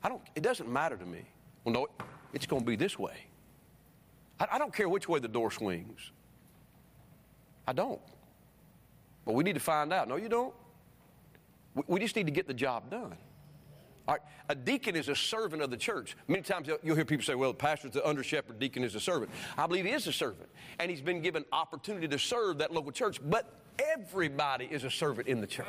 I 0.03 0.11
don't. 0.11 0.21
It 0.35 0.43
doesn't 0.43 0.71
matter 0.71 0.99
to 0.99 1.07
me. 1.07 1.23
Well, 1.65 1.73
no, 1.73 1.87
it's 2.35 2.45
going 2.45 2.61
to 2.61 2.67
be 2.67 2.77
this 2.77 2.99
way. 2.99 3.17
I, 4.39 4.47
I 4.53 4.59
don't 4.59 4.75
care 4.75 4.91
which 4.91 5.09
way 5.09 5.21
the 5.21 5.29
door 5.29 5.51
swings. 5.51 6.13
I 7.67 7.73
don't. 7.73 8.03
But 9.25 9.35
we 9.35 9.43
need 9.43 9.55
to 9.55 9.61
find 9.61 9.91
out. 9.91 10.07
No, 10.07 10.17
you 10.17 10.29
don't. 10.29 10.53
We, 11.75 11.83
we 11.87 12.01
just 12.01 12.15
need 12.15 12.27
to 12.27 12.33
get 12.33 12.47
the 12.47 12.53
job 12.53 12.91
done. 12.91 13.17
A 14.07 14.55
deacon 14.55 14.97
is 14.97 15.09
a 15.09 15.17
servant 15.17 15.63
of 15.63 15.71
the 15.71 15.77
church. 15.77 16.17
Many 16.29 16.43
times 16.43 16.69
you'll 16.83 16.97
hear 16.97 17.05
people 17.05 17.25
say, 17.25 17.35
well, 17.35 17.53
the 17.53 17.59
pastor's 17.59 17.93
the 17.93 18.07
under 18.07 18.23
shepherd, 18.23 18.59
deacon 18.59 18.85
is 18.85 18.95
a 18.95 19.01
servant. 19.01 19.31
I 19.57 19.67
believe 19.67 19.87
he 19.87 19.93
is 19.93 20.07
a 20.07 20.13
servant. 20.13 20.51
And 20.79 20.91
he's 20.91 21.01
been 21.01 21.23
given 21.23 21.45
opportunity 21.53 22.07
to 22.09 22.19
serve 22.19 22.59
that 22.59 22.73
local 22.73 22.93
church. 22.93 23.19
But 23.25 23.51
everybody 23.79 24.67
is 24.71 24.85
a 24.85 24.91
servant 24.91 25.29
in 25.29 25.41
the 25.41 25.47
church. 25.47 25.67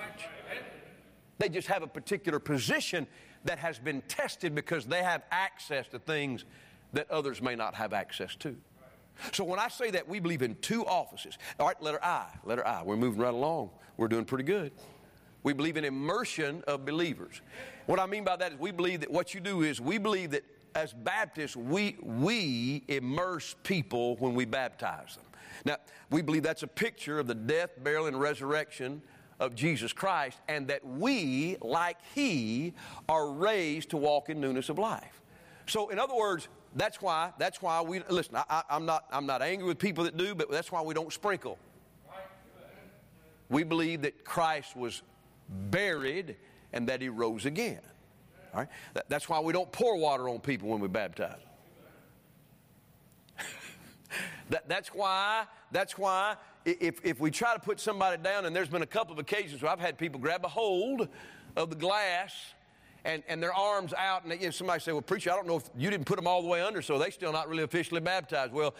They 1.38 1.50
just 1.50 1.68
have 1.68 1.84
a 1.84 1.88
particular 1.88 2.40
position 2.40 3.08
that 3.46 3.60
has 3.60 3.80
been 3.80 4.02
tested 4.08 4.54
because 4.54 4.86
they 4.86 5.04
have 5.04 5.22
access 5.32 5.88
to 5.90 6.00
things 6.00 6.44
that 6.94 7.10
others 7.12 7.42
may 7.42 7.56
not 7.56 7.76
have 7.76 7.94
access 7.94 8.36
to. 8.38 8.56
So 9.32 9.44
when 9.46 9.60
I 9.60 9.70
say 9.70 9.92
that, 9.92 10.08
we 10.08 10.20
believe 10.20 10.42
in 10.42 10.56
two 10.56 10.86
offices. 10.86 11.38
All 11.60 11.68
right, 11.68 11.82
letter 11.82 12.04
I, 12.04 12.28
letter 12.44 12.68
I. 12.68 12.84
We're 12.84 12.98
moving 12.98 13.22
right 13.22 13.34
along. 13.34 13.70
We're 13.96 14.10
doing 14.10 14.26
pretty 14.26 14.44
good. 14.44 14.74
We 15.46 15.54
believe 15.54 15.78
in 15.78 15.86
immersion 15.86 16.64
of 16.66 16.86
believers. 16.86 17.40
What 17.86 18.00
I 18.00 18.08
mean 18.08 18.24
by 18.24 18.36
that 18.36 18.54
is 18.54 18.60
we 18.60 18.72
believe 18.72 19.02
that 19.02 19.12
what 19.12 19.36
you 19.36 19.40
do 19.40 19.62
is 19.62 19.80
we 19.80 20.00
believe 20.00 20.32
that 20.32 20.44
as 20.74 20.92
Baptists, 20.92 21.56
we, 21.56 21.98
we 22.02 22.84
immerse 22.88 23.56
people 23.62 24.16
when 24.16 24.34
we 24.34 24.46
baptize 24.46 25.16
them. 25.16 25.26
Now, 25.64 25.78
we 26.10 26.24
believe 26.24 26.42
that's 26.42 26.64
a 26.64 26.68
picture 26.68 27.20
of 27.20 27.28
the 27.28 27.36
death, 27.36 27.70
burial, 27.84 28.08
and 28.08 28.20
resurrection 28.20 29.04
of 29.40 29.54
Jesus 29.54 29.94
Christ, 29.94 30.40
and 30.48 30.68
that 30.68 30.84
we, 30.84 31.58
like 31.62 31.98
He, 32.16 32.74
are 33.08 33.30
raised 33.30 33.92
to 33.92 33.98
walk 33.98 34.32
in 34.32 34.42
newness 34.42 34.70
of 34.70 34.80
life. 34.80 35.22
So, 35.68 35.90
in 35.90 36.00
other 36.00 36.16
words, 36.16 36.48
that's 36.76 37.04
why, 37.04 37.34
that's 37.38 37.62
why 37.62 37.84
we, 37.84 38.02
listen, 38.10 38.36
I, 38.36 38.64
am 38.72 38.88
not, 38.88 39.06
I'm 39.12 39.28
not 39.28 39.44
angry 39.44 39.68
with 39.68 39.78
people 39.78 40.06
that 40.06 40.18
do, 40.18 40.34
but 40.34 40.50
that's 40.50 40.72
why 40.72 40.82
we 40.82 40.96
don't 40.96 41.14
sprinkle. 41.14 41.60
We 43.48 43.62
believe 43.62 44.02
that 44.02 44.26
Christ 44.26 44.76
was 44.76 45.04
buried, 45.50 46.36
and 46.74 46.88
that 46.90 47.02
he 47.02 47.10
rose 47.10 47.46
again. 47.46 47.82
All 48.54 48.62
right? 48.62 48.70
That, 48.94 49.10
that's 49.10 49.30
why 49.30 49.40
we 49.40 49.54
don't 49.54 49.72
pour 49.72 49.98
water 49.98 50.30
on 50.30 50.40
people 50.40 50.70
when 50.70 50.80
we 50.80 50.88
baptize. 50.88 51.40
that, 54.50 54.68
that's 54.68 54.90
why, 54.90 55.46
that's 55.72 55.98
why 55.98 56.36
if, 56.66 57.00
if 57.04 57.20
we 57.20 57.32
try 57.32 57.54
to 57.54 57.60
put 57.60 57.80
somebody 57.80 58.22
down, 58.22 58.46
and 58.46 58.56
there's 58.56 58.70
been 58.70 58.82
a 58.82 58.88
couple 58.88 59.14
of 59.14 59.20
occasions 59.20 59.62
where 59.62 59.72
I've 59.72 59.80
had 59.80 59.98
people 59.98 60.20
grab 60.20 60.44
a 60.46 60.50
hold 60.50 61.08
of 61.56 61.70
the 61.70 61.76
glass 61.76 62.34
and, 63.06 63.22
and 63.28 63.42
their 63.42 63.54
arms 63.54 63.94
out, 63.94 64.24
and 64.24 64.32
they, 64.32 64.38
you 64.38 64.46
know, 64.46 64.52
somebody 64.52 64.80
say, 64.80 64.92
Well, 64.92 65.02
preacher, 65.02 65.32
I 65.32 65.36
don't 65.36 65.48
know 65.48 65.58
if 65.58 65.70
you 65.78 65.92
didn't 65.92 66.06
put 66.06 66.16
them 66.16 66.26
all 66.26 66.42
the 66.42 66.48
way 66.48 66.62
under, 66.62 66.82
so 66.82 66.98
they 66.98 67.12
still 67.12 67.32
not 67.32 67.48
really 67.48 67.64
officially 67.64 68.02
baptized. 68.02 68.52
Well, 68.52 68.74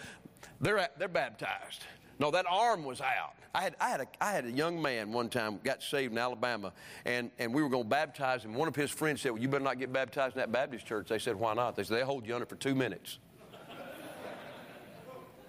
they're, 0.60 0.90
they're 0.98 1.08
baptized. 1.08 1.84
No, 2.20 2.32
that 2.32 2.46
arm 2.50 2.84
was 2.84 3.02
out. 3.02 3.36
I 3.54 3.62
had, 3.62 3.76
I, 3.80 3.90
had 3.90 4.02
a, 4.02 4.08
I 4.22 4.32
had 4.32 4.46
a 4.46 4.52
young 4.52 4.82
man 4.82 5.12
one 5.12 5.30
time 5.30 5.60
got 5.64 5.82
saved 5.82 6.12
in 6.12 6.18
Alabama, 6.18 6.74
and, 7.06 7.32
and 7.40 7.54
we 7.54 7.62
were 7.62 7.70
going 7.70 7.84
to 7.84 7.90
baptize 7.90 8.44
him. 8.44 8.54
One 8.54 8.68
of 8.68 8.76
his 8.76 8.92
friends 8.92 9.22
said, 9.22 9.32
Well, 9.32 9.42
you 9.42 9.48
better 9.48 9.64
not 9.64 9.80
get 9.80 9.92
baptized 9.92 10.36
in 10.36 10.40
that 10.40 10.52
Baptist 10.52 10.86
church. 10.86 11.08
They 11.08 11.20
said, 11.20 11.36
Why 11.36 11.54
not? 11.54 11.76
They 11.76 11.84
said, 11.84 11.98
They 11.98 12.04
hold 12.04 12.26
you 12.26 12.34
under 12.36 12.46
for 12.46 12.56
two 12.56 12.76
minutes. 12.76 13.20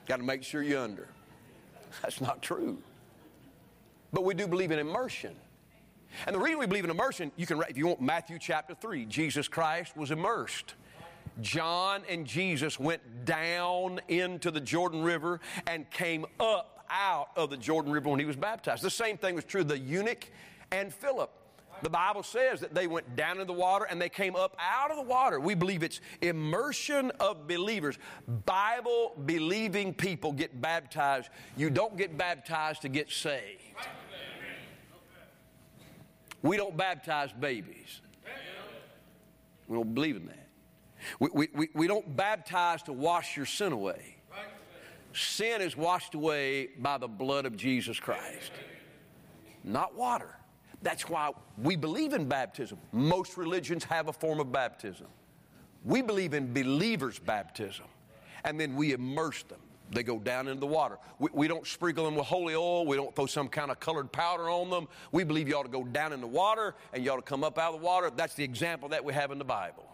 got 0.07 0.19
to 0.19 0.23
make 0.23 0.43
sure 0.43 0.63
you're 0.63 0.83
under. 0.83 1.09
That's 2.03 2.21
not 2.21 2.43
true. 2.43 2.79
But 4.13 4.25
we 4.25 4.35
do 4.35 4.47
believe 4.47 4.71
in 4.71 4.79
immersion. 4.79 5.35
And 6.27 6.35
the 6.35 6.41
reason 6.41 6.59
we 6.59 6.67
believe 6.67 6.85
in 6.85 6.91
immersion, 6.91 7.33
you 7.37 7.47
can, 7.47 7.61
if 7.69 7.77
you 7.77 7.89
want 7.89 8.01
Matthew 8.01 8.39
chapter 8.39 8.75
3, 8.75 9.05
Jesus 9.07 9.49
Christ 9.49 9.97
was 9.97 10.11
immersed. 10.11 10.75
John 11.41 12.03
and 12.09 12.27
Jesus 12.27 12.81
went 12.81 13.25
down 13.25 14.01
into 14.09 14.51
the 14.51 14.61
Jordan 14.61 15.03
River 15.03 15.41
and 15.67 15.89
came 15.91 16.27
up 16.41 16.85
out 16.91 17.29
of 17.37 17.51
the 17.51 17.57
Jordan 17.57 17.93
River 17.93 18.09
when 18.09 18.21
he 18.21 18.27
was 18.27 18.37
baptized. 18.37 18.83
The 18.83 18.91
same 18.91 19.17
thing 19.17 19.35
was 19.35 19.45
true 19.45 19.63
of 19.63 19.69
the 19.69 19.79
eunuch 19.79 20.29
and 20.71 20.93
Philip. 20.93 21.31
The 21.83 21.91
Bible 21.91 22.23
says 22.23 22.61
that 22.61 22.75
they 22.75 22.87
went 22.87 23.17
down 23.17 23.39
in 23.39 23.47
the 23.47 23.53
water 23.53 23.85
and 23.85 24.01
they 24.01 24.09
came 24.09 24.35
up 24.35 24.57
out 24.59 24.91
of 24.91 24.97
the 24.97 25.03
water. 25.03 25.39
We 25.39 25.55
believe 25.55 25.83
it's 25.83 26.01
immersion 26.23 27.11
of 27.21 27.47
believers. 27.47 27.99
Bible 28.47 29.13
believing 29.27 29.93
people 29.93 30.33
get 30.33 30.59
baptized. 30.61 31.29
You 31.57 31.69
don't 31.69 31.97
get 31.99 32.17
baptized 32.17 32.83
to 32.83 32.89
get 32.89 33.11
saved. 33.11 33.63
We 36.43 36.57
don't 36.57 36.77
baptize 36.77 37.31
babies. 37.33 38.01
We 39.69 39.77
don't 39.77 39.95
believe 39.95 40.17
in 40.17 40.27
that. 40.27 40.46
We, 41.21 41.49
we, 41.55 41.69
we 41.75 41.87
don't 41.87 42.17
baptize 42.17 42.83
to 42.85 42.93
wash 42.93 43.37
your 43.37 43.47
sin 43.47 43.73
away. 43.73 44.17
Sin 45.13 45.63
is 45.63 45.77
washed 45.77 46.15
away 46.15 46.69
by 46.79 46.99
the 46.99 47.09
blood 47.09 47.47
of 47.47 47.57
Jesus 47.57 47.99
Christ, 47.99 48.53
not 49.65 49.95
water. 49.95 50.37
That's 50.83 51.09
why 51.09 51.31
we 51.57 51.75
believe 51.75 52.13
in 52.13 52.29
baptism. 52.29 52.79
Most 52.93 53.39
religions 53.39 53.83
have 53.85 54.09
a 54.09 54.13
form 54.13 54.41
of 54.41 54.53
baptism. 54.53 55.07
We 55.85 56.03
believe 56.03 56.35
in 56.35 56.53
believers' 56.53 57.19
baptism, 57.19 57.87
and 58.45 58.61
then 58.61 58.77
we 58.77 58.93
immerse 58.93 59.43
them. 59.45 59.61
They 59.91 60.03
go 60.03 60.19
down 60.19 60.49
into 60.49 60.61
the 60.61 60.67
water. 60.67 60.99
We, 61.19 61.31
we, 61.33 61.49
don't 61.49 61.67
sprinkle 61.67 62.05
them 62.05 62.17
with 62.17 62.27
holy 62.27 62.55
oil. 62.55 62.85
We 62.87 62.97
don't 62.97 63.15
throw 63.15 63.27
some 63.27 63.49
kind 63.49 63.71
of 63.71 63.79
colored 63.79 64.11
powder 64.11 64.51
on 64.51 64.69
them. 64.69 64.89
We 65.13 65.23
believe 65.23 65.49
you 65.49 65.57
ought 65.57 65.63
to 65.63 65.69
go 65.69 65.85
down 65.85 66.13
in 66.13 66.21
the 66.21 66.27
water 66.27 66.75
and 66.93 67.05
you 67.05 67.13
ought 67.13 67.17
to 67.17 67.23
come 67.23 67.45
up 67.45 67.57
out 67.57 67.73
of 67.73 67.81
the 67.81 67.87
water. 67.87 68.11
That's 68.15 68.35
the 68.35 68.43
example 68.43 68.89
that 68.89 69.05
we 69.05 69.13
have 69.15 69.31
in 69.31 69.39
the 69.39 69.45
Bible. 69.45 69.85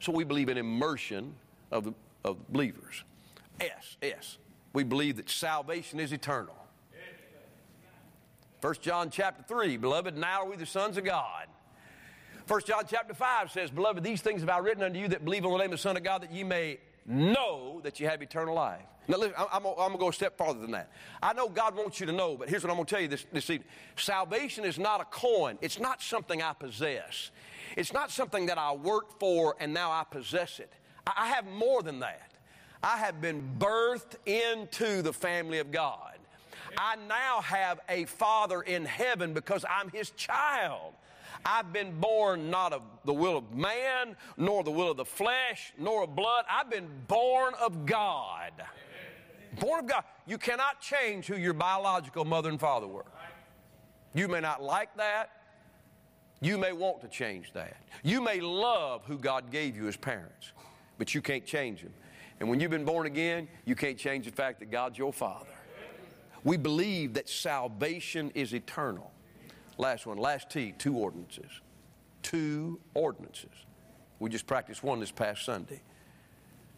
So 0.00 0.12
we 0.12 0.24
believe 0.24 0.48
in 0.48 0.58
immersion 0.58 1.34
of, 1.70 1.92
of 2.24 2.48
believers. 2.48 3.04
S, 3.60 3.96
S. 4.02 4.38
We 4.72 4.84
believe 4.84 5.16
that 5.16 5.30
salvation 5.30 6.00
is 6.00 6.12
eternal. 6.12 6.54
1 8.60 8.74
John 8.80 9.10
chapter 9.10 9.42
3, 9.46 9.76
beloved, 9.76 10.16
now 10.16 10.42
are 10.42 10.48
we 10.48 10.56
the 10.56 10.66
sons 10.66 10.96
of 10.96 11.04
God. 11.04 11.46
1 12.48 12.60
John 12.66 12.84
chapter 12.88 13.12
5 13.12 13.50
says, 13.50 13.70
Beloved, 13.70 14.02
these 14.02 14.22
things 14.22 14.40
have 14.40 14.50
I 14.50 14.58
written 14.58 14.82
unto 14.82 14.98
you 14.98 15.08
that 15.08 15.24
believe 15.24 15.44
on 15.44 15.52
the 15.52 15.58
name 15.58 15.66
of 15.66 15.72
the 15.72 15.78
Son 15.78 15.96
of 15.96 16.02
God, 16.02 16.22
that 16.22 16.32
ye 16.32 16.44
may 16.44 16.78
know 17.04 17.80
that 17.82 18.00
you 18.00 18.08
have 18.08 18.22
eternal 18.22 18.54
life. 18.54 18.82
Now, 19.08 19.18
listen, 19.18 19.34
I'm, 19.38 19.46
I'm, 19.52 19.66
I'm 19.66 19.74
going 19.76 19.92
to 19.92 19.98
go 19.98 20.08
a 20.08 20.12
step 20.12 20.36
farther 20.36 20.60
than 20.60 20.72
that. 20.72 20.90
I 21.22 21.32
know 21.32 21.48
God 21.48 21.76
wants 21.76 22.00
you 22.00 22.06
to 22.06 22.12
know, 22.12 22.36
but 22.36 22.48
here's 22.48 22.62
what 22.62 22.70
I'm 22.70 22.76
going 22.76 22.86
to 22.86 22.90
tell 22.94 23.02
you 23.02 23.08
this, 23.08 23.26
this 23.32 23.50
evening. 23.50 23.68
Salvation 23.96 24.64
is 24.64 24.78
not 24.78 25.00
a 25.00 25.04
coin, 25.04 25.58
it's 25.60 25.78
not 25.78 26.02
something 26.02 26.42
I 26.42 26.52
possess. 26.52 27.30
It's 27.76 27.92
not 27.92 28.10
something 28.10 28.46
that 28.46 28.58
I 28.58 28.72
worked 28.72 29.20
for 29.20 29.54
and 29.60 29.72
now 29.72 29.92
I 29.92 30.04
possess 30.10 30.58
it. 30.58 30.72
I 31.06 31.28
have 31.28 31.46
more 31.46 31.82
than 31.82 32.00
that. 32.00 32.32
I 32.82 32.96
have 32.96 33.20
been 33.20 33.56
birthed 33.58 34.16
into 34.26 35.02
the 35.02 35.12
family 35.12 35.58
of 35.58 35.70
God. 35.70 36.18
I 36.76 36.96
now 37.08 37.40
have 37.42 37.80
a 37.88 38.04
Father 38.06 38.62
in 38.62 38.84
heaven 38.84 39.32
because 39.32 39.64
I'm 39.68 39.90
His 39.90 40.10
child. 40.10 40.94
I've 41.44 41.72
been 41.72 41.98
born 42.00 42.50
not 42.50 42.72
of 42.72 42.82
the 43.04 43.12
will 43.14 43.36
of 43.36 43.52
man, 43.52 44.16
nor 44.36 44.64
the 44.64 44.70
will 44.70 44.90
of 44.90 44.96
the 44.96 45.04
flesh, 45.04 45.72
nor 45.78 46.04
of 46.04 46.16
blood. 46.16 46.44
I've 46.50 46.70
been 46.70 46.88
born 47.06 47.54
of 47.60 47.86
God. 47.86 48.52
Born 49.60 49.84
of 49.84 49.86
God. 49.86 50.04
You 50.26 50.38
cannot 50.38 50.80
change 50.80 51.26
who 51.26 51.36
your 51.36 51.54
biological 51.54 52.24
mother 52.24 52.48
and 52.48 52.58
father 52.58 52.86
were. 52.86 53.04
You 54.14 54.28
may 54.28 54.40
not 54.40 54.62
like 54.62 54.96
that. 54.96 55.30
You 56.40 56.58
may 56.58 56.72
want 56.72 57.00
to 57.00 57.08
change 57.08 57.52
that. 57.54 57.76
You 58.02 58.20
may 58.20 58.40
love 58.40 59.04
who 59.06 59.18
God 59.18 59.50
gave 59.50 59.76
you 59.76 59.88
as 59.88 59.96
parents, 59.96 60.52
but 60.98 61.14
you 61.14 61.22
can't 61.22 61.46
change 61.46 61.82
them. 61.82 61.94
And 62.40 62.48
when 62.48 62.60
you've 62.60 62.70
been 62.70 62.84
born 62.84 63.06
again, 63.06 63.48
you 63.64 63.74
can't 63.74 63.98
change 63.98 64.26
the 64.26 64.32
fact 64.32 64.60
that 64.60 64.70
God's 64.70 64.98
your 64.98 65.12
Father. 65.12 65.46
We 66.44 66.56
believe 66.56 67.14
that 67.14 67.28
salvation 67.28 68.30
is 68.34 68.54
eternal. 68.54 69.10
Last 69.78 70.06
one, 70.06 70.18
last 70.18 70.50
T, 70.50 70.74
two 70.78 70.96
ordinances. 70.96 71.50
Two 72.22 72.80
ordinances. 72.94 73.50
We 74.18 74.30
just 74.30 74.46
practiced 74.46 74.82
one 74.82 75.00
this 75.00 75.10
past 75.10 75.44
Sunday. 75.44 75.80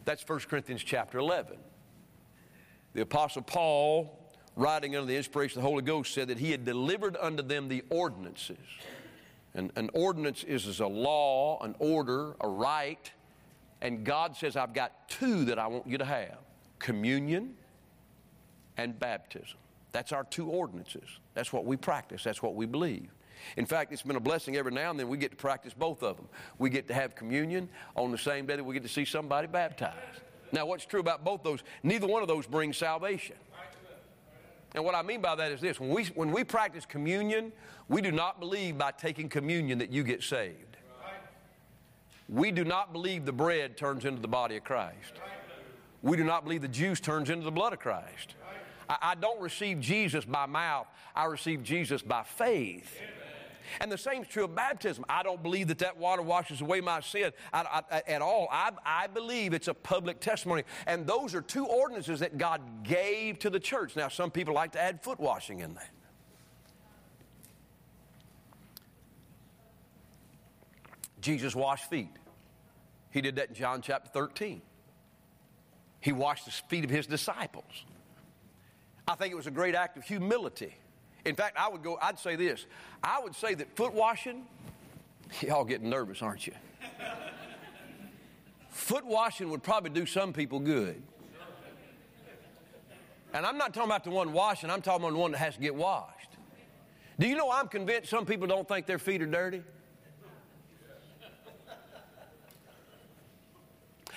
That's 0.05 0.27
1 0.27 0.41
Corinthians 0.41 0.83
chapter 0.83 1.19
11. 1.19 1.57
The 2.95 3.03
Apostle 3.03 3.43
Paul, 3.43 4.33
writing 4.57 4.97
under 4.97 5.07
the 5.07 5.17
inspiration 5.17 5.59
of 5.59 5.65
the 5.65 5.69
Holy 5.69 5.83
Ghost, 5.83 6.15
said 6.15 6.29
that 6.29 6.39
he 6.39 6.51
had 6.51 6.65
delivered 6.65 7.17
unto 7.21 7.43
them 7.43 7.69
the 7.69 7.85
ordinances 7.91 8.57
an, 9.59 9.73
an 9.77 9.91
ordinance 9.93 10.45
is, 10.45 10.67
is 10.67 10.81
a 10.81 10.87
law, 10.87 11.61
an 11.63 11.75
order, 11.81 12.37
a 12.41 12.49
rite. 12.49 13.13
And 13.81 14.05
God 14.05 14.37
says, 14.37 14.57
I've 14.57 14.73
got 14.73 15.09
two 15.09 15.45
that 15.47 15.59
I 15.59 15.67
want 15.67 15.87
you 15.87 15.99
to 15.99 16.05
have 16.05 16.39
communion 16.79 17.55
and 18.77 18.99
baptism. 18.99 19.59
That's 19.91 20.13
our 20.13 20.25
two 20.25 20.49
ordinances. 20.49 21.09
That's 21.35 21.53
what 21.53 21.65
we 21.65 21.77
practice. 21.77 22.23
That's 22.23 22.43
what 22.43 22.55
we 22.55 22.67
believe. 22.67 23.09
In 23.57 23.67
fact, 23.67 23.93
it's 23.93 24.03
been 24.03 24.17
a 24.17 24.21
blessing 24.21 24.57
every 24.57 24.73
now 24.73 24.91
and 24.91 24.99
then 24.99 25.09
we 25.09 25.17
get 25.17 25.31
to 25.33 25.37
practice 25.37 25.75
both 25.75 26.03
of 26.03 26.17
them. 26.17 26.29
We 26.59 26.71
get 26.71 26.87
to 26.89 26.95
have 26.95 27.15
communion 27.15 27.69
on 27.97 28.11
the 28.13 28.19
same 28.19 28.47
day 28.47 28.57
that 28.57 28.65
we 28.65 28.75
get 28.75 28.83
to 28.85 28.89
see 28.89 29.05
somebody 29.05 29.49
baptized. 29.49 30.23
Now, 30.53 30.67
what's 30.67 30.87
true 30.87 31.01
about 31.01 31.25
both 31.25 31.43
those? 31.43 31.63
Neither 31.83 32.07
one 32.07 32.23
of 32.23 32.29
those 32.29 32.47
brings 32.47 32.77
salvation. 32.77 33.37
And 34.75 34.85
what 34.85 34.95
I 34.95 35.03
mean 35.03 35.21
by 35.21 35.35
that 35.35 35.51
is 35.51 35.61
this 35.61 35.81
when 35.81 35.91
we, 35.91 36.05
when 36.07 36.31
we 36.31 36.45
practice 36.45 36.85
communion, 36.85 37.53
we 37.89 38.03
do 38.03 38.13
not 38.13 38.39
believe 38.39 38.77
by 38.77 38.93
taking 38.93 39.29
communion 39.29 39.79
that 39.79 39.91
you 39.91 40.05
get 40.05 40.23
saved. 40.23 40.77
We 42.29 42.51
do 42.51 42.65
not 42.65 42.93
believe 42.93 43.25
the 43.25 43.33
bread 43.33 43.77
turns 43.79 44.05
into 44.05 44.21
the 44.21 44.29
body 44.29 44.57
of 44.59 44.65
Christ. 44.65 45.15
We 46.03 46.17
do 46.17 46.25
not 46.25 46.45
believe 46.45 46.61
the 46.61 46.69
juice 46.69 47.01
turns 47.01 47.31
into 47.31 47.45
the 47.45 47.51
blood 47.51 47.73
of 47.73 47.79
Christ. 47.79 48.35
I, 48.89 48.97
I 49.01 49.15
don't 49.15 49.41
receive 49.41 49.81
Jesus 49.81 50.25
by 50.25 50.47
mouth, 50.47 50.87
I 51.17 51.25
receive 51.25 51.63
Jesus 51.63 52.03
by 52.03 52.23
faith. 52.23 53.01
And 53.81 53.91
the 53.91 53.99
same 53.99 54.23
is 54.23 54.29
true 54.29 54.45
of 54.45 54.55
baptism. 54.55 55.05
I 55.09 55.23
don't 55.23 55.43
believe 55.43 55.69
that 55.69 55.79
that 55.79 55.97
water 55.97 56.23
washes 56.23 56.61
away 56.61 56.81
my 56.81 57.01
sin 57.01 57.33
at 57.53 58.23
all. 58.23 58.49
I, 58.51 58.71
I 58.85 59.07
believe 59.07 59.53
it's 59.53 59.69
a 59.69 59.75
public 59.75 60.21
testimony. 60.21 60.65
And 60.87 61.07
those 61.07 61.35
are 61.35 61.43
two 61.43 61.67
ordinances 61.67 62.21
that 62.21 62.39
God 62.39 62.85
gave 62.85 63.39
to 63.41 63.51
the 63.51 63.61
church. 63.61 63.97
Now, 63.97 64.09
some 64.09 64.31
people 64.31 64.55
like 64.55 64.73
to 64.73 64.81
add 64.81 65.03
foot 65.03 65.21
washing 65.21 65.61
in 65.61 65.75
that. 65.75 65.91
Jesus 71.21 71.55
washed 71.55 71.91
feet. 71.91 72.11
He 73.11 73.21
did 73.21 73.37
that 73.37 73.49
in 73.49 73.55
John 73.55 73.83
chapter 73.83 74.09
13. 74.11 74.63
He 76.01 76.13
washed 76.13 76.45
the 76.45 76.51
feet 76.51 76.85
of 76.85 76.91
his 76.91 77.07
disciples. 77.07 77.85
I 79.07 79.15
think 79.15 79.33
it 79.33 79.37
was 79.37 79.47
a 79.47 79.51
great 79.51 79.75
act 79.75 79.97
of 79.97 80.05
humility 80.05 80.75
in 81.25 81.35
fact, 81.35 81.57
I 81.59 81.69
would 81.69 81.83
go, 81.83 81.99
I'd 82.01 82.19
say 82.19 82.37
this. 82.37 82.67
I 83.03 83.21
would 83.21 83.35
say 83.35 83.55
that 83.55 83.75
foot 83.77 83.93
washing, 83.93 84.47
y'all 85.41 85.65
getting 85.65 85.91
nervous, 85.91 86.23
aren't 86.23 86.47
you? 86.47 86.55
foot 88.71 89.05
washing 89.05 89.51
would 89.51 89.63
probably 89.63 89.91
do 89.91 90.07
some 90.07 90.33
people 90.33 90.61
good. 90.61 91.03
And 93.35 93.45
I'm 93.45 93.59
not 93.59 93.75
talking 93.75 93.91
about 93.91 94.05
the 94.05 94.11
one 94.11 94.33
washing, 94.33 94.71
I'm 94.71 94.81
talking 94.81 95.05
about 95.05 95.13
the 95.13 95.19
one 95.19 95.33
that 95.33 95.39
has 95.39 95.55
to 95.55 95.61
get 95.61 95.75
washed. 95.75 96.31
Do 97.19 97.27
you 97.29 97.37
know 97.37 97.51
I'm 97.51 97.69
convinced 97.69 98.09
some 98.09 98.25
people 98.25 98.47
don't 98.47 98.67
think 98.67 98.87
their 98.87 98.99
feet 98.99 99.21
are 99.21 99.27
dirty? 99.27 99.63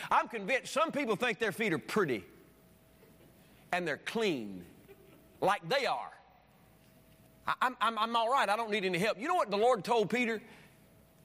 I'm 0.09 0.27
convinced 0.27 0.73
some 0.73 0.91
people 0.91 1.15
think 1.15 1.39
their 1.39 1.51
feet 1.51 1.73
are 1.73 1.79
pretty 1.79 2.23
and 3.73 3.87
they're 3.87 3.97
clean, 3.97 4.63
like 5.39 5.67
they 5.67 5.85
are. 5.85 6.11
I'm, 7.61 7.75
I'm, 7.81 7.97
I'm 7.97 8.15
all 8.15 8.31
right. 8.31 8.47
I 8.47 8.55
don't 8.55 8.71
need 8.71 8.85
any 8.85 8.99
help. 8.99 9.19
You 9.19 9.27
know 9.27 9.35
what 9.35 9.49
the 9.49 9.57
Lord 9.57 9.83
told 9.83 10.09
Peter? 10.09 10.41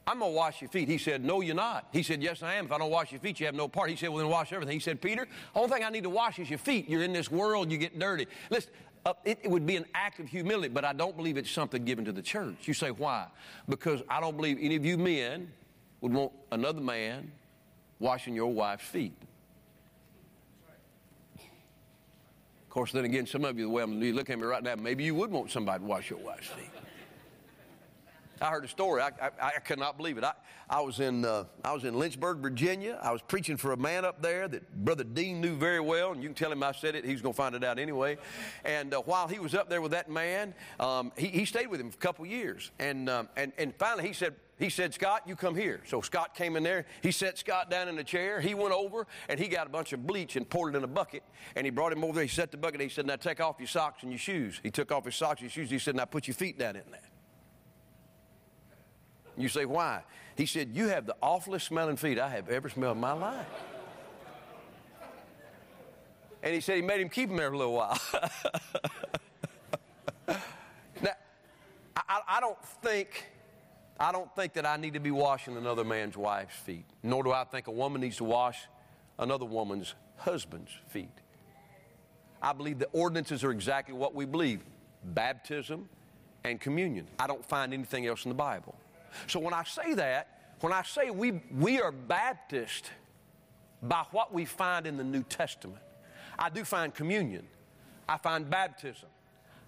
I'm 0.06 0.20
going 0.20 0.30
to 0.30 0.36
wash 0.36 0.60
your 0.60 0.70
feet. 0.70 0.88
He 0.88 0.98
said, 0.98 1.24
No, 1.24 1.40
you're 1.40 1.56
not. 1.56 1.88
He 1.92 2.02
said, 2.02 2.22
Yes, 2.22 2.42
I 2.42 2.54
am. 2.54 2.66
If 2.66 2.72
I 2.72 2.78
don't 2.78 2.90
wash 2.90 3.10
your 3.10 3.20
feet, 3.20 3.40
you 3.40 3.46
have 3.46 3.56
no 3.56 3.66
part. 3.66 3.90
He 3.90 3.96
said, 3.96 4.10
Well, 4.10 4.18
then 4.18 4.28
wash 4.28 4.52
everything. 4.52 4.74
He 4.74 4.80
said, 4.80 5.00
Peter, 5.00 5.26
the 5.52 5.58
only 5.58 5.72
thing 5.72 5.84
I 5.84 5.90
need 5.90 6.04
to 6.04 6.10
wash 6.10 6.38
is 6.38 6.48
your 6.48 6.60
feet. 6.60 6.88
You're 6.88 7.02
in 7.02 7.12
this 7.12 7.30
world, 7.30 7.72
you 7.72 7.78
get 7.78 7.98
dirty. 7.98 8.26
Listen, 8.50 8.70
uh, 9.04 9.14
it, 9.24 9.40
it, 9.42 9.50
would 9.50 9.66
be 9.66 9.76
an 9.76 9.84
act 9.94 10.20
of 10.20 10.28
humility, 10.28 10.68
but 10.68 10.84
I 10.84 10.92
don't 10.92 11.16
believe 11.16 11.36
it's 11.36 11.50
something 11.50 11.84
given 11.84 12.04
to 12.04 12.12
the 12.12 12.22
church. 12.22 12.56
You 12.62 12.74
say, 12.74 12.92
Why? 12.92 13.26
Because 13.68 14.02
I 14.08 14.20
don't 14.20 14.36
believe 14.36 14.58
any 14.60 14.76
of 14.76 14.84
you 14.84 14.96
men 14.96 15.50
would 16.00 16.12
want 16.12 16.32
another 16.52 16.80
man 16.80 17.32
washing 17.98 18.34
your 18.34 18.52
wife's 18.52 18.84
feet. 18.84 19.14
Course, 22.76 22.92
then 22.92 23.06
again, 23.06 23.26
some 23.26 23.46
of 23.46 23.58
you, 23.58 23.64
the 23.64 23.70
way 23.70 23.82
I'm, 23.82 24.02
you 24.02 24.12
look 24.12 24.28
at 24.28 24.38
me 24.38 24.44
right 24.44 24.62
now, 24.62 24.74
maybe 24.74 25.02
you 25.02 25.14
would 25.14 25.30
want 25.30 25.50
somebody 25.50 25.78
to 25.78 25.86
wash 25.86 26.10
your 26.10 26.18
wife's 26.18 26.48
feet. 26.48 26.68
I 28.38 28.50
heard 28.50 28.66
a 28.66 28.68
story. 28.68 29.00
I, 29.00 29.08
I, 29.18 29.30
I 29.40 29.60
could 29.60 29.78
not 29.78 29.96
believe 29.96 30.18
it. 30.18 30.24
I, 30.24 30.34
I, 30.68 30.82
was 30.82 31.00
in, 31.00 31.24
uh, 31.24 31.44
I 31.64 31.72
was 31.72 31.84
in 31.84 31.98
Lynchburg, 31.98 32.40
Virginia. 32.40 32.98
I 33.02 33.12
was 33.12 33.22
preaching 33.22 33.56
for 33.56 33.72
a 33.72 33.78
man 33.78 34.04
up 34.04 34.20
there 34.20 34.46
that 34.46 34.84
Brother 34.84 35.04
Dean 35.04 35.40
knew 35.40 35.56
very 35.56 35.80
well, 35.80 36.12
and 36.12 36.22
you 36.22 36.28
can 36.28 36.34
tell 36.34 36.52
him 36.52 36.62
I 36.62 36.72
said 36.72 36.94
it. 36.94 37.06
He's 37.06 37.22
going 37.22 37.32
to 37.32 37.36
find 37.36 37.54
it 37.54 37.64
out 37.64 37.78
anyway. 37.78 38.18
And 38.66 38.92
uh, 38.92 39.00
while 39.06 39.26
he 39.26 39.38
was 39.38 39.54
up 39.54 39.70
there 39.70 39.80
with 39.80 39.92
that 39.92 40.10
man, 40.10 40.52
um, 40.78 41.12
he, 41.16 41.28
he, 41.28 41.46
stayed 41.46 41.68
with 41.68 41.80
him 41.80 41.90
for 41.90 41.96
a 41.96 42.00
couple 42.00 42.26
years. 42.26 42.72
And, 42.78 43.08
um, 43.08 43.30
and, 43.38 43.54
and 43.56 43.74
finally 43.76 44.06
he 44.06 44.12
said, 44.12 44.34
he 44.58 44.70
said, 44.70 44.94
Scott, 44.94 45.22
you 45.26 45.36
come 45.36 45.54
here. 45.54 45.82
So 45.86 46.00
Scott 46.00 46.34
came 46.34 46.56
in 46.56 46.62
there. 46.62 46.86
He 47.02 47.12
set 47.12 47.36
Scott 47.36 47.70
down 47.70 47.88
in 47.88 47.98
a 47.98 48.04
chair. 48.04 48.40
He 48.40 48.54
went 48.54 48.72
over 48.72 49.06
and 49.28 49.38
he 49.38 49.48
got 49.48 49.66
a 49.66 49.70
bunch 49.70 49.92
of 49.92 50.06
bleach 50.06 50.36
and 50.36 50.48
poured 50.48 50.74
it 50.74 50.78
in 50.78 50.84
a 50.84 50.88
bucket. 50.88 51.22
And 51.54 51.66
he 51.66 51.70
brought 51.70 51.92
him 51.92 52.02
over 52.02 52.14
there. 52.14 52.22
He 52.22 52.28
set 52.28 52.50
the 52.50 52.56
bucket. 52.56 52.80
He 52.80 52.88
said, 52.88 53.06
Now 53.06 53.16
take 53.16 53.40
off 53.40 53.56
your 53.58 53.68
socks 53.68 54.02
and 54.02 54.10
your 54.10 54.18
shoes. 54.18 54.58
He 54.62 54.70
took 54.70 54.90
off 54.90 55.04
his 55.04 55.14
socks 55.14 55.42
and 55.42 55.50
shoes. 55.50 55.68
He 55.68 55.78
said, 55.78 55.94
Now 55.94 56.06
put 56.06 56.26
your 56.26 56.34
feet 56.34 56.58
down 56.58 56.76
in 56.76 56.90
there. 56.90 57.00
You 59.36 59.50
say, 59.50 59.66
Why? 59.66 60.02
He 60.36 60.46
said, 60.46 60.70
You 60.72 60.88
have 60.88 61.04
the 61.04 61.16
awfulest 61.22 61.66
smelling 61.66 61.96
feet 61.96 62.18
I 62.18 62.30
have 62.30 62.48
ever 62.48 62.70
smelled 62.70 62.96
in 62.96 63.00
my 63.02 63.12
life. 63.12 63.46
And 66.42 66.54
he 66.54 66.60
said 66.60 66.76
he 66.76 66.82
made 66.82 67.00
him 67.00 67.08
keep 67.08 67.28
them 67.28 67.36
there 67.36 67.52
a 67.52 67.56
little 67.56 67.74
while. 67.74 67.98
now, 70.28 71.12
I, 71.96 72.20
I 72.28 72.40
don't 72.40 72.62
think 72.82 73.26
I 73.98 74.12
don't 74.12 74.34
think 74.36 74.52
that 74.54 74.66
I 74.66 74.76
need 74.76 74.94
to 74.94 75.00
be 75.00 75.10
washing 75.10 75.56
another 75.56 75.84
man's 75.84 76.16
wife's 76.16 76.56
feet, 76.56 76.84
nor 77.02 77.22
do 77.22 77.32
I 77.32 77.44
think 77.44 77.66
a 77.66 77.72
woman 77.72 78.02
needs 78.02 78.18
to 78.18 78.24
wash 78.24 78.58
another 79.18 79.46
woman's 79.46 79.94
husband's 80.16 80.72
feet. 80.88 81.08
I 82.42 82.52
believe 82.52 82.78
the 82.78 82.88
ordinances 82.92 83.42
are 83.42 83.50
exactly 83.50 83.94
what 83.94 84.14
we 84.14 84.26
believe 84.26 84.60
baptism 85.02 85.88
and 86.44 86.60
communion. 86.60 87.06
I 87.18 87.26
don't 87.26 87.44
find 87.44 87.72
anything 87.72 88.06
else 88.06 88.24
in 88.24 88.28
the 88.28 88.34
Bible. 88.34 88.74
So 89.26 89.40
when 89.40 89.54
I 89.54 89.64
say 89.64 89.94
that, 89.94 90.28
when 90.60 90.72
I 90.72 90.82
say 90.82 91.10
we, 91.10 91.40
we 91.50 91.80
are 91.80 91.92
Baptist 91.92 92.90
by 93.82 94.04
what 94.10 94.32
we 94.32 94.44
find 94.44 94.86
in 94.86 94.96
the 94.96 95.04
New 95.04 95.22
Testament, 95.22 95.82
I 96.38 96.50
do 96.50 96.64
find 96.64 96.94
communion, 96.94 97.46
I 98.08 98.18
find 98.18 98.48
baptism, 98.48 99.08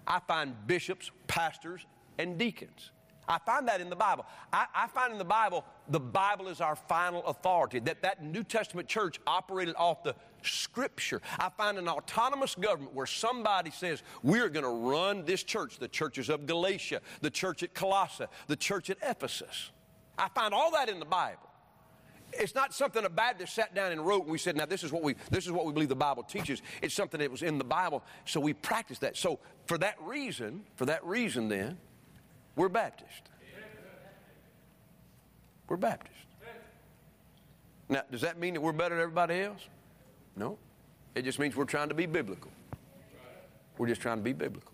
I 0.05 0.19
find 0.19 0.55
bishops, 0.67 1.09
pastors, 1.27 1.85
and 2.17 2.37
deacons. 2.37 2.91
I 3.29 3.37
find 3.37 3.67
that 3.67 3.79
in 3.79 3.91
the 3.91 3.95
Bible. 3.95 4.25
I, 4.51 4.65
I, 4.73 4.87
find 4.87 5.11
in 5.11 5.19
the 5.19 5.23
Bible, 5.23 5.63
the 5.87 5.99
Bible 5.99 6.47
is 6.47 6.61
our 6.61 6.75
final 6.75 7.23
authority, 7.25 7.77
that 7.79 8.01
that 8.01 8.23
New 8.23 8.43
Testament 8.43 8.87
church 8.87 9.19
operated 9.27 9.75
off 9.77 10.03
the 10.03 10.15
Scripture. 10.41 11.21
I 11.37 11.49
find 11.49 11.77
an 11.77 11.87
autonomous 11.87 12.55
government 12.55 12.95
where 12.95 13.05
somebody 13.05 13.69
says, 13.69 14.01
we're 14.23 14.49
going 14.49 14.63
to 14.63 14.89
run 14.89 15.25
this 15.25 15.43
church, 15.43 15.77
the 15.77 15.87
churches 15.87 16.29
of 16.29 16.47
Galatia, 16.47 17.01
the 17.21 17.29
church 17.29 17.61
at 17.61 17.75
Colossae, 17.75 18.25
the 18.47 18.55
church 18.55 18.89
at 18.89 18.97
Ephesus. 19.03 19.69
I 20.17 20.27
find 20.29 20.53
all 20.53 20.71
that 20.71 20.89
in 20.89 20.99
the 20.99 21.05
Bible. 21.05 21.49
It's 22.33 22.55
not 22.55 22.73
something 22.73 23.03
a 23.05 23.09
Baptist 23.09 23.53
sat 23.53 23.75
down 23.75 23.91
and 23.91 24.05
wrote 24.05 24.23
and 24.23 24.31
we 24.31 24.37
said, 24.37 24.55
now 24.55 24.65
this 24.65 24.83
is 24.83 24.91
what 24.91 25.01
we 25.01 25.15
this 25.31 25.45
is 25.45 25.51
what 25.51 25.65
we 25.65 25.73
believe 25.73 25.89
the 25.89 25.95
Bible 25.95 26.23
teaches. 26.23 26.61
It's 26.81 26.93
something 26.93 27.19
that 27.19 27.31
was 27.31 27.41
in 27.41 27.57
the 27.57 27.63
Bible, 27.63 28.03
so 28.25 28.39
we 28.39 28.53
practice 28.53 28.99
that. 28.99 29.17
So 29.17 29.39
for 29.65 29.77
that 29.79 29.95
reason, 30.01 30.63
for 30.75 30.85
that 30.85 31.03
reason 31.03 31.47
then, 31.47 31.77
we're 32.59 32.67
Baptist. 32.67 33.29
We're 35.69 35.77
Baptist. 35.77 36.13
Now, 37.87 38.01
does 38.11 38.19
that 38.19 38.37
mean 38.37 38.53
that 38.55 38.59
we're 38.59 38.73
better 38.73 38.95
than 38.95 39.01
everybody 39.01 39.39
else? 39.39 39.65
No. 40.35 40.57
It 41.15 41.21
just 41.21 41.39
means 41.39 41.55
we're 41.55 41.63
trying 41.63 41.87
to 41.87 41.95
be 41.95 42.05
biblical. 42.05 42.51
We're 43.77 43.87
just 43.87 44.01
trying 44.01 44.17
to 44.17 44.23
be 44.23 44.33
biblical. 44.33 44.73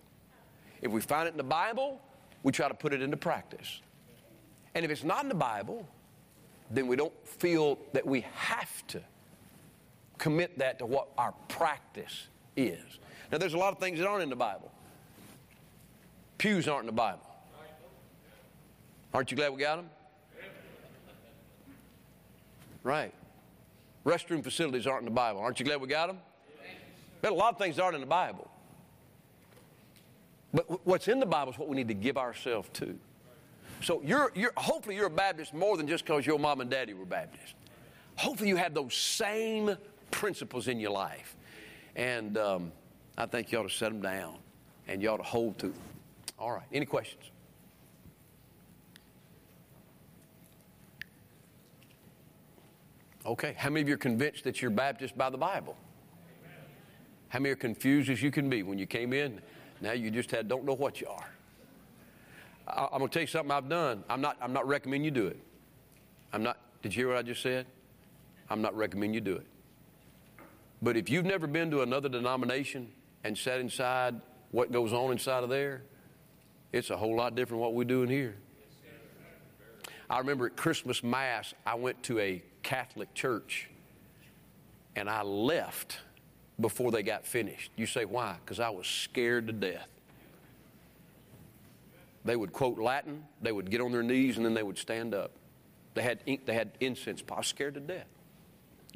If 0.81 0.91
we 0.91 0.99
find 0.99 1.27
it 1.27 1.31
in 1.33 1.37
the 1.37 1.43
Bible, 1.43 2.01
we 2.41 2.51
try 2.51 2.67
to 2.67 2.73
put 2.73 2.91
it 2.91 3.03
into 3.03 3.17
practice. 3.17 3.81
And 4.73 4.83
if 4.83 4.89
it's 4.89 5.03
not 5.03 5.21
in 5.21 5.29
the 5.29 5.35
Bible, 5.35 5.87
then 6.71 6.87
we 6.87 6.95
don't 6.95 7.13
feel 7.23 7.77
that 7.93 8.03
we 8.03 8.25
have 8.33 8.87
to 8.87 9.01
commit 10.17 10.57
that 10.57 10.79
to 10.79 10.87
what 10.87 11.09
our 11.19 11.35
practice 11.49 12.29
is. 12.57 12.81
Now, 13.31 13.37
there's 13.37 13.53
a 13.53 13.59
lot 13.59 13.73
of 13.73 13.79
things 13.79 13.99
that 13.99 14.07
aren't 14.07 14.23
in 14.23 14.31
the 14.31 14.35
Bible. 14.35 14.71
Pews 16.39 16.67
aren't 16.67 16.81
in 16.81 16.87
the 16.87 16.91
Bible. 16.91 17.24
Aren't 19.15 19.31
you 19.31 19.37
glad 19.37 19.53
we 19.53 19.61
got 19.61 19.77
them? 19.77 19.89
Right. 22.83 23.13
Restroom 24.05 24.43
facilities 24.43 24.85
aren't 24.85 25.03
in 25.03 25.05
the 25.05 25.11
Bible. 25.11 25.39
Aren't 25.39 25.57
you 25.57 25.65
glad 25.65 25.79
we 25.79 25.87
got 25.87 26.07
them? 26.07 26.17
But 27.21 27.31
a 27.31 27.35
lot 27.35 27.53
of 27.53 27.57
things 27.57 27.79
aren't 27.79 27.95
in 27.95 28.01
the 28.01 28.07
Bible. 28.07 28.51
But 30.53 30.85
what's 30.85 31.07
in 31.07 31.21
the 31.21 31.25
Bible 31.25 31.53
is 31.53 31.57
what 31.57 31.69
we 31.69 31.77
need 31.77 31.87
to 31.87 31.93
give 31.93 32.17
ourselves 32.17 32.67
to. 32.73 32.99
So 33.81 34.01
you're, 34.03 34.33
you're, 34.35 34.51
hopefully 34.57 34.97
you're 34.97 35.07
a 35.07 35.09
Baptist 35.09 35.53
more 35.53 35.77
than 35.77 35.87
just 35.87 36.05
because 36.05 36.25
your 36.25 36.37
mom 36.37 36.59
and 36.59 36.69
daddy 36.69 36.93
were 36.93 37.05
Baptist. 37.05 37.55
Hopefully 38.17 38.49
you 38.49 38.57
have 38.57 38.73
those 38.73 38.93
same 38.93 39.77
principles 40.11 40.67
in 40.67 40.77
your 40.77 40.91
life. 40.91 41.37
And 41.95 42.37
um, 42.37 42.71
I 43.17 43.27
think 43.27 43.53
you 43.53 43.59
ought 43.59 43.69
to 43.69 43.75
set 43.75 43.93
them 43.93 44.01
down 44.01 44.35
and 44.89 45.01
you 45.01 45.09
ought 45.09 45.17
to 45.17 45.23
hold 45.23 45.57
to 45.59 45.67
them. 45.67 45.81
All 46.37 46.51
right. 46.51 46.67
Any 46.73 46.85
questions? 46.85 47.31
Okay, 53.25 53.55
how 53.57 53.69
many 53.69 53.81
of 53.81 53.87
you 53.87 53.95
are 53.95 53.97
convinced 53.97 54.43
that 54.43 54.61
you're 54.61 54.69
Baptist 54.69 55.17
by 55.17 55.31
the 55.31 55.37
Bible? 55.37 55.75
How 57.29 57.39
many 57.39 57.53
are 57.53 57.55
confused 57.55 58.09
as 58.09 58.21
you 58.21 58.29
can 58.29 58.49
be 58.49 58.61
when 58.61 58.77
you 58.77 58.85
came 58.85 59.13
in? 59.13 59.41
Now 59.81 59.93
you 59.93 60.11
just 60.11 60.29
had, 60.29 60.47
don't 60.47 60.63
know 60.63 60.75
what 60.75 61.01
you 61.01 61.07
are. 61.07 61.29
I, 62.67 62.87
I'm 62.91 62.99
going 62.99 63.09
to 63.09 63.13
tell 63.13 63.23
you 63.23 63.27
something 63.27 63.51
I've 63.51 63.67
done. 63.67 64.03
I'm 64.09 64.21
not, 64.21 64.37
I'm 64.41 64.53
not 64.53 64.67
recommending 64.67 65.05
you 65.05 65.11
do 65.11 65.27
it. 65.27 65.39
I'm 66.33 66.43
not, 66.43 66.57
did 66.83 66.95
you 66.95 67.01
hear 67.01 67.07
what 67.09 67.17
I 67.17 67.23
just 67.23 67.41
said? 67.41 67.65
I'm 68.49 68.61
not 68.61 68.75
recommending 68.75 69.15
you 69.15 69.21
do 69.21 69.35
it. 69.35 69.47
But 70.83 70.95
if 70.95 71.09
you've 71.09 71.25
never 71.25 71.47
been 71.47 71.71
to 71.71 71.81
another 71.81 72.09
denomination 72.09 72.91
and 73.23 73.35
sat 73.35 73.59
inside 73.59 74.21
what 74.51 74.71
goes 74.71 74.93
on 74.93 75.11
inside 75.11 75.43
of 75.43 75.49
there, 75.49 75.81
it's 76.71 76.91
a 76.91 76.97
whole 76.97 77.15
lot 77.15 77.35
different 77.35 77.61
what 77.61 77.73
we're 77.73 77.85
doing 77.85 78.09
here. 78.09 78.35
I 80.09 80.19
remember 80.19 80.45
at 80.45 80.55
Christmas 80.55 81.03
Mass, 81.03 81.55
I 81.65 81.73
went 81.73 82.03
to 82.03 82.19
a 82.19 82.43
Catholic 82.65 83.13
church 83.13 83.69
and 84.95 85.07
I 85.07 85.21
left 85.21 85.99
before 86.59 86.89
they 86.89 87.03
got 87.03 87.23
finished. 87.23 87.71
You 87.75 87.85
say, 87.85 88.05
why? 88.05 88.37
Because 88.43 88.59
I 88.59 88.69
was 88.69 88.87
scared 88.87 89.45
to 89.47 89.53
death. 89.53 89.87
They 92.23 92.35
would 92.35 92.51
quote 92.51 92.79
Latin, 92.79 93.23
they 93.39 93.51
would 93.51 93.69
get 93.69 93.81
on 93.81 93.91
their 93.91 94.01
knees, 94.01 94.37
and 94.37 94.45
then 94.45 94.55
they 94.55 94.63
would 94.63 94.79
stand 94.79 95.13
up. 95.13 95.29
They 95.93 96.01
had, 96.01 96.21
they 96.25 96.55
had 96.55 96.71
incense. 96.79 97.23
I 97.31 97.35
was 97.35 97.45
scared 97.45 97.75
to 97.75 97.79
death. 97.79 98.07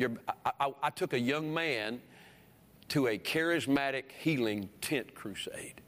I, 0.01 0.51
I, 0.59 0.73
I 0.81 0.89
took 0.89 1.13
a 1.13 1.19
young 1.19 1.53
man 1.53 2.01
to 2.87 3.05
a 3.07 3.19
charismatic 3.19 4.05
healing 4.17 4.67
tent 4.81 5.13
crusade. 5.13 5.79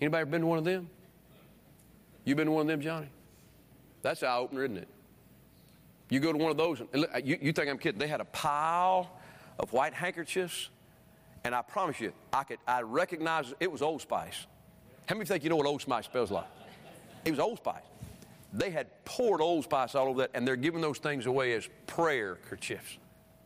Anybody 0.00 0.22
ever 0.22 0.30
been 0.30 0.40
to 0.40 0.46
one 0.46 0.58
of 0.58 0.64
them? 0.64 0.88
You 2.24 2.34
been 2.34 2.46
to 2.46 2.52
one 2.52 2.62
of 2.62 2.68
them, 2.68 2.80
Johnny? 2.80 3.08
That's 4.00 4.22
eye 4.22 4.34
opener, 4.34 4.64
isn't 4.64 4.78
it? 4.78 4.88
You 6.08 6.20
go 6.20 6.32
to 6.32 6.38
one 6.38 6.50
of 6.50 6.56
those, 6.56 6.80
and 6.80 6.88
look, 6.94 7.10
you, 7.22 7.38
you 7.40 7.52
think 7.52 7.68
I'm 7.68 7.78
kidding? 7.78 7.98
They 7.98 8.08
had 8.08 8.20
a 8.20 8.26
pile 8.26 9.10
of 9.58 9.72
white 9.72 9.92
handkerchiefs, 9.92 10.70
and 11.44 11.54
I 11.54 11.62
promise 11.62 12.00
you, 12.00 12.12
I 12.32 12.44
could 12.44 12.58
I 12.66 12.82
recognize 12.82 13.52
it 13.60 13.70
was 13.70 13.82
Old 13.82 14.00
Spice. 14.00 14.46
How 15.06 15.14
many 15.14 15.26
think 15.26 15.44
you 15.44 15.50
know 15.50 15.56
what 15.56 15.66
Old 15.66 15.82
Spice 15.82 16.06
spells 16.06 16.30
like? 16.30 16.46
It 17.24 17.30
was 17.30 17.40
Old 17.40 17.58
Spice. 17.58 17.82
They 18.52 18.70
had 18.70 18.86
poured 19.04 19.40
Old 19.40 19.64
Spice 19.64 19.94
all 19.94 20.08
over 20.08 20.22
that, 20.22 20.30
and 20.34 20.48
they're 20.48 20.56
giving 20.56 20.80
those 20.80 20.98
things 20.98 21.26
away 21.26 21.52
as 21.52 21.68
prayer 21.86 22.38
kerchiefs 22.48 22.98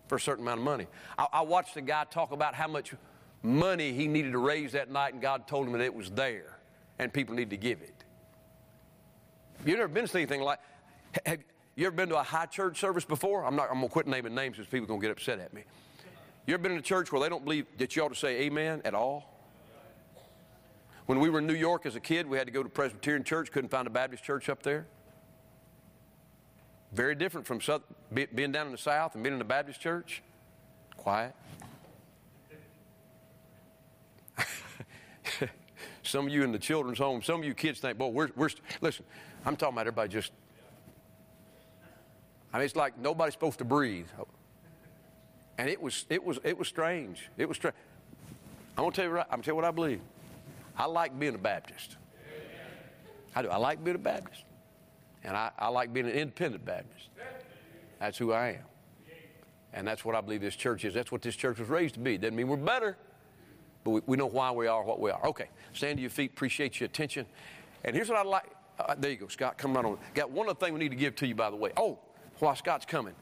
for 0.06 0.16
a 0.16 0.20
certain 0.20 0.44
amount 0.44 0.58
of 0.58 0.64
money. 0.64 0.86
I, 1.18 1.26
I 1.32 1.40
watched 1.42 1.76
a 1.76 1.80
guy 1.80 2.04
talk 2.04 2.30
about 2.32 2.54
how 2.54 2.68
much 2.68 2.94
money 3.42 3.92
he 3.92 4.06
needed 4.06 4.32
to 4.32 4.38
raise 4.38 4.72
that 4.72 4.90
night, 4.90 5.14
and 5.14 5.22
God 5.22 5.48
told 5.48 5.66
him 5.66 5.72
that 5.72 5.80
it 5.80 5.94
was 5.94 6.10
there, 6.10 6.58
and 6.98 7.12
people 7.12 7.34
need 7.34 7.50
to 7.50 7.56
give 7.56 7.82
it. 7.82 8.04
You've 9.64 9.78
never 9.78 9.88
been 9.88 10.06
to 10.06 10.16
anything 10.16 10.40
like? 10.40 10.58
Have 11.26 11.38
you 11.74 11.86
ever 11.86 11.96
been 11.96 12.08
to 12.10 12.18
a 12.18 12.22
high 12.22 12.46
church 12.46 12.78
service 12.78 13.04
before? 13.04 13.44
I'm 13.44 13.56
not. 13.56 13.68
I'm 13.70 13.76
gonna 13.76 13.88
quit 13.88 14.06
naming 14.06 14.34
names 14.34 14.56
because 14.56 14.70
people 14.70 14.84
are 14.84 14.88
gonna 14.88 15.00
get 15.00 15.10
upset 15.10 15.38
at 15.38 15.54
me. 15.54 15.62
You 16.46 16.54
ever 16.54 16.62
been 16.62 16.72
in 16.72 16.78
a 16.78 16.82
church 16.82 17.12
where 17.12 17.20
they 17.20 17.28
don't 17.28 17.44
believe 17.44 17.66
that 17.78 17.94
you 17.96 18.02
ought 18.02 18.08
to 18.08 18.18
say 18.18 18.42
Amen 18.42 18.82
at 18.84 18.94
all? 18.94 19.28
When 21.06 21.18
we 21.18 21.30
were 21.30 21.38
in 21.38 21.46
New 21.46 21.54
York 21.54 21.86
as 21.86 21.96
a 21.96 22.00
kid, 22.00 22.26
we 22.26 22.36
had 22.38 22.46
to 22.46 22.52
go 22.52 22.62
to 22.62 22.68
Presbyterian 22.68 23.24
church. 23.24 23.50
Couldn't 23.50 23.70
find 23.70 23.86
a 23.86 23.90
Baptist 23.90 24.22
church 24.24 24.48
up 24.48 24.62
there. 24.62 24.86
Very 26.92 27.14
different 27.14 27.46
from 27.46 27.60
South, 27.60 27.82
being 28.12 28.52
down 28.52 28.66
in 28.66 28.72
the 28.72 28.78
South 28.78 29.14
and 29.14 29.24
being 29.24 29.34
in 29.34 29.40
a 29.40 29.44
Baptist 29.44 29.80
church. 29.80 30.22
Quiet. 30.96 31.34
some 36.02 36.26
of 36.26 36.32
you 36.32 36.44
in 36.44 36.52
the 36.52 36.58
children's 36.58 36.98
home, 36.98 37.22
some 37.22 37.40
of 37.40 37.46
you 37.46 37.54
kids 37.54 37.80
think, 37.80 37.96
boy, 37.98 38.08
we're, 38.08 38.28
we're, 38.36 38.50
listen, 38.80 39.04
I'm 39.46 39.56
talking 39.56 39.74
about 39.74 39.86
everybody 39.86 40.10
just, 40.10 40.32
I 42.52 42.58
mean, 42.58 42.64
it's 42.64 42.76
like 42.76 42.98
nobody's 42.98 43.34
supposed 43.34 43.58
to 43.58 43.64
breathe. 43.64 44.08
And 45.58 45.68
it 45.68 45.80
was, 45.80 46.06
it 46.10 46.22
was, 46.22 46.38
it 46.44 46.58
was 46.58 46.68
strange. 46.68 47.28
It 47.36 47.48
was 47.48 47.56
strange. 47.56 47.76
I'm 48.76 48.90
to 48.90 48.96
tell 48.96 49.04
you, 49.04 49.10
right, 49.10 49.26
I'm 49.30 49.40
to 49.40 49.44
tell 49.44 49.52
you 49.52 49.56
what 49.56 49.64
I 49.64 49.70
believe. 49.70 50.00
I 50.76 50.86
like 50.86 51.18
being 51.18 51.34
a 51.34 51.38
Baptist. 51.38 51.96
I 53.34 53.42
do. 53.42 53.48
I 53.48 53.56
like 53.56 53.82
being 53.84 53.96
a 53.96 53.98
Baptist. 53.98 54.44
And 55.24 55.36
I, 55.36 55.50
I 55.58 55.68
like 55.68 55.92
being 55.92 56.06
an 56.06 56.12
independent 56.12 56.64
Baptist. 56.64 57.08
That's 58.00 58.18
who 58.18 58.32
I 58.32 58.48
am. 58.48 58.64
And 59.74 59.86
that's 59.86 60.04
what 60.04 60.14
I 60.14 60.20
believe 60.20 60.40
this 60.40 60.56
church 60.56 60.84
is. 60.84 60.92
That's 60.92 61.12
what 61.12 61.22
this 61.22 61.36
church 61.36 61.58
was 61.58 61.68
raised 61.68 61.94
to 61.94 62.00
be. 62.00 62.18
Doesn't 62.18 62.36
mean 62.36 62.48
we're 62.48 62.56
better, 62.56 62.96
but 63.84 63.90
we, 63.90 64.00
we 64.06 64.16
know 64.16 64.26
why 64.26 64.50
we 64.50 64.66
are 64.66 64.82
what 64.82 65.00
we 65.00 65.10
are. 65.10 65.24
Okay, 65.28 65.48
stand 65.72 65.96
to 65.96 66.02
your 66.02 66.10
feet. 66.10 66.32
Appreciate 66.32 66.80
your 66.80 66.86
attention. 66.86 67.24
And 67.84 67.94
here's 67.94 68.08
what 68.08 68.18
I 68.18 68.22
like. 68.22 68.50
Uh, 68.78 68.94
there 68.98 69.12
you 69.12 69.16
go, 69.16 69.28
Scott. 69.28 69.56
Come 69.56 69.74
right 69.74 69.84
on. 69.84 69.98
Got 70.14 70.30
one 70.30 70.48
other 70.48 70.58
thing 70.58 70.74
we 70.74 70.80
need 70.80 70.90
to 70.90 70.96
give 70.96 71.14
to 71.16 71.26
you, 71.26 71.34
by 71.34 71.48
the 71.48 71.56
way. 71.56 71.70
Oh, 71.76 71.98
while 72.42 72.56
Scott's 72.56 72.84
coming. 72.84 73.14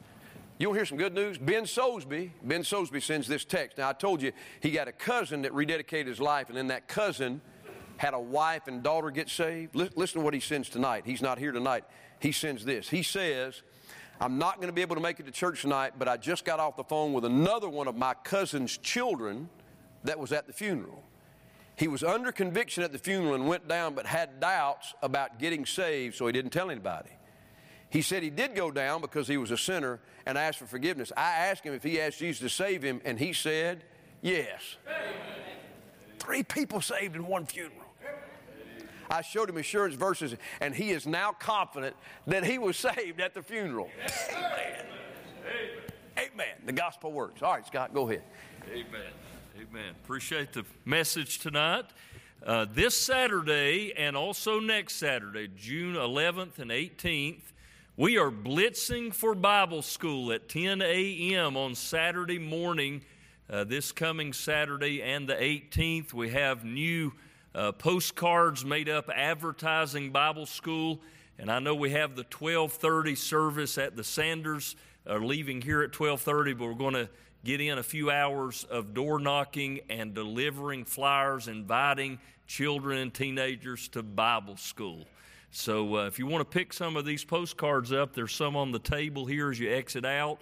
You 0.58 0.68
want 0.68 0.76
to 0.76 0.78
hear 0.80 0.86
some 0.86 0.98
good 0.98 1.14
news? 1.14 1.36
Ben 1.36 1.64
Sosby, 1.64 2.30
Ben 2.42 2.62
Sosby 2.62 3.02
sends 3.02 3.28
this 3.28 3.44
text. 3.44 3.76
Now, 3.78 3.90
I 3.90 3.92
told 3.92 4.22
you 4.22 4.32
he 4.60 4.70
got 4.70 4.88
a 4.88 4.92
cousin 4.92 5.42
that 5.42 5.52
rededicated 5.52 6.06
his 6.06 6.20
life, 6.20 6.48
and 6.48 6.56
then 6.56 6.68
that 6.68 6.88
cousin 6.88 7.42
had 7.98 8.14
a 8.14 8.18
wife 8.18 8.66
and 8.66 8.82
daughter 8.82 9.10
get 9.10 9.28
saved. 9.28 9.74
Listen 9.74 10.20
to 10.20 10.24
what 10.24 10.32
he 10.32 10.40
sends 10.40 10.70
tonight. 10.70 11.02
He's 11.04 11.20
not 11.20 11.38
here 11.38 11.52
tonight. 11.52 11.84
He 12.18 12.32
sends 12.32 12.64
this. 12.64 12.88
He 12.88 13.02
says, 13.02 13.62
I'm 14.22 14.38
not 14.38 14.56
going 14.56 14.68
to 14.68 14.72
be 14.72 14.80
able 14.80 14.96
to 14.96 15.02
make 15.02 15.20
it 15.20 15.26
to 15.26 15.32
church 15.32 15.62
tonight, 15.62 15.92
but 15.98 16.08
I 16.08 16.16
just 16.16 16.46
got 16.46 16.58
off 16.58 16.76
the 16.76 16.84
phone 16.84 17.12
with 17.12 17.26
another 17.26 17.68
one 17.68 17.88
of 17.88 17.96
my 17.96 18.14
cousin's 18.24 18.78
children 18.78 19.50
that 20.04 20.18
was 20.18 20.32
at 20.32 20.46
the 20.46 20.52
funeral. 20.54 21.02
He 21.76 21.88
was 21.88 22.02
under 22.02 22.32
conviction 22.32 22.82
at 22.84 22.92
the 22.92 22.98
funeral 22.98 23.34
and 23.34 23.46
went 23.46 23.68
down, 23.68 23.94
but 23.94 24.06
had 24.06 24.40
doubts 24.40 24.94
about 25.02 25.38
getting 25.38 25.66
saved, 25.66 26.16
so 26.16 26.26
he 26.26 26.32
didn't 26.32 26.52
tell 26.52 26.70
anybody. 26.70 27.10
He 27.90 28.02
said 28.02 28.22
he 28.22 28.30
did 28.30 28.54
go 28.54 28.70
down 28.70 29.00
because 29.00 29.26
he 29.26 29.36
was 29.36 29.50
a 29.50 29.58
sinner 29.58 29.98
and 30.24 30.38
asked 30.38 30.58
for 30.58 30.66
forgiveness. 30.66 31.12
I 31.16 31.30
asked 31.30 31.64
him 31.64 31.74
if 31.74 31.82
he 31.82 32.00
asked 32.00 32.18
Jesus 32.18 32.40
to 32.40 32.48
save 32.48 32.82
him, 32.82 33.00
and 33.04 33.18
he 33.18 33.32
said, 33.32 33.84
Yes. 34.22 34.76
Amen. 34.86 35.14
Three 36.18 36.42
people 36.42 36.80
saved 36.80 37.16
in 37.16 37.26
one 37.26 37.46
funeral. 37.46 37.76
I 39.10 39.22
showed 39.22 39.50
him 39.50 39.56
assurance 39.56 39.96
verses, 39.96 40.36
and 40.60 40.72
he 40.72 40.90
is 40.90 41.04
now 41.04 41.32
confident 41.32 41.96
that 42.28 42.44
he 42.44 42.58
was 42.58 42.76
saved 42.96 43.20
at 43.20 43.34
the 43.34 43.42
funeral. 43.42 43.90
Amen. 44.30 44.84
Amen. 46.16 46.54
The 46.64 46.72
gospel 46.72 47.10
works. 47.10 47.42
All 47.42 47.54
right, 47.54 47.66
Scott, 47.66 47.92
go 47.92 48.08
ahead. 48.08 48.22
Amen. 48.68 49.10
Amen. 49.56 49.94
Appreciate 50.04 50.52
the 50.52 50.64
message 50.84 51.40
tonight. 51.40 51.86
Uh, 52.44 52.66
this 52.72 52.96
Saturday 52.96 53.92
and 53.96 54.16
also 54.16 54.60
next 54.60 54.96
Saturday, 54.96 55.48
June 55.56 55.96
11th 55.96 56.58
and 56.58 56.70
18th, 56.70 57.42
we 58.00 58.16
are 58.16 58.30
blitzing 58.30 59.12
for 59.12 59.34
Bible 59.34 59.82
school 59.82 60.32
at 60.32 60.48
10 60.48 60.80
a.m. 60.80 61.54
on 61.54 61.74
Saturday 61.74 62.38
morning, 62.38 63.02
uh, 63.50 63.64
this 63.64 63.92
coming 63.92 64.32
Saturday 64.32 65.02
and 65.02 65.28
the 65.28 65.34
18th. 65.34 66.14
We 66.14 66.30
have 66.30 66.64
new 66.64 67.12
uh, 67.54 67.72
postcards 67.72 68.64
made 68.64 68.88
up 68.88 69.10
advertising 69.14 70.12
Bible 70.12 70.46
school. 70.46 71.02
And 71.38 71.52
I 71.52 71.58
know 71.58 71.74
we 71.74 71.90
have 71.90 72.16
the 72.16 72.22
1230 72.22 73.16
service 73.16 73.76
at 73.76 73.96
the 73.96 74.04
Sanders, 74.04 74.76
uh, 75.06 75.18
leaving 75.18 75.60
here 75.60 75.82
at 75.82 75.88
1230, 75.88 76.54
but 76.54 76.68
we're 76.68 76.72
going 76.72 76.94
to 76.94 77.10
get 77.44 77.60
in 77.60 77.76
a 77.76 77.82
few 77.82 78.10
hours 78.10 78.64
of 78.70 78.94
door 78.94 79.20
knocking 79.20 79.80
and 79.90 80.14
delivering 80.14 80.86
flyers, 80.86 81.48
inviting 81.48 82.18
children 82.46 82.96
and 82.96 83.12
teenagers 83.12 83.88
to 83.88 84.02
Bible 84.02 84.56
school. 84.56 85.04
So 85.50 85.96
uh, 85.96 86.06
if 86.06 86.18
you 86.18 86.26
want 86.26 86.48
to 86.48 86.58
pick 86.58 86.72
some 86.72 86.96
of 86.96 87.04
these 87.04 87.24
postcards 87.24 87.92
up, 87.92 88.14
there's 88.14 88.34
some 88.34 88.56
on 88.56 88.70
the 88.72 88.78
table 88.78 89.26
here 89.26 89.50
as 89.50 89.58
you 89.58 89.70
exit 89.70 90.04
out. 90.04 90.40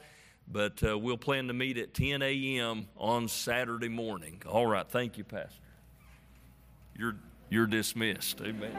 But 0.51 0.83
uh, 0.83 0.99
we'll 0.99 1.19
plan 1.19 1.49
to 1.49 1.53
meet 1.53 1.77
at 1.77 1.93
10 1.93 2.23
a.m. 2.23 2.89
on 2.97 3.29
Saturday 3.29 3.89
morning. 3.89 4.43
All 4.47 4.67
right. 4.67 4.89
Thank 4.89 5.19
you, 5.19 5.25
Pastor. 5.25 5.61
You're, 6.97 7.17
you're 7.51 7.67
dismissed. 7.67 8.41
Amen. 8.41 8.77